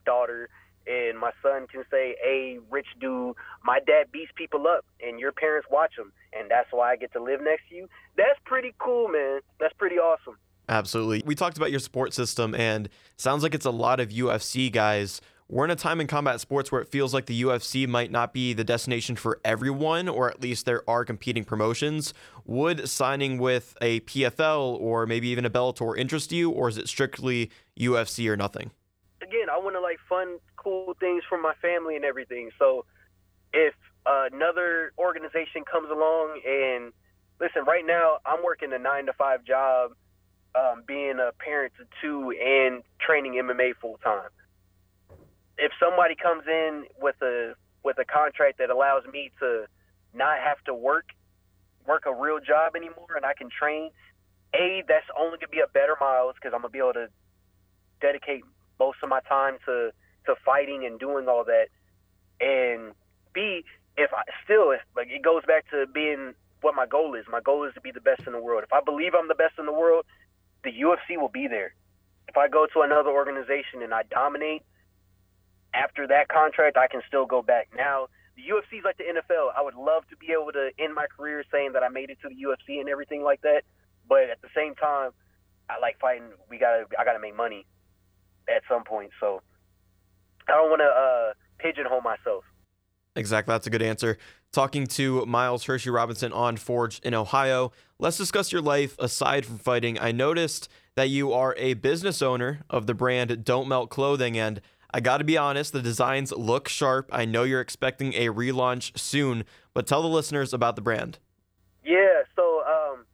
daughter, 0.06 0.48
and 0.86 1.18
my 1.18 1.32
son 1.42 1.66
can 1.66 1.84
say, 1.90 2.16
"Hey, 2.22 2.58
rich 2.70 2.86
dude, 2.98 3.36
my 3.62 3.80
dad 3.80 4.10
beats 4.10 4.32
people 4.34 4.66
up, 4.66 4.84
and 5.00 5.20
your 5.20 5.32
parents 5.32 5.68
watch 5.70 5.98
him, 5.98 6.12
and 6.32 6.50
that's 6.50 6.72
why 6.72 6.92
I 6.92 6.96
get 6.96 7.12
to 7.12 7.22
live 7.22 7.40
next 7.42 7.68
to 7.68 7.74
you." 7.74 7.88
That's 8.16 8.38
pretty 8.44 8.74
cool, 8.78 9.08
man. 9.08 9.40
That's 9.58 9.74
pretty 9.74 9.98
awesome. 9.98 10.38
Absolutely. 10.68 11.22
We 11.24 11.34
talked 11.34 11.56
about 11.56 11.70
your 11.70 11.80
support 11.80 12.12
system, 12.12 12.54
and 12.54 12.88
sounds 13.16 13.42
like 13.42 13.54
it's 13.54 13.66
a 13.66 13.70
lot 13.70 14.00
of 14.00 14.08
UFC 14.08 14.70
guys. 14.70 15.20
We're 15.48 15.64
in 15.64 15.70
a 15.70 15.76
time 15.76 16.00
in 16.00 16.08
combat 16.08 16.40
sports 16.40 16.72
where 16.72 16.80
it 16.80 16.88
feels 16.88 17.14
like 17.14 17.26
the 17.26 17.42
UFC 17.42 17.86
might 17.86 18.10
not 18.10 18.32
be 18.32 18.52
the 18.52 18.64
destination 18.64 19.14
for 19.14 19.38
everyone, 19.44 20.08
or 20.08 20.28
at 20.28 20.40
least 20.40 20.66
there 20.66 20.82
are 20.90 21.04
competing 21.04 21.44
promotions. 21.44 22.12
Would 22.46 22.88
signing 22.88 23.38
with 23.38 23.76
a 23.80 24.00
PFL 24.00 24.80
or 24.80 25.06
maybe 25.06 25.28
even 25.28 25.44
a 25.44 25.50
Bellator 25.50 25.96
interest 25.96 26.32
you, 26.32 26.50
or 26.50 26.68
is 26.68 26.78
it 26.78 26.88
strictly 26.88 27.52
UFC 27.78 28.28
or 28.28 28.36
nothing? 28.36 28.72
Again, 29.22 29.48
I 29.48 29.58
want 29.58 29.76
to 29.76 29.80
like 29.80 29.98
fun, 30.08 30.38
cool 30.56 30.96
things 30.98 31.22
for 31.28 31.40
my 31.40 31.54
family 31.62 31.94
and 31.94 32.04
everything. 32.04 32.50
So 32.58 32.84
if 33.52 33.74
another 34.04 34.92
organization 34.98 35.62
comes 35.70 35.90
along 35.92 36.40
and 36.44 36.92
listen, 37.40 37.62
right 37.64 37.86
now 37.86 38.18
I'm 38.26 38.42
working 38.42 38.72
a 38.72 38.78
nine 38.78 39.06
to 39.06 39.12
five 39.12 39.44
job 39.44 39.92
um, 40.56 40.82
being 40.86 41.18
a 41.20 41.32
parent 41.38 41.72
to 41.78 41.84
two 42.00 42.32
and 42.32 42.82
training 42.98 43.34
MMA 43.34 43.72
full 43.80 43.98
time. 44.02 44.30
If 45.58 45.72
somebody 45.80 46.14
comes 46.14 46.44
in 46.46 46.86
with 47.00 47.16
a 47.22 47.54
with 47.82 47.98
a 47.98 48.04
contract 48.04 48.58
that 48.58 48.70
allows 48.70 49.04
me 49.12 49.30
to 49.40 49.66
not 50.14 50.38
have 50.38 50.62
to 50.64 50.74
work 50.74 51.06
work 51.86 52.04
a 52.06 52.14
real 52.14 52.40
job 52.40 52.74
anymore 52.74 53.14
and 53.14 53.24
I 53.24 53.34
can 53.34 53.48
train, 53.48 53.90
a 54.54 54.82
that's 54.88 55.06
only 55.18 55.38
gonna 55.38 55.48
be 55.50 55.60
a 55.60 55.68
better 55.68 55.96
Myles 56.00 56.34
because 56.34 56.52
I'm 56.54 56.62
gonna 56.62 56.70
be 56.70 56.78
able 56.78 56.94
to 56.94 57.08
dedicate 58.00 58.42
most 58.78 58.98
of 59.02 59.08
my 59.08 59.20
time 59.28 59.58
to 59.66 59.92
to 60.26 60.34
fighting 60.44 60.84
and 60.84 60.98
doing 60.98 61.28
all 61.28 61.44
that, 61.44 61.68
and 62.40 62.92
b 63.32 63.64
if 63.96 64.10
I 64.12 64.22
still 64.44 64.72
if, 64.72 64.80
like 64.96 65.08
it 65.10 65.22
goes 65.22 65.42
back 65.46 65.70
to 65.70 65.86
being 65.86 66.34
what 66.62 66.74
my 66.74 66.86
goal 66.86 67.14
is. 67.14 67.24
My 67.30 67.40
goal 67.40 67.64
is 67.64 67.74
to 67.74 67.80
be 67.80 67.92
the 67.92 68.00
best 68.00 68.22
in 68.26 68.32
the 68.32 68.40
world. 68.40 68.64
If 68.64 68.72
I 68.72 68.80
believe 68.80 69.12
I'm 69.14 69.28
the 69.28 69.34
best 69.34 69.54
in 69.58 69.66
the 69.66 69.72
world, 69.72 70.04
the 70.66 70.72
UFC 70.72 71.18
will 71.18 71.28
be 71.30 71.46
there. 71.46 71.74
If 72.28 72.36
I 72.36 72.48
go 72.48 72.66
to 72.74 72.80
another 72.82 73.10
organization 73.10 73.82
and 73.82 73.94
I 73.94 74.02
dominate, 74.10 74.62
after 75.72 76.06
that 76.08 76.28
contract, 76.28 76.76
I 76.76 76.88
can 76.88 77.02
still 77.06 77.26
go 77.26 77.42
back. 77.42 77.68
Now, 77.76 78.08
the 78.36 78.42
UFC 78.42 78.78
is 78.78 78.84
like 78.84 78.98
the 78.98 79.04
NFL. 79.04 79.52
I 79.56 79.62
would 79.62 79.74
love 79.74 80.02
to 80.10 80.16
be 80.16 80.28
able 80.32 80.52
to 80.52 80.70
end 80.78 80.94
my 80.94 81.06
career 81.06 81.44
saying 81.52 81.72
that 81.72 81.82
I 81.82 81.88
made 81.88 82.10
it 82.10 82.18
to 82.22 82.28
the 82.28 82.34
UFC 82.34 82.80
and 82.80 82.88
everything 82.88 83.22
like 83.22 83.42
that. 83.42 83.62
But 84.08 84.30
at 84.30 84.42
the 84.42 84.48
same 84.54 84.74
time, 84.74 85.10
I 85.70 85.78
like 85.80 85.98
fighting. 86.00 86.28
We 86.50 86.58
gotta, 86.58 86.84
I 86.98 87.04
gotta 87.04 87.20
make 87.20 87.36
money 87.36 87.66
at 88.48 88.62
some 88.68 88.84
point. 88.84 89.10
So 89.20 89.42
I 90.48 90.52
don't 90.52 90.70
want 90.70 90.80
to 90.80 90.90
uh, 90.90 91.32
pigeonhole 91.58 92.02
myself. 92.02 92.44
Exactly. 93.16 93.52
That's 93.52 93.66
a 93.66 93.70
good 93.70 93.82
answer. 93.82 94.18
Talking 94.52 94.86
to 94.88 95.24
Myles 95.26 95.64
Hershey 95.64 95.90
Robinson 95.90 96.32
on 96.32 96.56
Forged 96.56 97.04
in 97.04 97.14
Ohio. 97.14 97.72
Let's 97.98 98.18
discuss 98.18 98.52
your 98.52 98.60
life 98.60 98.94
aside 98.98 99.46
from 99.46 99.58
fighting. 99.58 99.98
I 99.98 100.12
noticed 100.12 100.68
that 100.96 101.08
you 101.08 101.32
are 101.32 101.54
a 101.58 101.74
business 101.74 102.22
owner 102.22 102.60
of 102.68 102.86
the 102.86 102.94
brand 102.94 103.44
Don't 103.44 103.68
Melt 103.68 103.90
Clothing, 103.90 104.38
and 104.38 104.60
I 104.92 105.00
got 105.00 105.18
to 105.18 105.24
be 105.24 105.36
honest, 105.36 105.72
the 105.72 105.82
designs 105.82 106.32
look 106.32 106.68
sharp. 106.68 107.08
I 107.12 107.24
know 107.24 107.42
you're 107.42 107.60
expecting 107.60 108.14
a 108.14 108.28
relaunch 108.28 108.98
soon, 108.98 109.44
but 109.74 109.86
tell 109.86 110.02
the 110.02 110.08
listeners 110.08 110.54
about 110.54 110.76
the 110.76 110.82
brand. 110.82 111.18
Yeah, 111.84 112.22
so 112.34 112.62
um, 112.66 113.04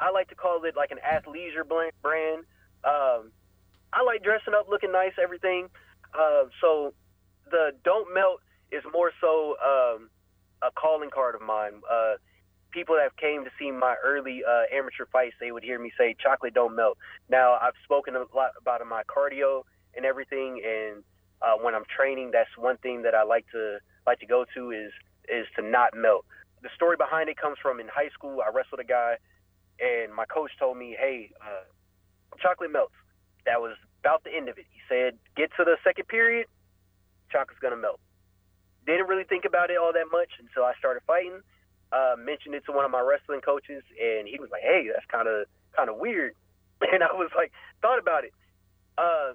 I 0.00 0.10
like 0.10 0.28
to 0.28 0.34
call 0.34 0.62
it 0.64 0.76
like 0.76 0.90
an 0.90 0.98
athleisure 1.04 1.66
brand. 1.66 2.44
Um, 2.84 3.32
I 3.92 4.02
like 4.04 4.22
dressing 4.22 4.54
up, 4.54 4.68
looking 4.68 4.92
nice, 4.92 5.12
everything. 5.20 5.68
Uh, 6.14 6.44
so 6.60 6.94
the 7.50 7.72
Don't 7.84 8.12
Melt 8.14 8.40
is 8.72 8.82
more 8.92 9.12
so 9.20 9.56
um, 9.62 10.10
a 10.62 10.70
calling 10.72 11.10
card 11.10 11.34
of 11.34 11.42
mine. 11.42 11.80
Uh, 11.90 12.14
people 12.70 12.96
that 12.96 13.16
came 13.16 13.44
to 13.44 13.50
see 13.58 13.70
my 13.70 13.96
early 14.04 14.42
uh, 14.46 14.64
amateur 14.74 15.06
fights, 15.10 15.34
they 15.40 15.52
would 15.52 15.62
hear 15.62 15.78
me 15.78 15.92
say, 15.98 16.14
"Chocolate 16.22 16.54
don't 16.54 16.74
melt." 16.74 16.98
Now 17.28 17.58
I've 17.60 17.78
spoken 17.84 18.16
a 18.16 18.24
lot 18.34 18.52
about 18.60 18.86
my 18.86 19.02
cardio 19.04 19.62
and 19.96 20.04
everything, 20.04 20.62
and 20.64 21.02
uh, 21.42 21.56
when 21.62 21.74
I'm 21.74 21.84
training, 21.84 22.30
that's 22.32 22.50
one 22.56 22.76
thing 22.78 23.02
that 23.02 23.14
I 23.14 23.24
like 23.24 23.46
to 23.52 23.78
like 24.06 24.20
to 24.20 24.26
go 24.26 24.44
to 24.54 24.70
is 24.70 24.92
is 25.28 25.46
to 25.56 25.62
not 25.62 25.94
melt. 25.94 26.24
The 26.62 26.68
story 26.74 26.96
behind 26.96 27.28
it 27.28 27.36
comes 27.36 27.58
from 27.60 27.80
in 27.80 27.88
high 27.88 28.10
school. 28.10 28.40
I 28.40 28.50
wrestled 28.54 28.80
a 28.80 28.84
guy, 28.84 29.16
and 29.80 30.14
my 30.14 30.24
coach 30.26 30.50
told 30.58 30.76
me, 30.76 30.96
"Hey, 30.98 31.30
uh, 31.40 31.64
chocolate 32.42 32.72
melts." 32.72 32.94
That 33.44 33.60
was 33.60 33.76
about 34.00 34.24
the 34.24 34.34
end 34.34 34.48
of 34.48 34.58
it. 34.58 34.66
He 34.70 34.80
said, 34.88 35.18
"Get 35.36 35.50
to 35.56 35.64
the 35.64 35.76
second 35.84 36.08
period, 36.08 36.46
chocolate's 37.30 37.60
gonna 37.60 37.76
melt." 37.76 38.00
Didn't 38.86 39.08
really 39.08 39.24
think 39.24 39.44
about 39.44 39.70
it 39.70 39.78
all 39.78 39.92
that 39.92 40.06
much 40.10 40.30
until 40.38 40.64
I 40.64 40.74
started 40.78 41.02
fighting 41.06 41.42
uh, 41.92 42.14
mentioned 42.18 42.54
it 42.54 42.64
to 42.66 42.72
one 42.72 42.84
of 42.84 42.90
my 42.90 43.00
wrestling 43.00 43.40
coaches, 43.40 43.82
and 44.00 44.26
he 44.26 44.38
was 44.38 44.50
like, 44.50 44.62
"Hey, 44.62 44.88
that's 44.92 45.06
kind 45.06 45.28
of 45.28 45.46
kind 45.74 45.88
of 45.88 45.96
weird." 45.96 46.34
And 46.92 47.02
I 47.02 47.10
was 47.14 47.30
like, 47.34 47.52
thought 47.80 47.98
about 47.98 48.24
it. 48.24 48.34
Uh, 48.98 49.32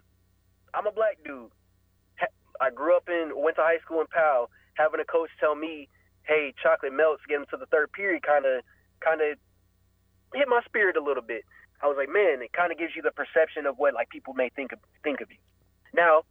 I'm 0.75 0.85
a 0.85 0.91
black 0.91 1.17
dude. 1.25 1.49
I 2.61 2.69
grew 2.69 2.95
up 2.95 3.09
in, 3.09 3.31
went 3.33 3.55
to 3.55 3.63
high 3.63 3.79
school 3.83 3.99
in 3.99 4.05
Powell. 4.13 4.51
Having 4.75 4.99
a 4.99 5.05
coach 5.05 5.31
tell 5.39 5.55
me, 5.55 5.89
"Hey, 6.21 6.53
chocolate 6.61 6.93
melts, 6.93 7.23
get 7.27 7.37
him 7.37 7.45
to 7.49 7.57
the 7.57 7.65
third 7.65 7.91
period," 7.93 8.21
kind 8.21 8.45
of, 8.45 8.61
kind 8.99 9.21
of 9.21 9.39
hit 10.35 10.47
my 10.47 10.61
spirit 10.65 10.97
a 10.97 11.01
little 11.01 11.23
bit. 11.23 11.43
I 11.81 11.87
was 11.87 11.97
like, 11.97 12.09
man, 12.09 12.43
it 12.43 12.53
kind 12.53 12.71
of 12.71 12.77
gives 12.77 12.95
you 12.95 13.01
the 13.01 13.09
perception 13.09 13.65
of 13.65 13.79
what 13.79 13.95
like 13.95 14.09
people 14.09 14.35
may 14.35 14.49
think 14.49 14.71
of 14.71 14.77
think 15.03 15.19
of 15.21 15.31
you. 15.31 15.41
Now, 15.95 16.21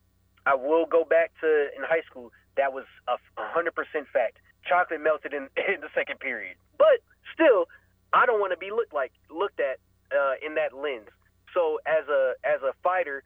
I 0.51 0.55
will 0.59 0.85
go 0.85 1.05
back 1.05 1.31
to 1.41 1.47
in 1.79 1.87
high 1.87 2.03
school. 2.11 2.33
That 2.57 2.73
was 2.73 2.85
a 3.07 3.15
hundred 3.39 3.75
percent 3.79 4.11
fact 4.13 4.39
chocolate 4.67 5.01
melted 5.01 5.33
in, 5.33 5.47
in 5.57 5.81
the 5.81 5.93
second 5.95 6.19
period. 6.19 6.57
But 6.77 7.07
still, 7.33 7.67
I 8.13 8.27
don't 8.27 8.41
want 8.41 8.53
to 8.53 8.59
be 8.59 8.71
looked 8.71 8.93
like 8.93 9.13
looked 9.31 9.61
at 9.61 9.79
uh, 10.11 10.35
in 10.45 10.55
that 10.57 10.75
lens. 10.75 11.09
So 11.55 11.79
as 11.87 12.09
a 12.11 12.35
as 12.43 12.63
a 12.67 12.75
fighter, 12.83 13.23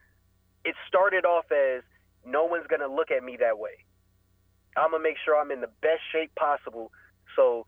it 0.65 0.75
started 0.87 1.25
off 1.25 1.49
as 1.49 1.83
no 2.27 2.45
one's 2.45 2.67
gonna 2.69 2.93
look 2.93 3.11
at 3.11 3.25
me 3.25 3.37
that 3.41 3.59
way. 3.59 3.81
I'm 4.77 4.91
gonna 4.91 5.03
make 5.03 5.17
sure 5.25 5.41
I'm 5.41 5.51
in 5.51 5.61
the 5.61 5.73
best 5.81 6.05
shape 6.13 6.35
possible. 6.37 6.93
So 7.37 7.65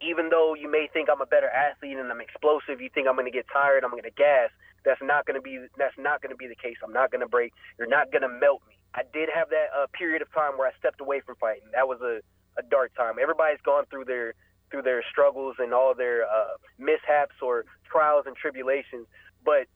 even 0.00 0.28
though 0.30 0.54
you 0.54 0.70
may 0.70 0.88
think 0.92 1.08
I'm 1.12 1.20
a 1.20 1.26
better 1.26 1.48
athlete 1.48 1.96
and 1.96 2.10
I'm 2.10 2.20
explosive, 2.20 2.80
you 2.80 2.88
think 2.92 3.08
I'm 3.08 3.16
gonna 3.16 3.30
get 3.30 3.46
tired, 3.52 3.84
I'm 3.84 3.90
gonna 3.90 4.14
gas. 4.16 4.48
That's 4.84 5.00
not 5.02 5.26
gonna 5.26 5.40
be 5.40 5.60
that's 5.76 5.96
not 5.98 6.22
gonna 6.22 6.36
be 6.36 6.48
the 6.48 6.56
case. 6.56 6.76
I'm 6.84 6.92
not 6.92 7.12
gonna 7.12 7.28
break. 7.28 7.52
You're 7.78 7.88
not 7.88 8.12
gonna 8.12 8.28
melt 8.28 8.62
me. 8.68 8.73
I 8.94 9.02
did 9.12 9.28
have 9.34 9.50
that 9.50 9.68
uh, 9.76 9.86
period 9.92 10.22
of 10.22 10.32
time 10.32 10.56
where 10.56 10.68
I 10.68 10.72
stepped 10.78 11.00
away 11.00 11.20
from 11.20 11.36
fighting. 11.36 11.68
That 11.72 11.88
was 11.88 12.00
a 12.00 12.20
a 12.56 12.62
dark 12.62 12.94
time. 12.94 13.14
Everybody's 13.20 13.60
gone 13.64 13.84
through 13.90 14.04
their 14.04 14.34
through 14.70 14.82
their 14.82 15.02
struggles 15.10 15.56
and 15.58 15.72
all 15.72 15.94
their 15.94 16.24
uh, 16.24 16.56
mishaps 16.78 17.34
or 17.42 17.64
trials 17.90 18.24
and 18.26 18.36
tribulations, 18.36 19.06
but 19.44 19.66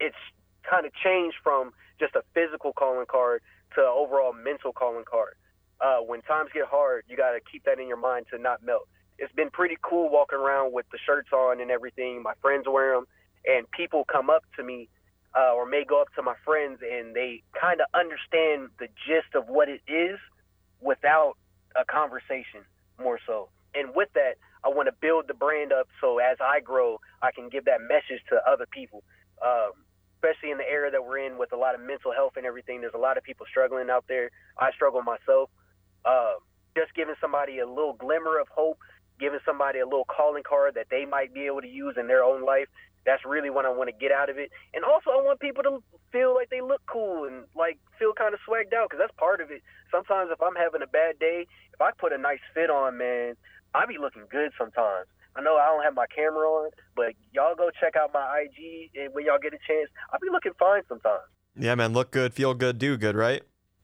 it's 0.00 0.16
kind 0.68 0.86
of 0.86 0.92
changed 0.94 1.36
from 1.42 1.72
just 2.00 2.14
a 2.14 2.22
physical 2.34 2.72
calling 2.72 3.06
card 3.06 3.42
to 3.74 3.80
overall 3.80 4.32
mental 4.32 4.72
calling 4.72 5.04
card. 5.08 5.34
Uh, 5.80 5.98
when 5.98 6.22
times 6.22 6.50
get 6.52 6.64
hard, 6.66 7.04
you 7.08 7.16
got 7.16 7.32
to 7.32 7.40
keep 7.52 7.64
that 7.64 7.78
in 7.78 7.86
your 7.86 8.00
mind 8.00 8.26
to 8.32 8.38
not 8.38 8.62
melt. 8.64 8.88
It's 9.18 9.32
been 9.34 9.50
pretty 9.50 9.76
cool 9.82 10.10
walking 10.10 10.38
around 10.38 10.72
with 10.72 10.86
the 10.90 10.98
shirts 11.04 11.28
on 11.32 11.60
and 11.60 11.70
everything. 11.70 12.22
My 12.22 12.34
friends 12.40 12.66
wear 12.68 12.94
them, 12.94 13.06
and 13.46 13.70
people 13.70 14.04
come 14.10 14.30
up 14.30 14.42
to 14.56 14.64
me 14.64 14.88
uh, 15.36 15.52
or 15.54 15.66
may 15.66 15.84
go 15.84 16.00
up 16.00 16.08
to 16.14 16.22
my 16.22 16.34
friends 16.44 16.80
and 16.82 17.14
they 17.14 17.42
kind 17.58 17.80
of 17.80 17.86
understand 17.94 18.70
the 18.78 18.88
gist 19.06 19.34
of 19.34 19.48
what 19.48 19.68
it 19.68 19.80
is 19.86 20.18
without 20.80 21.34
a 21.76 21.84
conversation 21.84 22.64
more 22.98 23.18
so. 23.26 23.48
And 23.74 23.94
with 23.94 24.08
that, 24.14 24.36
I 24.64 24.68
want 24.68 24.86
to 24.86 24.94
build 25.00 25.28
the 25.28 25.34
brand 25.34 25.72
up 25.72 25.88
so 26.00 26.18
as 26.18 26.38
I 26.40 26.60
grow, 26.60 27.00
I 27.22 27.30
can 27.32 27.48
give 27.48 27.66
that 27.66 27.80
message 27.80 28.22
to 28.30 28.40
other 28.48 28.66
people. 28.70 29.02
Um, 29.44 29.72
especially 30.18 30.50
in 30.50 30.58
the 30.58 30.68
era 30.68 30.90
that 30.90 31.04
we're 31.04 31.18
in 31.18 31.38
with 31.38 31.52
a 31.52 31.56
lot 31.56 31.74
of 31.74 31.80
mental 31.80 32.12
health 32.12 32.32
and 32.36 32.44
everything, 32.44 32.80
there's 32.80 32.94
a 32.94 32.98
lot 32.98 33.16
of 33.16 33.22
people 33.22 33.46
struggling 33.48 33.88
out 33.88 34.04
there. 34.08 34.30
I 34.58 34.72
struggle 34.72 35.02
myself. 35.02 35.50
Uh, 36.04 36.42
just 36.76 36.94
giving 36.94 37.14
somebody 37.20 37.58
a 37.60 37.66
little 37.66 37.92
glimmer 37.92 38.38
of 38.40 38.48
hope, 38.48 38.78
giving 39.20 39.38
somebody 39.44 39.78
a 39.78 39.84
little 39.84 40.06
calling 40.06 40.42
card 40.42 40.74
that 40.74 40.86
they 40.90 41.04
might 41.04 41.32
be 41.32 41.46
able 41.46 41.60
to 41.60 41.68
use 41.68 41.94
in 41.98 42.08
their 42.08 42.22
own 42.22 42.44
life. 42.44 42.66
That's 43.06 43.24
really 43.24 43.50
what 43.50 43.64
I 43.64 43.70
want 43.70 43.88
to 43.88 43.96
get 43.96 44.12
out 44.12 44.28
of 44.28 44.38
it. 44.38 44.50
And 44.74 44.84
also, 44.84 45.10
I 45.10 45.22
want 45.22 45.40
people 45.40 45.62
to 45.62 45.82
feel 46.12 46.34
like 46.34 46.50
they 46.50 46.60
look 46.60 46.82
cool 46.86 47.24
and 47.24 47.44
like 47.56 47.78
feel 47.98 48.12
kind 48.12 48.34
of 48.34 48.40
swagged 48.46 48.74
out 48.74 48.90
because 48.90 49.00
that's 49.00 49.16
part 49.16 49.40
of 49.40 49.50
it. 49.50 49.62
Sometimes 49.90 50.30
if 50.32 50.42
I'm 50.42 50.54
having 50.54 50.82
a 50.82 50.86
bad 50.86 51.18
day, 51.18 51.46
if 51.72 51.80
I 51.80 51.90
put 51.98 52.12
a 52.12 52.18
nice 52.18 52.42
fit 52.54 52.70
on, 52.70 52.98
man, 52.98 53.34
I 53.74 53.86
be 53.86 53.98
looking 53.98 54.24
good 54.30 54.52
sometimes. 54.58 55.06
I 55.36 55.40
know 55.40 55.56
I 55.56 55.66
don't 55.66 55.84
have 55.84 55.94
my 55.94 56.06
camera 56.14 56.46
on, 56.48 56.70
but 56.96 57.12
y'all 57.32 57.54
go 57.54 57.70
check 57.80 57.94
out 57.96 58.10
my 58.12 58.44
IG 58.44 58.90
and 58.98 59.14
when 59.14 59.24
y'all 59.24 59.38
get 59.38 59.54
a 59.54 59.58
chance, 59.66 59.88
I'll 60.12 60.18
be 60.20 60.30
looking 60.30 60.52
fine 60.58 60.82
sometimes. 60.88 61.22
Yeah, 61.56 61.74
man, 61.74 61.92
look 61.92 62.10
good, 62.10 62.34
feel 62.34 62.54
good, 62.54 62.78
do 62.78 62.96
good, 62.96 63.16
right? 63.16 63.42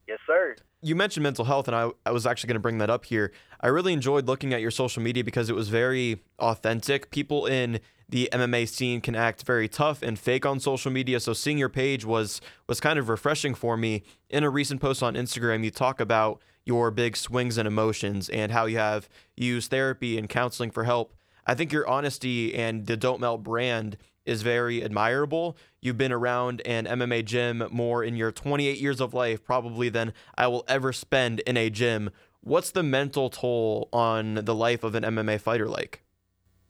Yes, 0.08 0.18
sir. 0.26 0.56
You 0.82 0.94
mentioned 0.94 1.22
mental 1.22 1.46
health, 1.46 1.66
and 1.66 1.74
I, 1.74 1.90
I 2.04 2.10
was 2.10 2.26
actually 2.26 2.48
going 2.48 2.56
to 2.56 2.60
bring 2.60 2.78
that 2.78 2.90
up 2.90 3.06
here. 3.06 3.32
I 3.60 3.68
really 3.68 3.92
enjoyed 3.92 4.26
looking 4.26 4.52
at 4.52 4.60
your 4.60 4.70
social 4.70 5.02
media 5.02 5.24
because 5.24 5.48
it 5.48 5.54
was 5.54 5.68
very 5.70 6.22
authentic. 6.38 7.10
People 7.10 7.46
in 7.46 7.80
the 8.08 8.28
MMA 8.32 8.68
scene 8.68 9.00
can 9.00 9.14
act 9.14 9.44
very 9.44 9.68
tough 9.68 10.02
and 10.02 10.18
fake 10.18 10.44
on 10.44 10.60
social 10.60 10.90
media. 10.90 11.20
So 11.20 11.32
seeing 11.32 11.58
your 11.58 11.68
page 11.68 12.04
was 12.04 12.40
was 12.66 12.80
kind 12.80 12.98
of 12.98 13.08
refreshing 13.08 13.54
for 13.54 13.76
me. 13.76 14.02
In 14.28 14.44
a 14.44 14.50
recent 14.50 14.80
post 14.80 15.02
on 15.02 15.14
Instagram, 15.14 15.64
you 15.64 15.70
talk 15.70 16.00
about 16.00 16.40
your 16.64 16.90
big 16.90 17.16
swings 17.16 17.58
and 17.58 17.68
emotions 17.68 18.28
and 18.28 18.52
how 18.52 18.66
you 18.66 18.78
have 18.78 19.08
used 19.36 19.70
therapy 19.70 20.18
and 20.18 20.28
counseling 20.28 20.70
for 20.70 20.84
help. 20.84 21.14
I 21.46 21.54
think 21.54 21.72
your 21.72 21.86
honesty 21.86 22.54
and 22.54 22.86
the 22.86 22.96
Don't 22.96 23.20
Melt 23.20 23.42
brand 23.42 23.98
is 24.24 24.42
very 24.42 24.82
admirable. 24.82 25.56
You've 25.80 25.98
been 25.98 26.12
around 26.12 26.62
an 26.64 26.86
MMA 26.86 27.24
gym 27.24 27.64
more 27.70 28.02
in 28.02 28.16
your 28.16 28.32
28 28.32 28.78
years 28.78 29.00
of 29.00 29.12
life, 29.12 29.44
probably 29.44 29.90
than 29.90 30.14
I 30.36 30.46
will 30.46 30.64
ever 30.66 30.92
spend 30.92 31.40
in 31.40 31.56
a 31.56 31.68
gym. 31.68 32.10
What's 32.40 32.70
the 32.70 32.82
mental 32.82 33.28
toll 33.30 33.88
on 33.92 34.36
the 34.36 34.54
life 34.54 34.84
of 34.84 34.94
an 34.94 35.02
MMA 35.02 35.40
fighter 35.40 35.68
like? 35.68 36.03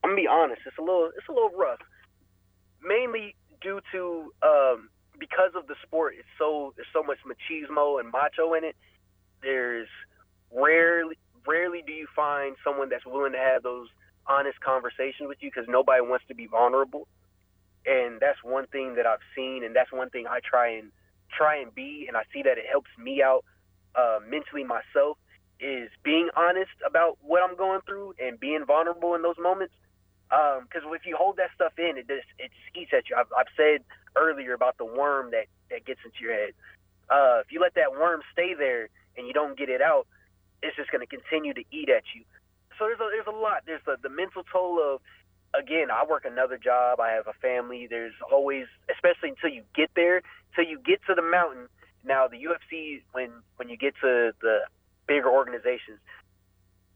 I'm 0.04 0.10
gonna 0.10 0.22
be 0.22 0.28
honest. 0.28 0.60
It's 0.66 0.78
a 0.78 0.82
little, 0.82 1.10
it's 1.16 1.28
a 1.28 1.32
little 1.32 1.50
rough. 1.50 1.80
Mainly 2.82 3.34
due 3.60 3.80
to 3.92 4.32
um, 4.42 4.90
because 5.18 5.52
of 5.56 5.66
the 5.66 5.74
sport. 5.82 6.14
It's 6.18 6.28
so 6.38 6.74
there's 6.76 6.88
so 6.92 7.02
much 7.02 7.18
machismo 7.26 7.98
and 7.98 8.12
macho 8.12 8.52
in 8.52 8.64
it. 8.64 8.76
There's 9.42 9.88
rarely, 10.52 11.16
rarely 11.46 11.82
do 11.86 11.92
you 11.92 12.06
find 12.14 12.56
someone 12.62 12.90
that's 12.90 13.06
willing 13.06 13.32
to 13.32 13.38
have 13.38 13.62
those 13.62 13.88
honest 14.26 14.60
conversations 14.60 15.28
with 15.28 15.38
you 15.40 15.50
because 15.50 15.68
nobody 15.68 16.02
wants 16.02 16.24
to 16.28 16.34
be 16.34 16.46
vulnerable 16.46 17.08
and 17.86 18.20
that's 18.20 18.42
one 18.42 18.66
thing 18.66 18.94
that 18.96 19.06
I've 19.06 19.24
seen, 19.36 19.62
and 19.64 19.74
that's 19.76 19.92
one 19.92 20.10
thing 20.10 20.26
I 20.26 20.40
try 20.40 20.70
and 20.76 20.90
try 21.36 21.56
and 21.56 21.74
be, 21.74 22.06
and 22.08 22.16
I 22.16 22.22
see 22.32 22.42
that 22.42 22.58
it 22.58 22.64
helps 22.70 22.90
me 22.98 23.22
out 23.22 23.44
uh, 23.94 24.18
mentally 24.28 24.64
myself 24.64 25.18
is 25.60 25.90
being 26.02 26.28
honest 26.36 26.72
about 26.86 27.18
what 27.22 27.42
I'm 27.42 27.56
going 27.56 27.80
through 27.86 28.14
and 28.18 28.38
being 28.38 28.64
vulnerable 28.66 29.14
in 29.14 29.22
those 29.22 29.38
moments. 29.40 29.74
Because 30.28 30.84
um, 30.84 30.94
if 30.94 31.06
you 31.06 31.16
hold 31.16 31.36
that 31.36 31.50
stuff 31.54 31.72
in, 31.78 31.96
it 31.98 32.08
just 32.08 32.28
it 32.38 32.50
just 32.50 32.76
eats 32.76 32.92
at 32.96 33.08
you. 33.08 33.16
I've, 33.16 33.30
I've 33.36 33.52
said 33.56 33.84
earlier 34.16 34.54
about 34.54 34.78
the 34.78 34.84
worm 34.84 35.30
that 35.30 35.46
that 35.70 35.84
gets 35.84 36.00
into 36.04 36.18
your 36.20 36.34
head. 36.34 36.52
Uh, 37.10 37.40
if 37.44 37.52
you 37.52 37.60
let 37.60 37.74
that 37.74 37.92
worm 37.92 38.22
stay 38.32 38.54
there 38.54 38.88
and 39.16 39.26
you 39.26 39.32
don't 39.32 39.58
get 39.58 39.68
it 39.68 39.82
out, 39.82 40.06
it's 40.62 40.76
just 40.76 40.90
going 40.90 41.04
to 41.04 41.06
continue 41.06 41.52
to 41.52 41.64
eat 41.70 41.88
at 41.88 42.04
you. 42.14 42.24
So 42.78 42.86
there's 42.86 42.98
a, 42.98 43.08
there's 43.12 43.28
a 43.28 43.38
lot. 43.38 43.62
There's 43.66 43.84
the, 43.86 43.96
the 44.02 44.08
mental 44.08 44.42
toll 44.50 44.80
of 44.80 45.00
again, 45.58 45.90
I 45.90 46.04
work 46.04 46.24
another 46.24 46.58
job. 46.58 47.00
I 47.00 47.10
have 47.12 47.26
a 47.26 47.32
family. 47.34 47.86
There's 47.88 48.14
always, 48.30 48.66
especially 48.92 49.30
until 49.30 49.50
you 49.50 49.62
get 49.74 49.90
there, 49.94 50.22
till 50.54 50.64
you 50.64 50.78
get 50.78 51.00
to 51.06 51.14
the 51.14 51.22
mountain. 51.22 51.68
Now, 52.04 52.28
the 52.28 52.36
UFC, 52.36 53.02
when 53.12 53.30
when 53.56 53.68
you 53.68 53.76
get 53.76 53.94
to 54.02 54.32
the 54.40 54.58
bigger 55.06 55.30
organizations, 55.30 56.00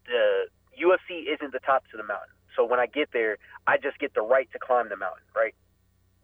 the 0.05 0.47
UFC 0.77 1.33
isn't 1.33 1.51
the 1.51 1.59
top 1.59 1.83
to 1.91 1.97
the 1.97 2.03
mountain. 2.03 2.35
So 2.59 2.65
when 2.67 2.83
I 2.83 2.87
get 2.91 3.15
there, 3.15 3.37
I 3.65 3.77
just 3.77 3.97
get 3.99 4.13
the 4.13 4.21
right 4.21 4.51
to 4.51 4.59
climb 4.59 4.89
the 4.91 4.99
mountain, 4.99 5.23
right? 5.33 5.55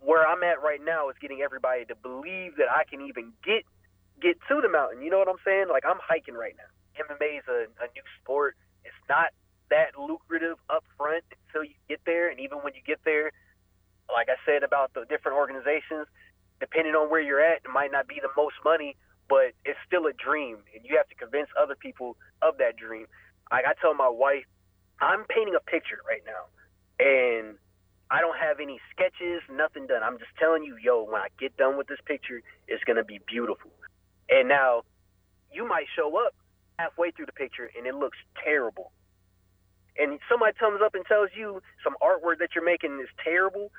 Where 0.04 0.28
I'm 0.28 0.44
at 0.44 0.60
right 0.60 0.84
now 0.84 1.08
is 1.08 1.16
getting 1.22 1.40
everybody 1.40 1.86
to 1.86 1.96
believe 1.96 2.60
that 2.60 2.68
I 2.68 2.84
can 2.84 3.00
even 3.08 3.32
get 3.40 3.64
get 4.20 4.36
to 4.52 4.60
the 4.60 4.68
mountain. 4.68 5.02
You 5.02 5.10
know 5.12 5.18
what 5.18 5.32
I'm 5.32 5.40
saying? 5.48 5.72
Like 5.72 5.88
I'm 5.88 6.00
hiking 6.04 6.36
right 6.36 6.52
now. 6.60 6.68
MMA 7.00 7.40
is 7.40 7.48
a, 7.48 7.72
a 7.80 7.88
new 7.96 8.04
sport. 8.20 8.58
It's 8.84 9.00
not 9.08 9.32
that 9.72 9.96
lucrative 9.96 10.60
up 10.70 10.84
front 10.98 11.24
until 11.48 11.64
you 11.64 11.76
get 11.88 12.04
there. 12.06 12.28
And 12.28 12.40
even 12.42 12.60
when 12.60 12.76
you 12.76 12.84
get 12.86 13.00
there, 13.06 13.32
like 14.12 14.28
I 14.28 14.36
said 14.44 14.64
about 14.64 14.94
the 14.94 15.08
different 15.08 15.40
organizations, 15.40 16.08
depending 16.60 16.96
on 16.96 17.10
where 17.10 17.24
you're 17.24 17.40
at, 17.40 17.64
it 17.64 17.72
might 17.72 17.96
not 17.96 18.08
be 18.12 18.20
the 18.20 18.32
most 18.36 18.56
money, 18.64 18.98
but 19.30 19.56
it's 19.64 19.80
still 19.88 20.06
a 20.08 20.14
dream. 20.14 20.60
And 20.76 20.84
you 20.84 21.00
have 21.00 21.08
to 21.08 21.16
convince 21.16 21.48
other 21.56 21.76
people 21.80 22.18
of 22.42 22.60
that 22.60 22.76
dream. 22.76 23.08
Like 23.52 23.64
I 23.64 23.72
tell 23.80 23.96
my 23.96 24.12
wife, 24.12 24.44
I'm 25.02 25.26
painting 25.26 25.56
a 25.56 25.60
picture 25.60 26.00
right 26.08 26.24
now. 26.26 26.50
And 27.00 27.58
I 28.10 28.22
don't 28.22 28.38
have 28.38 28.60
any 28.60 28.80
sketches, 28.92 29.42
nothing 29.52 29.88
done. 29.88 30.04
I'm 30.04 30.18
just 30.20 30.32
telling 30.40 30.64
you, 30.64 30.78
yo, 30.82 31.04
when 31.04 31.22
I 31.22 31.28
get 31.40 31.58
done 31.58 31.78
with 31.78 31.88
this 31.88 32.00
picture, 32.06 32.42
it's 32.68 32.84
to 32.86 33.04
be 33.04 33.20
beautiful. 33.28 33.72
And 34.30 34.48
now 34.48 34.84
you 35.52 35.68
might 35.68 35.86
show 35.96 36.16
up 36.26 36.34
halfway 36.80 37.12
through 37.12 37.28
the 37.28 37.34
picture 37.34 37.70
and 37.78 37.88
it 37.88 37.96
looks 37.96 38.18
terrible 38.44 38.92
and 39.98 40.20
somebody 40.30 40.54
comes 40.58 40.82
up 40.84 40.96
and 40.96 41.06
tells 41.06 41.30
you 41.36 41.62
some 41.84 41.96
artwork 42.04 42.40
that 42.40 42.50
you're 42.54 42.66
making 42.66 43.00
is 43.02 43.10
terrible, 43.24 43.72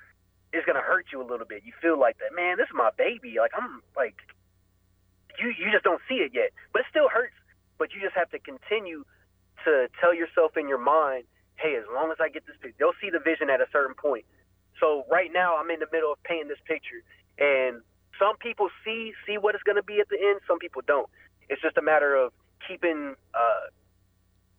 it's 0.53 0.65
gonna 0.65 0.81
hurt 0.81 1.07
you 1.13 1.21
a 1.21 1.27
little 1.27 1.47
bit. 1.47 1.63
You 1.65 1.73
feel 1.81 1.99
like 1.99 2.19
that, 2.19 2.35
man. 2.35 2.57
This 2.57 2.69
is 2.69 2.75
my 2.75 2.91
baby. 2.97 3.37
Like 3.39 3.53
I'm 3.57 3.83
like, 3.97 4.17
you 5.39 5.53
you 5.53 5.71
just 5.71 5.85
don't 5.85 6.01
see 6.09 6.25
it 6.25 6.33
yet, 6.33 6.51
but 6.73 6.81
it 6.81 6.87
still 6.91 7.09
hurts. 7.09 7.37
But 7.79 7.93
you 7.93 8.01
just 8.01 8.17
have 8.17 8.31
to 8.31 8.39
continue 8.39 9.05
to 9.67 9.89
tell 10.01 10.15
yourself 10.15 10.57
in 10.57 10.69
your 10.69 10.81
mind, 10.81 11.25
hey, 11.57 11.77
as 11.77 11.85
long 11.93 12.11
as 12.11 12.19
I 12.23 12.31
get 12.31 12.47
this 12.47 12.57
picture, 12.63 12.77
they'll 12.79 12.99
see 13.03 13.11
the 13.11 13.21
vision 13.21 13.51
at 13.51 13.61
a 13.61 13.67
certain 13.73 13.95
point. 13.95 14.25
So 14.81 15.05
right 15.11 15.31
now, 15.33 15.57
I'm 15.57 15.71
in 15.71 15.81
the 15.81 15.91
middle 15.93 16.13
of 16.13 16.23
painting 16.25 16.49
this 16.49 16.63
picture, 16.65 17.05
and 17.39 17.83
some 18.19 18.37
people 18.39 18.69
see 18.85 19.13
see 19.27 19.37
what 19.37 19.55
it's 19.55 19.65
gonna 19.65 19.83
be 19.83 20.01
at 20.01 20.09
the 20.09 20.17
end. 20.17 20.41
Some 20.47 20.59
people 20.59 20.83
don't. 20.87 21.09
It's 21.49 21.61
just 21.61 21.77
a 21.77 21.83
matter 21.83 22.15
of 22.17 22.33
keeping 22.67 23.15
uh, 23.35 23.67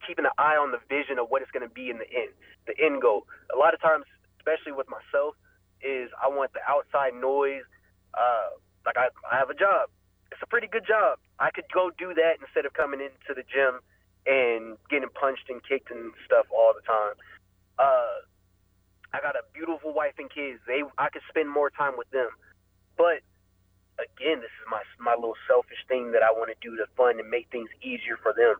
keeping 0.07 0.25
an 0.25 0.35
eye 0.37 0.55
on 0.55 0.71
the 0.71 0.79
vision 0.89 1.19
of 1.19 1.29
what 1.29 1.41
it's 1.41 1.51
going 1.51 1.67
to 1.67 1.73
be 1.73 1.89
in 1.89 1.99
the 1.99 2.07
end, 2.07 2.31
the 2.65 2.73
end 2.79 3.01
goal. 3.01 3.27
A 3.53 3.57
lot 3.57 3.73
of 3.73 3.81
times, 3.81 4.05
especially 4.39 4.71
with 4.71 4.87
myself, 4.87 5.35
is 5.83 6.09
I 6.21 6.31
want 6.31 6.53
the 6.53 6.63
outside 6.67 7.13
noise. 7.13 7.67
Uh, 8.13 8.55
like 8.85 8.97
I, 8.97 9.11
I 9.29 9.37
have 9.37 9.49
a 9.49 9.57
job. 9.57 9.89
It's 10.31 10.41
a 10.41 10.47
pretty 10.47 10.67
good 10.67 10.87
job. 10.87 11.19
I 11.39 11.51
could 11.51 11.67
go 11.73 11.91
do 11.91 12.13
that 12.15 12.39
instead 12.39 12.65
of 12.65 12.73
coming 12.73 12.99
into 13.01 13.35
the 13.35 13.43
gym 13.43 13.83
and 14.27 14.77
getting 14.89 15.09
punched 15.09 15.49
and 15.49 15.63
kicked 15.63 15.89
and 15.89 16.11
stuff 16.25 16.45
all 16.51 16.73
the 16.75 16.83
time. 16.83 17.15
Uh, 17.79 18.27
I 19.13 19.21
got 19.21 19.35
a 19.35 19.47
beautiful 19.53 19.93
wife 19.93 20.19
and 20.19 20.29
kids. 20.29 20.59
They, 20.67 20.83
I 20.97 21.09
could 21.09 21.23
spend 21.29 21.49
more 21.49 21.69
time 21.71 21.95
with 21.97 22.09
them. 22.11 22.29
But 22.97 23.23
again, 23.97 24.41
this 24.41 24.53
is 24.61 24.65
my 24.69 24.81
my 24.99 25.15
little 25.15 25.37
selfish 25.47 25.79
thing 25.87 26.11
that 26.11 26.21
I 26.21 26.31
want 26.31 26.51
to 26.51 26.59
do 26.61 26.75
to 26.77 26.85
fun 26.97 27.19
and 27.19 27.29
make 27.29 27.49
things 27.49 27.69
easier 27.81 28.17
for 28.21 28.33
them. 28.33 28.59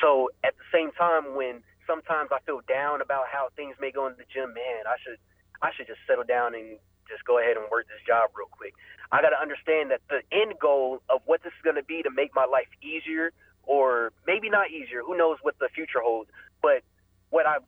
So 0.00 0.30
at 0.44 0.54
the 0.56 0.66
same 0.72 0.92
time, 0.92 1.34
when 1.34 1.64
sometimes 1.86 2.30
I 2.32 2.40
feel 2.44 2.60
down 2.68 3.00
about 3.00 3.26
how 3.32 3.48
things 3.56 3.76
may 3.80 3.90
go 3.90 4.06
in 4.06 4.14
the 4.16 4.28
gym, 4.32 4.54
man, 4.54 4.86
I 4.86 4.96
should 5.02 5.18
I 5.62 5.72
should 5.74 5.88
just 5.88 6.00
settle 6.06 6.24
down 6.24 6.54
and 6.54 6.78
just 7.08 7.24
go 7.24 7.40
ahead 7.40 7.56
and 7.56 7.64
work 7.72 7.88
this 7.88 8.04
job 8.06 8.30
real 8.36 8.52
quick. 8.52 8.76
I 9.10 9.24
got 9.24 9.32
to 9.32 9.40
understand 9.40 9.90
that 9.90 10.04
the 10.12 10.20
end 10.30 10.60
goal 10.60 11.00
of 11.08 11.24
what 11.24 11.42
this 11.42 11.56
is 11.56 11.62
going 11.64 11.80
to 11.80 11.84
be 11.84 12.04
to 12.04 12.12
make 12.12 12.36
my 12.36 12.44
life 12.44 12.68
easier, 12.84 13.32
or 13.68 14.10
maybe 14.26 14.48
not 14.48 14.70
easier. 14.72 15.02
Who 15.04 15.16
knows 15.16 15.36
what 15.42 15.54
the 15.60 15.68
future 15.72 16.00
holds? 16.02 16.30
But 16.60 16.82
what 17.30 17.46
I 17.46 17.58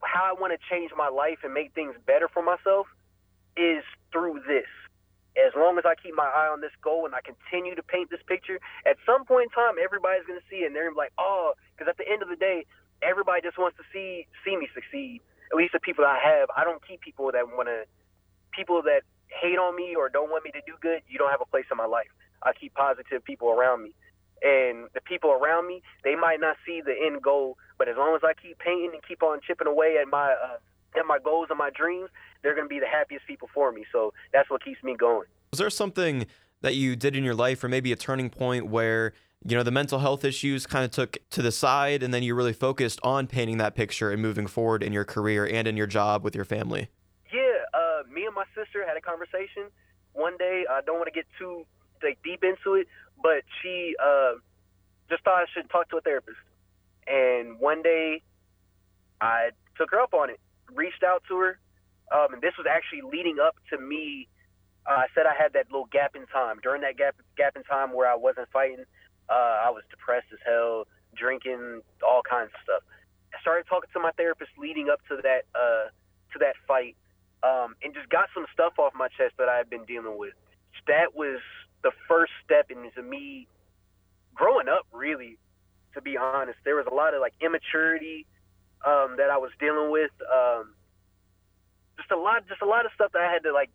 how 0.00 0.24
I 0.24 0.32
want 0.32 0.56
to 0.56 0.60
change 0.70 0.92
my 0.96 1.10
life 1.10 1.44
and 1.44 1.52
make 1.52 1.74
things 1.74 1.92
better 2.06 2.28
for 2.32 2.42
myself 2.42 2.86
is 3.58 3.84
through 4.10 4.40
this 4.48 4.70
as 5.38 5.54
long 5.54 5.78
as 5.78 5.84
I 5.86 5.94
keep 5.94 6.14
my 6.14 6.26
eye 6.26 6.50
on 6.50 6.60
this 6.60 6.74
goal 6.82 7.06
and 7.06 7.14
I 7.14 7.22
continue 7.22 7.74
to 7.74 7.82
paint 7.82 8.10
this 8.10 8.22
picture, 8.26 8.58
at 8.86 8.96
some 9.06 9.24
point 9.24 9.50
in 9.50 9.52
time, 9.54 9.78
everybody's 9.78 10.26
going 10.26 10.38
to 10.40 10.46
see 10.50 10.66
it 10.66 10.66
and 10.66 10.74
they're 10.74 10.90
to 10.90 10.94
be 10.94 10.98
like, 10.98 11.14
oh, 11.18 11.54
because 11.74 11.86
at 11.86 11.98
the 11.98 12.06
end 12.08 12.22
of 12.22 12.28
the 12.28 12.36
day, 12.36 12.66
everybody 13.02 13.40
just 13.40 13.58
wants 13.58 13.76
to 13.78 13.84
see 13.92 14.26
see 14.44 14.56
me 14.56 14.68
succeed. 14.74 15.20
At 15.52 15.56
least 15.56 15.72
the 15.72 15.80
people 15.80 16.04
that 16.04 16.18
I 16.18 16.22
have, 16.22 16.50
I 16.54 16.64
don't 16.64 16.82
keep 16.82 17.00
people 17.00 17.30
that 17.32 17.46
want 17.46 17.68
to, 17.68 17.86
people 18.52 18.82
that 18.82 19.02
hate 19.30 19.58
on 19.58 19.74
me 19.74 19.94
or 19.94 20.08
don't 20.08 20.30
want 20.30 20.44
me 20.44 20.50
to 20.52 20.62
do 20.66 20.74
good, 20.82 21.02
you 21.08 21.18
don't 21.18 21.30
have 21.30 21.42
a 21.42 21.50
place 21.50 21.66
in 21.70 21.76
my 21.76 21.86
life. 21.86 22.10
I 22.42 22.52
keep 22.52 22.74
positive 22.74 23.22
people 23.24 23.50
around 23.50 23.82
me. 23.82 23.94
And 24.42 24.88
the 24.94 25.00
people 25.00 25.30
around 25.30 25.66
me, 25.66 25.82
they 26.02 26.14
might 26.14 26.40
not 26.40 26.56
see 26.66 26.80
the 26.80 26.94
end 26.94 27.22
goal, 27.22 27.58
but 27.78 27.88
as 27.88 27.96
long 27.96 28.14
as 28.14 28.22
I 28.24 28.32
keep 28.32 28.58
painting 28.58 28.90
and 28.94 29.02
keep 29.06 29.22
on 29.22 29.40
chipping 29.46 29.66
away 29.66 29.98
at 30.00 30.08
my 30.08 30.32
uh, 30.32 30.56
at 30.98 31.06
my 31.06 31.18
goals 31.22 31.48
and 31.50 31.58
my 31.58 31.70
dreams, 31.70 32.08
they're 32.42 32.54
going 32.54 32.66
to 32.66 32.72
be 32.72 32.80
the 32.80 32.86
happiest 32.86 33.26
people 33.26 33.48
for 33.52 33.70
me. 33.70 33.84
So 33.92 34.12
that's 34.32 34.50
what 34.50 34.64
keeps 34.64 34.82
me 34.82 34.96
going. 34.96 35.28
Was 35.52 35.58
there 35.58 35.70
something 35.70 36.26
that 36.62 36.74
you 36.74 36.96
did 36.96 37.16
in 37.16 37.24
your 37.24 37.34
life, 37.34 37.62
or 37.62 37.68
maybe 37.68 37.92
a 37.92 37.96
turning 37.96 38.30
point 38.30 38.66
where 38.66 39.12
you 39.44 39.56
know 39.56 39.62
the 39.62 39.70
mental 39.70 39.98
health 39.98 40.24
issues 40.24 40.66
kind 40.66 40.84
of 40.84 40.90
took 40.90 41.18
to 41.30 41.42
the 41.42 41.52
side, 41.52 42.02
and 42.02 42.12
then 42.12 42.22
you 42.22 42.34
really 42.34 42.52
focused 42.52 43.00
on 43.02 43.26
painting 43.26 43.58
that 43.58 43.74
picture 43.74 44.10
and 44.10 44.20
moving 44.20 44.46
forward 44.46 44.82
in 44.82 44.92
your 44.92 45.04
career 45.04 45.46
and 45.46 45.66
in 45.68 45.76
your 45.76 45.86
job 45.86 46.24
with 46.24 46.34
your 46.34 46.44
family? 46.44 46.88
Yeah, 47.32 47.40
uh, 47.74 48.02
me 48.12 48.26
and 48.26 48.34
my 48.34 48.44
sister 48.54 48.86
had 48.86 48.96
a 48.96 49.00
conversation 49.00 49.70
one 50.12 50.36
day. 50.36 50.64
I 50.70 50.80
don't 50.82 50.96
want 50.96 51.06
to 51.06 51.12
get 51.12 51.26
too 51.38 51.64
like 52.02 52.18
deep 52.24 52.42
into 52.42 52.74
it, 52.74 52.86
but 53.22 53.42
she 53.62 53.94
uh, 54.02 54.32
just 55.08 55.24
thought 55.24 55.42
I 55.42 55.46
should 55.52 55.68
talk 55.70 55.88
to 55.90 55.96
a 55.96 56.00
therapist. 56.00 56.38
And 57.06 57.58
one 57.58 57.82
day, 57.82 58.22
I 59.20 59.50
took 59.76 59.90
her 59.90 60.00
up 60.00 60.14
on 60.14 60.30
it, 60.30 60.40
reached 60.72 61.02
out 61.02 61.22
to 61.28 61.36
her, 61.38 61.58
um, 62.12 62.34
and 62.34 62.42
this 62.42 62.54
was 62.56 62.66
actually 62.68 63.02
leading 63.02 63.38
up 63.38 63.56
to 63.70 63.78
me. 63.78 64.28
Uh, 64.86 65.04
I 65.04 65.06
said 65.14 65.26
I 65.26 65.34
had 65.40 65.52
that 65.54 65.66
little 65.70 65.88
gap 65.92 66.16
in 66.16 66.26
time. 66.26 66.58
During 66.62 66.82
that 66.82 66.96
gap 66.96 67.16
gap 67.36 67.56
in 67.56 67.62
time 67.64 67.92
where 67.92 68.10
I 68.10 68.16
wasn't 68.16 68.48
fighting, 68.52 68.84
uh, 69.28 69.56
I 69.66 69.70
was 69.70 69.82
depressed 69.90 70.26
as 70.32 70.38
hell, 70.44 70.86
drinking, 71.14 71.82
all 72.02 72.22
kinds 72.22 72.50
of 72.54 72.60
stuff. 72.64 72.82
I 73.34 73.40
started 73.40 73.66
talking 73.68 73.90
to 73.92 74.00
my 74.00 74.10
therapist 74.12 74.50
leading 74.58 74.88
up 74.90 75.00
to 75.08 75.20
that 75.22 75.44
uh, 75.54 75.90
to 76.32 76.38
that 76.40 76.54
fight, 76.66 76.96
um, 77.42 77.76
and 77.82 77.94
just 77.94 78.08
got 78.08 78.28
some 78.34 78.46
stuff 78.52 78.74
off 78.78 78.92
my 78.94 79.08
chest 79.08 79.34
that 79.38 79.48
I 79.48 79.56
had 79.56 79.70
been 79.70 79.84
dealing 79.84 80.18
with. 80.18 80.34
That 80.86 81.14
was 81.14 81.40
the 81.82 81.92
first 82.08 82.32
step 82.44 82.70
into 82.70 83.02
me 83.02 83.46
growing 84.34 84.68
up, 84.68 84.86
really, 84.92 85.38
to 85.94 86.00
be 86.00 86.16
honest. 86.16 86.58
There 86.64 86.76
was 86.76 86.86
a 86.90 86.94
lot 86.94 87.14
of 87.14 87.20
like 87.20 87.34
immaturity 87.40 88.26
um, 88.86 89.16
that 89.18 89.30
I 89.30 89.38
was 89.38 89.50
dealing 89.58 89.90
with. 89.90 90.10
Um, 90.32 90.74
just 91.96 92.10
a 92.10 92.16
lot, 92.16 92.46
just 92.48 92.62
a 92.62 92.66
lot 92.66 92.86
of 92.86 92.92
stuff 92.94 93.12
that 93.12 93.22
I 93.22 93.32
had 93.32 93.42
to 93.44 93.52
like 93.52 93.70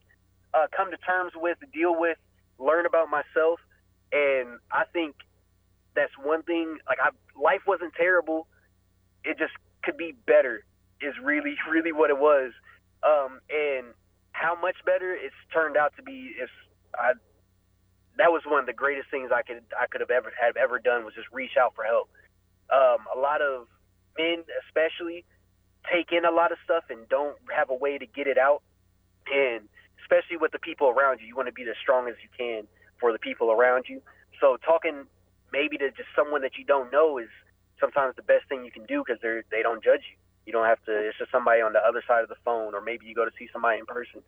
uh, 0.53 0.67
come 0.75 0.91
to 0.91 0.97
terms 0.97 1.33
with, 1.35 1.57
deal 1.73 1.97
with, 1.97 2.17
learn 2.59 2.85
about 2.85 3.09
myself. 3.09 3.59
And 4.11 4.59
I 4.71 4.85
think 4.91 5.15
that's 5.95 6.13
one 6.21 6.43
thing. 6.43 6.77
Like, 6.87 6.99
I, 7.01 7.09
life 7.39 7.61
wasn't 7.67 7.93
terrible. 7.95 8.47
It 9.23 9.37
just 9.37 9.53
could 9.83 9.97
be 9.97 10.13
better. 10.25 10.63
Is 11.01 11.13
really, 11.21 11.55
really 11.71 11.91
what 11.91 12.09
it 12.09 12.17
was. 12.17 12.51
Um, 13.03 13.39
and 13.49 13.87
how 14.31 14.59
much 14.59 14.75
better 14.85 15.13
it's 15.13 15.35
turned 15.53 15.77
out 15.77 15.93
to 15.97 16.03
be 16.03 16.33
is 16.41 16.49
I 16.97 17.13
that 18.17 18.31
was 18.31 18.43
one 18.45 18.59
of 18.59 18.65
the 18.65 18.73
greatest 18.73 19.09
things 19.11 19.31
I 19.33 19.41
could 19.41 19.63
I 19.79 19.87
could 19.87 20.01
have 20.01 20.11
ever 20.11 20.31
have 20.39 20.57
ever 20.57 20.79
done 20.79 21.05
was 21.05 21.13
just 21.13 21.27
reach 21.31 21.57
out 21.59 21.75
for 21.75 21.83
help. 21.83 22.09
Um, 22.71 23.05
a 23.15 23.19
lot 23.19 23.41
of 23.41 23.67
men, 24.17 24.43
especially, 24.67 25.25
take 25.91 26.11
in 26.11 26.25
a 26.25 26.31
lot 26.31 26.51
of 26.51 26.57
stuff 26.63 26.85
and 26.89 27.07
don't 27.09 27.37
have 27.55 27.69
a 27.69 27.75
way 27.75 27.97
to 27.97 28.05
get 28.05 28.27
it 28.27 28.37
out. 28.37 28.61
And 29.31 29.67
especially 30.01 30.37
with 30.37 30.51
the 30.51 30.59
people 30.59 30.89
around 30.89 31.19
you, 31.21 31.27
you 31.27 31.35
want 31.35 31.47
to 31.47 31.53
be 31.53 31.63
as 31.63 31.77
strong 31.81 32.07
as 32.07 32.15
you 32.23 32.29
can 32.35 32.67
for 32.99 33.11
the 33.11 33.19
people 33.19 33.51
around 33.51 33.85
you. 33.87 34.01
So 34.39 34.57
talking 34.65 35.05
maybe 35.51 35.77
to 35.77 35.89
just 35.91 36.09
someone 36.15 36.41
that 36.41 36.57
you 36.57 36.65
don't 36.65 36.91
know 36.91 37.17
is 37.17 37.29
sometimes 37.79 38.15
the 38.15 38.23
best 38.23 38.47
thing 38.49 38.63
you 38.65 38.71
can 38.71 38.85
do 38.85 39.03
because 39.05 39.21
they 39.21 39.41
they 39.51 39.61
don't 39.61 39.83
judge 39.83 40.03
you. 40.09 40.17
You 40.45 40.53
don't 40.53 40.65
have 40.65 40.81
to. 40.85 40.93
It's 40.93 41.17
just 41.17 41.31
somebody 41.31 41.61
on 41.61 41.73
the 41.73 41.81
other 41.81 42.03
side 42.07 42.23
of 42.23 42.29
the 42.29 42.39
phone, 42.45 42.75
or 42.75 42.81
maybe 42.81 43.05
you 43.05 43.15
go 43.15 43.25
to 43.25 43.31
see 43.37 43.49
somebody 43.51 43.79
in 43.79 43.85
person. 43.85 44.21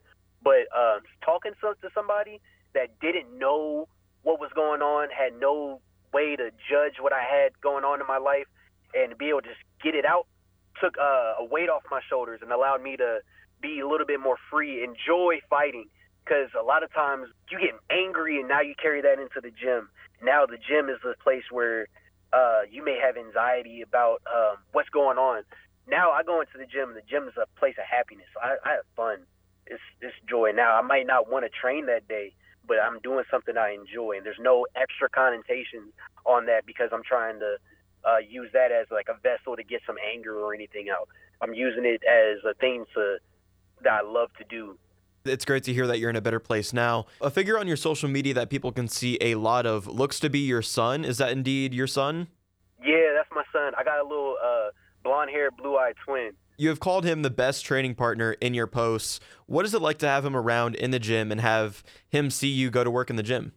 But 0.43 0.65
um, 0.73 1.01
talking 1.23 1.53
to 1.61 1.89
somebody 1.93 2.41
that 2.77 2.99
didn't 3.01 3.37
know 3.37 3.87
what 4.21 4.39
was 4.39 4.51
going 4.53 4.81
on, 4.81 5.09
had 5.09 5.33
no 5.39 5.81
way 6.13 6.35
to 6.35 6.51
judge 6.69 7.01
what 7.01 7.11
I 7.11 7.23
had 7.25 7.59
going 7.61 7.83
on 7.83 7.99
in 7.99 8.07
my 8.07 8.17
life, 8.17 8.47
and 8.93 9.09
to 9.09 9.15
be 9.15 9.29
able 9.29 9.41
to 9.41 9.49
just 9.49 9.61
get 9.81 9.95
it 9.95 10.05
out 10.05 10.27
took 10.79 10.97
uh, 10.97 11.41
a 11.41 11.45
weight 11.45 11.69
off 11.69 11.83
my 11.89 12.01
shoulders 12.09 12.39
and 12.41 12.51
allowed 12.51 12.81
me 12.81 12.97
to 12.97 13.19
be 13.61 13.79
a 13.79 13.87
little 13.87 14.05
bit 14.05 14.19
more 14.19 14.37
free, 14.49 14.83
enjoy 14.83 15.39
fighting. 15.49 15.85
Because 16.23 16.49
a 16.59 16.63
lot 16.63 16.83
of 16.83 16.93
times 16.93 17.27
you 17.49 17.57
get 17.57 17.71
angry 17.89 18.39
and 18.39 18.49
now 18.49 18.59
you 18.59 18.75
carry 18.75 19.01
that 19.01 19.17
into 19.17 19.39
the 19.41 19.49
gym. 19.49 19.89
Now 20.21 20.45
the 20.45 20.57
gym 20.57 20.89
is 20.89 20.97
the 21.01 21.15
place 21.23 21.43
where 21.49 21.87
uh, 22.33 22.61
you 22.69 22.83
may 22.83 22.99
have 22.99 23.15
anxiety 23.15 23.81
about 23.81 24.21
um, 24.27 24.57
what's 24.73 24.89
going 24.89 25.17
on. 25.17 25.43
Now 25.87 26.11
I 26.11 26.23
go 26.23 26.41
into 26.41 26.57
the 26.57 26.65
gym. 26.65 26.93
The 26.93 27.01
gym 27.09 27.29
is 27.29 27.35
a 27.37 27.47
place 27.57 27.75
of 27.79 27.85
happiness. 27.85 28.27
I, 28.43 28.57
I 28.65 28.71
have 28.75 28.85
fun. 28.95 29.19
It's 29.67 29.81
it's 30.01 30.15
joy. 30.29 30.51
Now 30.53 30.75
I 30.77 30.81
might 30.81 31.07
not 31.07 31.31
want 31.31 31.45
to 31.45 31.49
train 31.49 31.85
that 31.85 32.07
day, 32.09 32.33
but 32.67 32.77
I'm 32.79 32.99
doing 32.99 33.23
something 33.31 33.57
I 33.57 33.73
enjoy, 33.73 34.17
and 34.17 34.25
there's 34.25 34.39
no 34.39 34.65
extra 34.75 35.09
connotations 35.09 35.93
on 36.25 36.45
that 36.47 36.65
because 36.65 36.89
I'm 36.91 37.03
trying 37.03 37.39
to 37.39 37.57
uh, 38.05 38.17
use 38.17 38.49
that 38.53 38.71
as 38.71 38.87
like 38.91 39.07
a 39.09 39.19
vessel 39.21 39.55
to 39.55 39.63
get 39.63 39.81
some 39.85 39.95
anger 40.13 40.37
or 40.37 40.53
anything 40.53 40.87
out. 40.89 41.09
I'm 41.41 41.53
using 41.53 41.85
it 41.85 42.01
as 42.03 42.43
a 42.49 42.53
thing 42.55 42.85
to 42.93 43.17
that 43.83 43.91
I 43.91 44.01
love 44.01 44.29
to 44.37 44.43
do. 44.49 44.77
It's 45.25 45.45
great 45.45 45.63
to 45.63 45.73
hear 45.73 45.87
that 45.87 45.99
you're 45.99 46.09
in 46.09 46.15
a 46.15 46.21
better 46.21 46.39
place 46.39 46.71
now. 46.73 47.05
A 47.21 47.29
figure 47.29 47.59
on 47.59 47.67
your 47.67 47.77
social 47.77 48.09
media 48.09 48.33
that 48.35 48.49
people 48.49 48.71
can 48.71 48.87
see 48.87 49.17
a 49.19 49.35
lot 49.35 49.65
of 49.65 49.85
looks 49.87 50.19
to 50.21 50.29
be 50.29 50.39
your 50.39 50.61
son. 50.61 51.03
Is 51.03 51.17
that 51.17 51.31
indeed 51.31 51.73
your 51.73 51.87
son? 51.87 52.27
Yeah, 52.83 53.13
that's 53.15 53.29
my 53.33 53.43
son. 53.51 53.73
I 53.77 53.83
got 53.83 53.99
a 53.99 54.07
little 54.07 54.37
uh, 54.43 54.69
blonde 55.03 55.29
haired, 55.31 55.57
blue 55.57 55.77
eyed 55.77 55.95
twin. 56.05 56.31
You 56.59 56.69
have 56.69 56.79
called 56.79 57.05
him 57.05 57.21
the 57.21 57.29
best 57.29 57.63
training 57.65 57.93
partner 57.93 58.31
in 58.33 58.55
your 58.55 58.65
posts. 58.65 59.19
What 59.45 59.63
is 59.63 59.75
it 59.75 59.81
like 59.81 59.99
to 59.99 60.07
have 60.07 60.25
him 60.25 60.35
around 60.35 60.73
in 60.73 60.89
the 60.89 60.97
gym 60.97 61.31
and 61.31 61.39
have 61.39 61.83
him 62.09 62.31
see 62.31 62.47
you 62.47 62.71
go 62.71 62.83
to 62.83 62.89
work 62.89 63.11
in 63.11 63.15
the 63.15 63.21
gym? 63.21 63.53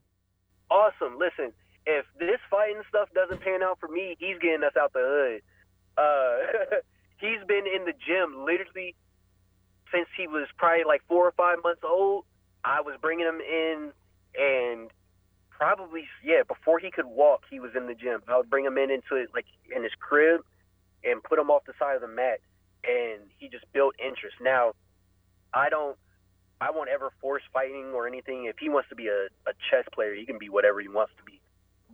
Awesome. 0.71 1.19
Listen, 1.19 1.55
if 1.87 2.05
this 2.19 2.39
fighting 2.51 2.83
stuff 2.91 3.09
doesn't 3.15 3.41
pan 3.41 3.63
out 3.63 3.79
for 3.81 3.89
me, 3.89 4.17
he's 4.19 4.39
getting 4.39 4.63
us 4.63 4.75
out 4.79 4.93
the 4.93 5.01
hood. 5.01 5.43
Uh, 5.97 6.77
he's 7.19 7.43
been 7.49 7.65
in 7.67 7.87
the 7.87 7.95
gym 8.07 8.45
literally 8.45 8.95
since 9.91 10.07
he 10.15 10.27
was 10.27 10.47
probably 10.59 10.85
like 10.85 11.01
four 11.09 11.27
or 11.27 11.33
five 11.33 11.57
months 11.65 11.81
old. 11.83 12.25
I 12.65 12.83
was 12.83 12.97
bringing 13.01 13.25
him 13.25 13.41
in, 13.41 13.93
and 14.39 14.91
probably 15.49 16.05
yeah, 16.23 16.43
before 16.47 16.79
he 16.79 16.91
could 16.91 17.07
walk, 17.07 17.45
he 17.51 17.61
was 17.61 17.71
in 17.75 17.87
the 17.87 17.95
gym. 17.95 18.21
I 18.29 18.37
would 18.37 18.51
bring 18.51 18.67
him 18.67 18.77
in 18.77 18.91
into 18.91 19.17
it 19.17 19.31
like 19.33 19.47
in 19.75 19.83
his 19.83 19.93
crib 19.99 20.43
and 21.03 21.23
put 21.23 21.39
him 21.39 21.49
off 21.49 21.65
the 21.65 21.73
side 21.79 21.95
of 21.95 22.03
the 22.03 22.09
mat 22.09 22.41
and 22.85 23.29
he 23.39 23.49
just 23.49 23.65
built 23.73 23.95
interest. 23.99 24.37
Now, 24.41 24.73
I 25.53 25.69
don't, 25.69 25.97
I 26.61 26.71
won't 26.71 26.89
ever 26.89 27.11
force 27.21 27.43
fighting 27.53 27.93
or 27.95 28.07
anything. 28.07 28.45
If 28.47 28.57
he 28.59 28.69
wants 28.69 28.89
to 28.91 28.95
be 28.95 29.09
a, 29.09 29.27
a 29.49 29.53
chess 29.71 29.85
player, 29.93 30.15
he 30.15 30.27
can 30.27 30.39
be 30.39 30.49
whatever 30.49 30.81
he 30.81 30.89
wants 30.89 31.13
to 31.19 31.25
be. 31.25 31.41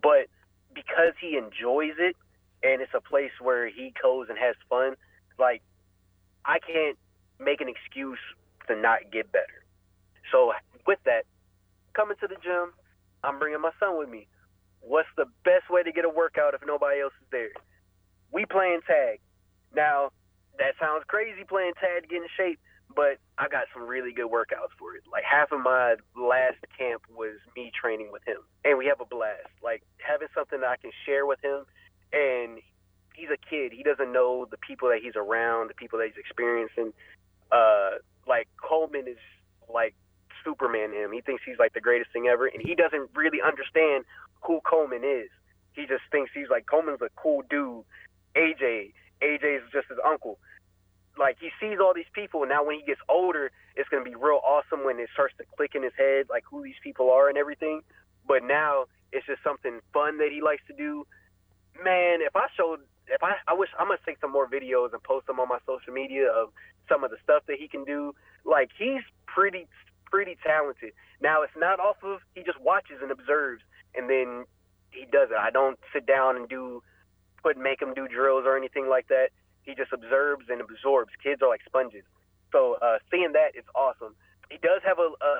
But 0.01 0.27
because 0.73 1.13
he 1.19 1.37
enjoys 1.37 1.95
it 1.97 2.15
and 2.63 2.81
it's 2.81 2.93
a 2.93 3.01
place 3.01 3.31
where 3.41 3.67
he 3.67 3.93
goes 4.01 4.27
and 4.29 4.37
has 4.37 4.55
fun, 4.69 4.95
like 5.39 5.61
I 6.45 6.59
can't 6.59 6.97
make 7.39 7.61
an 7.61 7.67
excuse 7.69 8.19
to 8.67 8.75
not 8.75 9.11
get 9.11 9.31
better. 9.31 9.63
So 10.31 10.51
with 10.85 10.99
that, 11.05 11.23
coming 11.93 12.17
to 12.21 12.27
the 12.27 12.35
gym, 12.43 12.73
I'm 13.23 13.39
bringing 13.39 13.61
my 13.61 13.71
son 13.79 13.97
with 13.97 14.09
me. 14.09 14.27
What's 14.81 15.09
the 15.17 15.25
best 15.43 15.69
way 15.69 15.83
to 15.83 15.91
get 15.91 16.05
a 16.05 16.09
workout 16.09 16.53
if 16.53 16.61
nobody 16.65 17.01
else 17.01 17.13
is 17.21 17.27
there? 17.31 17.49
We 18.31 18.45
playing 18.45 18.81
tag. 18.85 19.19
Now, 19.75 20.11
that 20.59 20.73
sounds 20.79 21.03
crazy 21.07 21.43
playing 21.47 21.73
tag 21.79 22.03
to 22.03 22.07
get 22.07 22.21
in 22.21 22.27
shape, 22.35 22.59
but 22.95 23.19
I 23.37 23.47
got 23.47 23.65
some 23.73 23.83
really 23.83 24.11
good 24.11 24.31
workouts 24.31 24.73
for 24.77 24.95
it. 24.95 25.03
Like 25.11 25.23
half 25.23 25.51
of 25.51 25.61
my 25.61 25.95
last 26.15 26.57
camp 26.77 27.03
was 27.09 27.37
me 27.55 27.71
training 27.73 28.09
with 28.11 28.23
him, 28.25 28.41
and 28.65 28.77
we 28.77 28.85
have 28.87 29.01
a 29.01 29.05
blast. 29.05 29.53
Like 29.63 29.83
having 29.99 30.27
something 30.33 30.61
that 30.61 30.69
I 30.69 30.77
can 30.77 30.91
share 31.05 31.25
with 31.25 31.39
him, 31.43 31.65
and 32.13 32.59
he's 33.13 33.29
a 33.29 33.37
kid. 33.37 33.73
He 33.73 33.83
doesn't 33.83 34.11
know 34.11 34.47
the 34.49 34.57
people 34.57 34.89
that 34.89 34.99
he's 35.01 35.15
around, 35.15 35.69
the 35.69 35.73
people 35.73 35.99
that 35.99 36.07
he's 36.07 36.17
experiencing. 36.17 36.93
Uh, 37.51 38.01
like 38.27 38.47
Coleman 38.61 39.07
is 39.07 39.21
like 39.71 39.95
Superman 40.43 40.93
him. 40.93 41.11
He 41.11 41.21
thinks 41.21 41.43
he's 41.45 41.59
like 41.59 41.73
the 41.73 41.81
greatest 41.81 42.11
thing 42.13 42.27
ever, 42.27 42.47
and 42.47 42.61
he 42.61 42.75
doesn't 42.75 43.09
really 43.15 43.41
understand 43.41 44.05
who 44.41 44.61
Coleman 44.61 45.03
is. 45.03 45.29
He 45.73 45.85
just 45.85 46.03
thinks 46.11 46.31
he's 46.33 46.49
like 46.49 46.65
Coleman's 46.65 47.01
a 47.01 47.09
cool 47.15 47.43
dude. 47.49 47.83
AJ, 48.35 48.93
AJ 49.21 49.57
is 49.57 49.63
just 49.71 49.87
his 49.89 49.97
uncle. 50.05 50.39
Like 51.17 51.37
he 51.39 51.49
sees 51.59 51.79
all 51.81 51.93
these 51.93 52.09
people 52.13 52.43
and 52.43 52.49
now 52.49 52.63
when 52.63 52.79
he 52.79 52.85
gets 52.85 53.01
older 53.09 53.51
it's 53.75 53.89
to 53.89 54.03
be 54.03 54.15
real 54.15 54.41
awesome 54.45 54.85
when 54.85 54.99
it 54.99 55.09
starts 55.13 55.33
to 55.37 55.45
click 55.55 55.73
in 55.75 55.83
his 55.83 55.93
head 55.97 56.27
like 56.29 56.43
who 56.49 56.63
these 56.63 56.79
people 56.83 57.11
are 57.11 57.29
and 57.29 57.37
everything. 57.37 57.81
But 58.27 58.43
now 58.43 58.85
it's 59.11 59.25
just 59.25 59.43
something 59.43 59.79
fun 59.93 60.17
that 60.19 60.29
he 60.31 60.41
likes 60.41 60.61
to 60.67 60.73
do. 60.73 61.05
Man 61.83 62.21
if 62.21 62.35
i 62.35 62.47
showed 62.55 62.81
if 63.07 63.23
i 63.23 63.33
i 63.47 63.53
wish 63.53 63.69
going 63.77 63.97
to 63.97 64.05
take 64.05 64.19
some 64.19 64.31
more 64.31 64.47
videos 64.47 64.93
and 64.93 65.01
post 65.03 65.27
them 65.27 65.39
on 65.39 65.47
my 65.47 65.59
social 65.65 65.93
media 65.93 66.29
of 66.29 66.49
some 66.89 67.03
of 67.03 67.11
the 67.11 67.17
stuff 67.23 67.43
that 67.47 67.57
he 67.59 67.67
can 67.67 67.83
do. 67.83 68.13
Like 68.45 68.69
he's 68.77 69.01
pretty 69.25 69.67
pretty 70.05 70.37
talented. 70.45 70.93
Now 71.21 71.41
it's 71.41 71.57
not 71.57 71.79
off 71.79 71.97
of 72.03 72.19
he 72.35 72.43
just 72.43 72.59
watches 72.61 72.99
and 73.01 73.11
observes 73.11 73.63
and 73.95 74.09
then 74.09 74.45
he 74.91 75.05
does 75.05 75.29
it. 75.31 75.37
I 75.37 75.49
don't 75.49 75.79
sit 75.93 76.05
down 76.05 76.35
and 76.35 76.47
do 76.47 76.81
put 77.41 77.57
make 77.57 77.81
him 77.81 77.93
do 77.93 78.07
drills 78.07 78.43
or 78.45 78.57
anything 78.57 78.89
like 78.89 79.07
that 79.07 79.29
he 79.67 79.75
just 79.75 79.91
observes 79.91 80.47
and 80.49 80.61
absorbs. 80.61 81.11
Kids 81.21 81.43
are 81.43 81.49
like 81.49 81.61
sponges. 81.67 82.07
So 82.51 82.79
uh, 82.81 82.97
seeing 83.11 83.33
that 83.33 83.51
is 83.53 83.67
awesome. 83.75 84.15
He 84.49 84.57
does 84.57 84.81
have 84.87 84.97
a, 84.97 85.11
a 85.11 85.31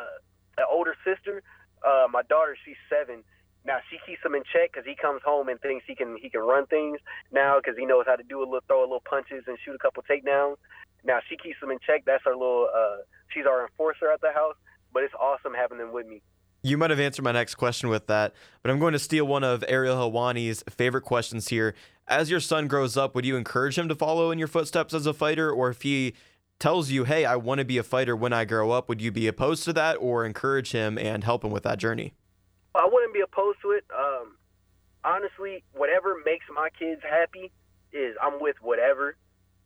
an 0.59 0.67
older 0.69 0.93
sister. 1.07 1.41
Uh, 1.81 2.11
my 2.11 2.21
daughter, 2.27 2.57
she's 2.65 2.75
seven. 2.91 3.23
Now 3.65 3.79
she 3.89 3.97
keeps 4.05 4.19
him 4.23 4.35
in 4.35 4.43
check 4.43 4.75
because 4.75 4.85
he 4.85 4.95
comes 4.95 5.21
home 5.23 5.47
and 5.47 5.59
thinks 5.61 5.85
he 5.87 5.95
can 5.95 6.17
he 6.19 6.29
can 6.29 6.41
run 6.41 6.67
things 6.67 6.99
now 7.31 7.57
because 7.63 7.79
he 7.79 7.85
knows 7.87 8.03
how 8.05 8.19
to 8.19 8.23
do 8.23 8.43
a 8.43 8.47
little 8.47 8.67
throw 8.67 8.81
a 8.81 8.87
little 8.91 9.03
punches 9.07 9.47
and 9.47 9.57
shoot 9.63 9.73
a 9.73 9.79
couple 9.79 10.03
takedowns. 10.03 10.59
Now 11.07 11.19
she 11.23 11.37
keeps 11.37 11.63
him 11.63 11.71
in 11.71 11.79
check. 11.79 12.03
That's 12.05 12.27
our 12.27 12.35
little. 12.35 12.67
Uh, 12.67 13.07
she's 13.31 13.47
our 13.47 13.63
enforcer 13.63 14.11
at 14.11 14.19
the 14.19 14.35
house. 14.35 14.59
But 14.91 15.03
it's 15.03 15.13
awesome 15.15 15.53
having 15.53 15.77
them 15.77 15.93
with 15.93 16.07
me. 16.07 16.21
You 16.63 16.77
might 16.77 16.89
have 16.89 16.99
answered 16.99 17.23
my 17.23 17.31
next 17.31 17.55
question 17.55 17.89
with 17.89 18.07
that, 18.07 18.33
but 18.61 18.71
I'm 18.71 18.79
going 18.79 18.93
to 18.93 18.99
steal 18.99 19.25
one 19.25 19.43
of 19.43 19.63
Ariel 19.67 19.95
Helwani's 19.95 20.63
favorite 20.69 21.03
questions 21.03 21.49
here. 21.49 21.75
As 22.07 22.31
your 22.31 22.39
son 22.39 22.67
grows 22.67 22.97
up, 22.97 23.15
would 23.15 23.25
you 23.25 23.35
encourage 23.35 23.77
him 23.77 23.87
to 23.89 23.95
follow 23.95 24.31
in 24.31 24.39
your 24.39 24.47
footsteps 24.47 24.93
as 24.93 25.05
a 25.05 25.13
fighter, 25.13 25.51
or 25.51 25.69
if 25.69 25.83
he 25.83 26.13
tells 26.59 26.89
you, 26.89 27.03
"Hey, 27.03 27.25
I 27.25 27.35
want 27.35 27.59
to 27.59 27.65
be 27.65 27.77
a 27.77 27.83
fighter 27.83 28.15
when 28.15 28.33
I 28.33 28.45
grow 28.45 28.71
up," 28.71 28.89
would 28.89 29.01
you 29.01 29.11
be 29.11 29.27
opposed 29.27 29.63
to 29.65 29.73
that, 29.73 29.95
or 29.95 30.25
encourage 30.25 30.71
him 30.71 30.97
and 30.97 31.23
help 31.23 31.43
him 31.43 31.51
with 31.51 31.63
that 31.63 31.77
journey? 31.77 32.13
I 32.73 32.87
wouldn't 32.91 33.13
be 33.13 33.21
opposed 33.21 33.61
to 33.61 33.71
it. 33.71 33.85
Um, 33.95 34.37
honestly, 35.03 35.63
whatever 35.73 36.21
makes 36.25 36.45
my 36.53 36.69
kids 36.69 37.01
happy 37.03 37.51
is 37.91 38.15
I'm 38.21 38.41
with 38.41 38.55
whatever. 38.61 39.15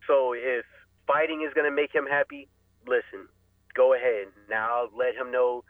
So 0.08 0.34
if 0.34 0.66
fighting 1.08 1.42
is 1.42 1.54
going 1.54 1.70
to 1.70 1.76
make 1.76 1.94
him 1.94 2.06
happy, 2.06 2.50
listen, 2.86 3.28
go 3.74 3.94
ahead. 3.94 4.28
Now 4.50 4.70
I'll 4.72 4.98
let 4.98 5.16
him 5.16 5.32
know 5.32 5.64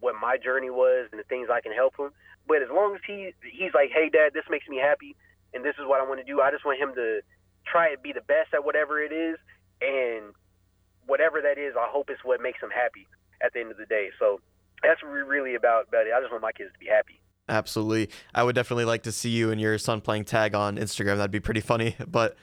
what 0.00 0.14
my 0.20 0.36
journey 0.36 0.70
was 0.70 1.08
and 1.10 1.18
the 1.18 1.24
things 1.24 1.48
I 1.52 1.60
can 1.60 1.72
help 1.72 1.98
him. 1.98 2.10
But 2.46 2.62
as 2.62 2.68
long 2.72 2.94
as 2.94 3.00
he 3.06 3.34
he's 3.42 3.74
like, 3.74 3.90
hey, 3.92 4.08
dad, 4.08 4.32
this 4.32 4.44
makes 4.50 4.68
me 4.68 4.78
happy, 4.78 5.16
and 5.52 5.64
this 5.64 5.74
is 5.78 5.86
what 5.86 6.00
I 6.00 6.04
want 6.04 6.20
to 6.20 6.24
do. 6.24 6.40
I 6.40 6.50
just 6.50 6.64
want 6.64 6.80
him 6.80 6.94
to 6.94 7.20
try 7.66 7.94
to 7.94 8.00
be 8.00 8.12
the 8.12 8.22
best 8.22 8.54
at 8.54 8.64
whatever 8.64 9.02
it 9.02 9.12
is, 9.12 9.36
and 9.80 10.32
whatever 11.06 11.40
that 11.42 11.58
is, 11.58 11.74
I 11.76 11.86
hope 11.88 12.10
it's 12.10 12.24
what 12.24 12.40
makes 12.40 12.62
him 12.62 12.70
happy 12.70 13.06
at 13.42 13.52
the 13.52 13.60
end 13.60 13.70
of 13.70 13.76
the 13.76 13.86
day. 13.86 14.08
So 14.18 14.40
that's 14.82 15.02
really 15.02 15.54
about 15.54 15.88
about 15.88 16.06
it. 16.06 16.12
I 16.16 16.20
just 16.20 16.30
want 16.30 16.42
my 16.42 16.52
kids 16.52 16.72
to 16.72 16.78
be 16.78 16.86
happy. 16.86 17.20
Absolutely. 17.48 18.10
I 18.34 18.42
would 18.42 18.54
definitely 18.54 18.84
like 18.84 19.04
to 19.04 19.12
see 19.12 19.30
you 19.30 19.50
and 19.50 19.60
your 19.60 19.78
son 19.78 20.00
playing 20.00 20.26
tag 20.26 20.54
on 20.54 20.76
Instagram. 20.76 21.16
That'd 21.16 21.30
be 21.30 21.40
pretty 21.40 21.60
funny. 21.60 21.96
But 22.06 22.36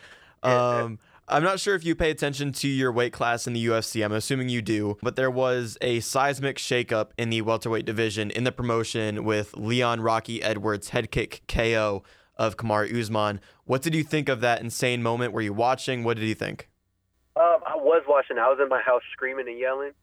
um, 0.43 0.99
I'm 1.27 1.41
not 1.41 1.59
sure 1.59 1.73
if 1.73 1.83
you 1.83 1.95
pay 1.95 2.11
attention 2.11 2.51
to 2.53 2.67
your 2.67 2.91
weight 2.91 3.11
class 3.11 3.47
in 3.47 3.53
the 3.53 3.65
UFC. 3.65 4.05
I'm 4.05 4.11
assuming 4.11 4.47
you 4.47 4.61
do. 4.61 4.97
But 5.01 5.15
there 5.15 5.31
was 5.31 5.75
a 5.81 5.99
seismic 6.01 6.57
shakeup 6.57 7.09
in 7.17 7.31
the 7.31 7.41
welterweight 7.41 7.85
division 7.85 8.29
in 8.29 8.43
the 8.43 8.51
promotion 8.51 9.23
with 9.23 9.55
Leon 9.57 10.01
Rocky 10.01 10.43
Edwards 10.43 10.89
head 10.89 11.09
kick 11.09 11.41
KO 11.47 12.03
of 12.37 12.57
Kamaru 12.57 12.99
Usman. 12.99 13.41
What 13.63 13.81
did 13.81 13.95
you 13.95 14.03
think 14.03 14.29
of 14.29 14.41
that 14.41 14.61
insane 14.61 15.01
moment? 15.01 15.33
Were 15.33 15.41
you 15.41 15.53
watching? 15.53 16.03
What 16.03 16.17
did 16.17 16.27
you 16.27 16.35
think? 16.35 16.69
Um, 17.35 17.57
I 17.65 17.75
was 17.75 18.03
watching. 18.07 18.37
I 18.37 18.47
was 18.47 18.59
in 18.61 18.69
my 18.69 18.81
house 18.81 19.01
screaming 19.11 19.47
and 19.47 19.57
yelling. 19.57 19.93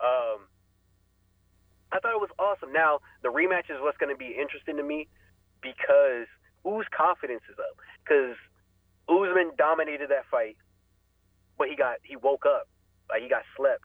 Um, 0.00 0.48
I 1.92 1.98
thought 2.00 2.14
it 2.14 2.20
was 2.20 2.30
awesome. 2.38 2.72
Now 2.72 3.00
the 3.22 3.28
rematch 3.28 3.68
is 3.70 3.76
what's 3.80 3.98
going 3.98 4.12
to 4.14 4.18
be 4.18 4.34
interesting 4.40 4.78
to 4.78 4.82
me 4.82 5.08
because 5.60 6.26
whose 6.62 6.86
confidence 6.90 7.42
is 7.52 7.58
up? 7.58 7.76
Because 8.02 8.36
Usman 9.34 9.52
dominated 9.56 10.10
that 10.10 10.24
fight, 10.30 10.56
but 11.58 11.68
he 11.68 11.76
got 11.76 11.96
he 12.02 12.16
woke 12.16 12.46
up, 12.46 12.68
like 13.10 13.22
he 13.22 13.28
got 13.28 13.42
slept. 13.56 13.84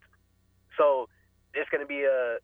So 0.78 1.10
it's 1.54 1.70
gonna 1.70 1.86
be 1.86 2.04
a 2.04 2.38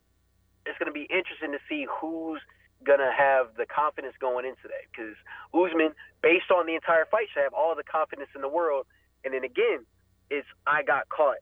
it's 0.65 0.77
gonna 0.79 0.91
be 0.91 1.07
interesting 1.09 1.51
to 1.51 1.59
see 1.69 1.85
who's 1.89 2.41
gonna 2.83 3.11
have 3.15 3.55
the 3.57 3.65
confidence 3.65 4.15
going 4.19 4.45
into 4.45 4.67
that 4.67 4.89
because 4.91 5.15
Usman, 5.53 5.93
based 6.21 6.51
on 6.51 6.65
the 6.65 6.75
entire 6.75 7.05
fight, 7.05 7.27
should 7.33 7.43
have 7.43 7.53
all 7.53 7.75
the 7.75 7.83
confidence 7.83 8.29
in 8.35 8.41
the 8.41 8.49
world. 8.49 8.85
And 9.23 9.33
then 9.33 9.43
again, 9.43 9.85
it's 10.29 10.47
I 10.67 10.83
got 10.83 11.09
caught. 11.09 11.37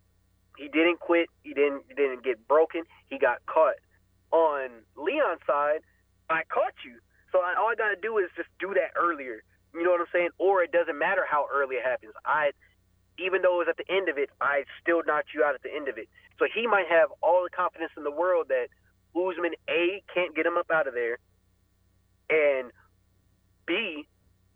He 0.58 0.68
didn't 0.68 1.00
quit. 1.00 1.30
He 1.44 1.54
didn't 1.54 1.84
he 1.88 1.96
didn't 1.96 2.24
get 2.24 2.48
broken. 2.48 2.84
He 3.08 3.18
got 3.18 3.46
caught. 3.46 3.80
On 4.32 4.70
Leon's 4.98 5.46
side, 5.46 5.86
I 6.30 6.42
caught 6.50 6.74
you. 6.84 6.98
So 7.32 7.40
I, 7.40 7.54
all 7.58 7.70
I 7.70 7.76
gotta 7.76 8.00
do 8.00 8.18
is 8.18 8.30
just 8.36 8.50
do 8.60 8.74
that 8.74 8.98
earlier 8.98 9.44
you 9.74 9.84
know 9.84 9.92
what 9.92 10.02
I'm 10.02 10.12
saying? 10.14 10.30
Or 10.38 10.64
it 10.64 10.72
doesn't 10.72 10.98
matter 10.98 11.26
how 11.30 11.48
early 11.54 11.78
it 11.78 11.86
happens. 11.86 12.14
I, 12.26 12.52
even 13.18 13.42
though 13.42 13.62
it 13.62 13.68
was 13.68 13.70
at 13.70 13.78
the 13.78 13.90
end 13.92 14.10
of 14.10 14.18
it, 14.18 14.30
I 14.42 14.64
still 14.82 15.02
knocked 15.06 15.34
you 15.34 15.44
out 15.44 15.56
at 15.56 15.64
the 15.64 15.74
end 15.74 15.88
of 15.88 15.98
it. 15.98 16.08
So 16.40 16.46
he 16.54 16.68
might 16.68 16.88
have 16.90 17.10
all 17.22 17.44
the 17.44 17.50
confidence 17.50 17.92
in 17.98 18.04
the 18.04 18.12
world 18.12 18.48
that 18.50 18.68
Usman 19.16 19.54
A 19.70 20.04
can't 20.14 20.36
get 20.36 20.46
him 20.46 20.58
up 20.58 20.72
out 20.72 20.88
of 20.88 20.94
there, 20.94 21.18
and 22.30 22.72
B, 23.66 24.08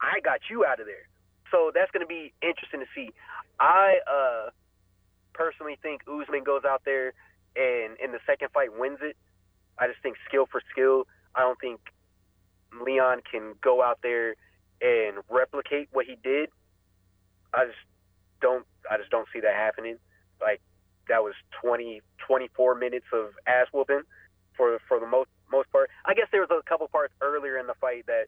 I 0.01 0.19
got 0.19 0.41
you 0.49 0.65
out 0.65 0.79
of 0.79 0.85
there. 0.85 1.07
So 1.51 1.71
that's 1.73 1.91
going 1.91 2.01
to 2.01 2.07
be 2.07 2.33
interesting 2.41 2.81
to 2.81 2.87
see. 2.93 3.11
I 3.59 3.99
uh, 4.09 4.49
personally 5.33 5.77
think 5.81 6.01
Usman 6.07 6.43
goes 6.43 6.63
out 6.65 6.81
there 6.85 7.13
and 7.55 7.97
in 8.03 8.11
the 8.11 8.19
second 8.25 8.49
fight 8.53 8.77
wins 8.77 8.99
it. 9.01 9.15
I 9.79 9.87
just 9.87 10.01
think 10.01 10.17
skill 10.27 10.47
for 10.51 10.61
skill. 10.71 11.07
I 11.35 11.41
don't 11.41 11.59
think 11.59 11.79
Leon 12.81 13.21
can 13.29 13.53
go 13.61 13.81
out 13.81 13.99
there 14.01 14.35
and 14.81 15.17
replicate 15.29 15.89
what 15.91 16.05
he 16.05 16.15
did, 16.23 16.49
I 17.53 17.65
just 17.65 17.77
don't 18.41 18.65
I 18.89 18.97
just 18.97 19.09
don't 19.09 19.27
see 19.33 19.39
that 19.41 19.55
happening. 19.55 19.97
Like 20.41 20.61
that 21.09 21.23
was 21.23 21.33
20 21.61 22.01
24 22.25 22.75
minutes 22.75 23.05
of 23.13 23.31
ass 23.47 23.67
whooping 23.73 24.03
for 24.55 24.79
for 24.87 24.99
the 24.99 25.07
most 25.07 25.29
most 25.51 25.71
part. 25.71 25.89
I 26.05 26.13
guess 26.13 26.27
there 26.31 26.41
was 26.41 26.51
a 26.51 26.61
couple 26.67 26.87
parts 26.87 27.13
earlier 27.21 27.57
in 27.57 27.67
the 27.67 27.75
fight 27.79 28.05
that 28.07 28.27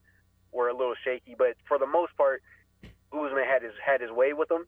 were 0.51 0.69
a 0.69 0.73
little 0.73 0.95
shaky, 1.03 1.35
but 1.37 1.55
for 1.67 1.77
the 1.77 1.85
most 1.85 2.15
part, 2.17 2.41
Usman 3.11 3.43
had 3.45 3.61
his 3.61 3.73
had 3.85 4.01
his 4.01 4.11
way 4.11 4.33
with 4.33 4.49
him. 4.49 4.65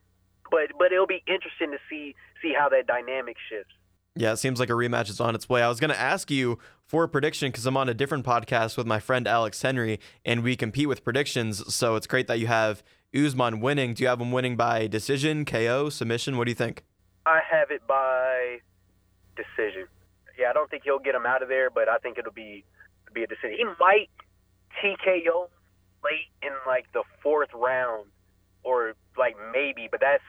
But 0.50 0.74
but 0.78 0.92
it'll 0.92 1.08
be 1.08 1.24
interesting 1.28 1.72
to 1.72 1.78
see 1.90 2.16
see 2.42 2.54
how 2.58 2.70
that 2.70 2.88
dynamic 2.88 3.38
shifts. 3.50 3.74
Yeah, 4.16 4.34
it 4.34 4.38
seems 4.38 4.59
like 4.59 4.70
a 4.70 4.74
rematch 4.74 5.09
is 5.09 5.22
on 5.22 5.36
its 5.36 5.47
way. 5.47 5.62
I 5.62 5.70
was 5.70 5.80
going 5.80 5.91
to 5.91 5.99
ask 5.99 6.30
you 6.30 6.59
for 6.86 7.05
a 7.05 7.09
prediction 7.09 7.49
because 7.49 7.66
I'm 7.66 7.78
on 7.78 7.88
a 7.88 7.93
different 7.93 8.26
podcast 8.26 8.76
with 8.76 8.86
my 8.86 8.99
friend 8.99 9.26
Alex 9.26 9.62
Henry, 9.62 9.99
and 10.26 10.43
we 10.43 10.57
compete 10.57 10.89
with 10.89 11.03
predictions. 11.03 11.74
So 11.74 11.95
it's 11.95 12.07
great 12.07 12.28
that 12.28 12.38
you 12.38 12.47
have 12.47 12.84
Usman 13.16 13.62
winning. 13.62 13.93
Do 13.93 14.03
you 14.03 14.09
have 14.09 14.20
him 14.20 14.32
winning 14.34 14.57
by 14.57 14.88
decision, 14.88 15.45
KO, 15.45 15.89
submission? 15.89 16.38
What 16.38 16.45
do 16.45 16.51
you 16.51 16.55
think? 16.55 16.84
I 17.26 17.39
have 17.49 17.72
it 17.72 17.88
by 17.88 18.57
decision. 19.38 19.88
Yeah, 20.38 20.49
I 20.49 20.53
don't 20.53 20.70
think 20.70 20.84
he'll 20.84 20.99
get 20.99 21.16
him 21.16 21.26
out 21.26 21.41
of 21.41 21.47
there, 21.47 21.70
but 21.70 21.88
I 21.88 21.97
think 21.97 22.18
it'll 22.18 22.34
be 22.34 22.66
be 23.14 23.24
a 23.24 23.28
decision. 23.28 23.57
He 23.57 23.66
might 23.80 24.09
TKO 24.82 25.47
late 26.03 26.30
in 26.41 26.51
like 26.66 26.86
the 26.93 27.03
fourth 27.22 27.49
round, 27.53 28.07
or 28.64 28.93
like 29.18 29.36
maybe, 29.53 29.88
but 29.89 30.01
that's 30.01 30.24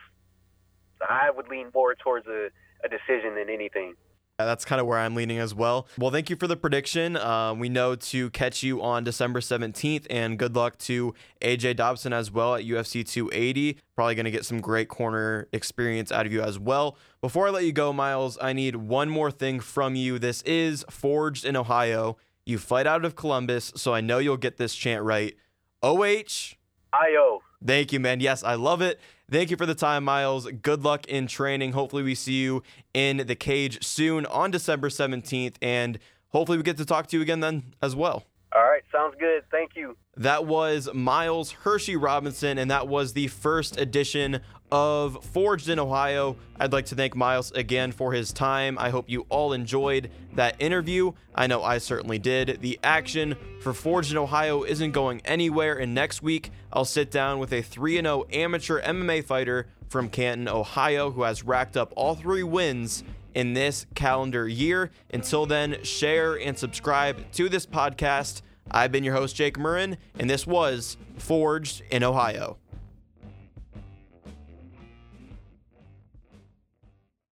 I 1.01 1.31
would 1.31 1.49
lean 1.49 1.67
more 1.73 1.95
towards 1.95 2.27
a 2.27 2.49
a 2.83 2.89
decision 2.89 3.35
than 3.35 3.49
anything. 3.49 3.95
That's 4.39 4.65
kind 4.65 4.81
of 4.81 4.87
where 4.87 4.97
I'm 4.97 5.13
leaning 5.13 5.37
as 5.37 5.53
well. 5.53 5.87
Well, 5.97 6.09
thank 6.09 6.29
you 6.29 6.35
for 6.35 6.47
the 6.47 6.55
prediction. 6.55 7.17
Um, 7.17 7.59
we 7.59 7.69
know 7.69 7.95
to 7.95 8.29
catch 8.31 8.63
you 8.63 8.81
on 8.81 9.03
December 9.03 9.41
17th, 9.41 10.07
and 10.09 10.39
good 10.39 10.55
luck 10.55 10.77
to 10.79 11.13
AJ 11.41 11.75
Dobson 11.75 12.13
as 12.13 12.31
well 12.31 12.55
at 12.55 12.63
UFC 12.63 13.07
280. 13.07 13.77
Probably 13.95 14.15
going 14.15 14.25
to 14.25 14.31
get 14.31 14.43
some 14.43 14.59
great 14.59 14.87
corner 14.87 15.47
experience 15.53 16.11
out 16.11 16.25
of 16.25 16.33
you 16.33 16.41
as 16.41 16.57
well. 16.57 16.97
Before 17.21 17.47
I 17.47 17.51
let 17.51 17.63
you 17.63 17.71
go, 17.71 17.93
Myles, 17.93 18.37
I 18.41 18.53
need 18.53 18.75
one 18.75 19.09
more 19.09 19.29
thing 19.29 19.59
from 19.59 19.95
you. 19.95 20.17
This 20.17 20.41
is 20.41 20.83
Forged 20.89 21.45
in 21.45 21.55
Ohio. 21.55 22.17
You 22.45 22.57
fight 22.57 22.87
out 22.87 23.05
of 23.05 23.15
Columbus, 23.15 23.71
so 23.75 23.93
I 23.93 24.01
know 24.01 24.17
you'll 24.17 24.37
get 24.37 24.57
this 24.57 24.73
chant 24.73 25.03
right. 25.03 25.35
OH. 25.83 26.55
IO. 26.91 27.41
Thank 27.65 27.93
you, 27.93 27.99
man. 27.99 28.19
Yes, 28.19 28.43
I 28.43 28.55
love 28.55 28.81
it. 28.81 28.99
Thank 29.31 29.49
you 29.49 29.57
for 29.57 29.65
the 29.65 29.75
time, 29.75 30.03
Myles. 30.03 30.47
Good 30.61 30.83
luck 30.83 31.07
in 31.07 31.27
training. 31.27 31.71
Hopefully, 31.71 32.03
we 32.03 32.15
see 32.15 32.33
you 32.33 32.63
in 32.93 33.17
the 33.25 33.35
cage 33.35 33.83
soon 33.83 34.25
on 34.25 34.51
December 34.51 34.89
17th, 34.89 35.55
and 35.61 35.97
hopefully, 36.29 36.57
we 36.57 36.63
get 36.63 36.77
to 36.77 36.85
talk 36.85 37.07
to 37.07 37.17
you 37.17 37.21
again 37.21 37.39
then 37.39 37.73
as 37.81 37.95
well. 37.95 38.23
All 38.55 38.63
right, 38.63 38.83
sounds 38.91 39.15
good. 39.19 39.43
Thank 39.49 39.71
you. 39.75 39.97
That 40.15 40.45
was 40.45 40.89
Myles 40.93 41.51
Hershey 41.51 41.95
Robinson, 41.95 42.59
and 42.59 42.69
that 42.69 42.87
was 42.87 43.13
the 43.13 43.27
first 43.27 43.79
edition 43.79 44.41
of 44.73 45.23
Forged 45.23 45.69
in 45.69 45.77
Ohio. 45.77 46.35
I'd 46.59 46.73
like 46.73 46.87
to 46.87 46.95
thank 46.95 47.15
Myles 47.15 47.51
again 47.51 47.91
for 47.91 48.11
his 48.11 48.33
time. 48.33 48.75
I 48.79 48.89
hope 48.89 49.07
you 49.07 49.27
all 49.29 49.53
enjoyed 49.53 50.09
that 50.33 50.55
interview. 50.57 51.11
I 51.35 51.45
know 51.45 51.63
I 51.63 51.77
certainly 51.77 52.17
did. 52.17 52.57
The 52.59 52.79
action 52.83 53.35
for 53.61 53.71
Forged 53.75 54.09
in 54.09 54.17
Ohio 54.17 54.63
isn't 54.63 54.91
going 54.91 55.21
anywhere, 55.25 55.77
and 55.77 55.93
next 55.93 56.23
week 56.23 56.49
I'll 56.71 56.85
sit 56.85 57.11
down 57.11 57.37
with 57.37 57.53
a 57.53 57.61
3 57.61 58.01
0 58.01 58.25
amateur 58.33 58.81
MMA 58.81 59.23
fighter 59.23 59.67
from 59.89 60.09
Canton, 60.09 60.47
Ohio, 60.47 61.11
who 61.11 61.21
has 61.21 61.43
racked 61.43 61.77
up 61.77 61.93
all 61.95 62.15
three 62.15 62.41
wins 62.41 63.03
in 63.35 63.53
this 63.53 63.85
calendar 63.93 64.47
year. 64.47 64.89
Until 65.13 65.45
then, 65.45 65.83
share 65.83 66.33
and 66.33 66.57
subscribe 66.57 67.31
to 67.33 67.47
this 67.47 67.67
podcast. 67.67 68.41
I've 68.71 68.91
been 68.91 69.03
your 69.03 69.13
host, 69.13 69.35
Jake 69.35 69.59
Murren, 69.59 69.97
and 70.17 70.27
this 70.27 70.47
was 70.47 70.97
Forged 71.19 71.83
in 71.91 72.01
Ohio. 72.01 72.57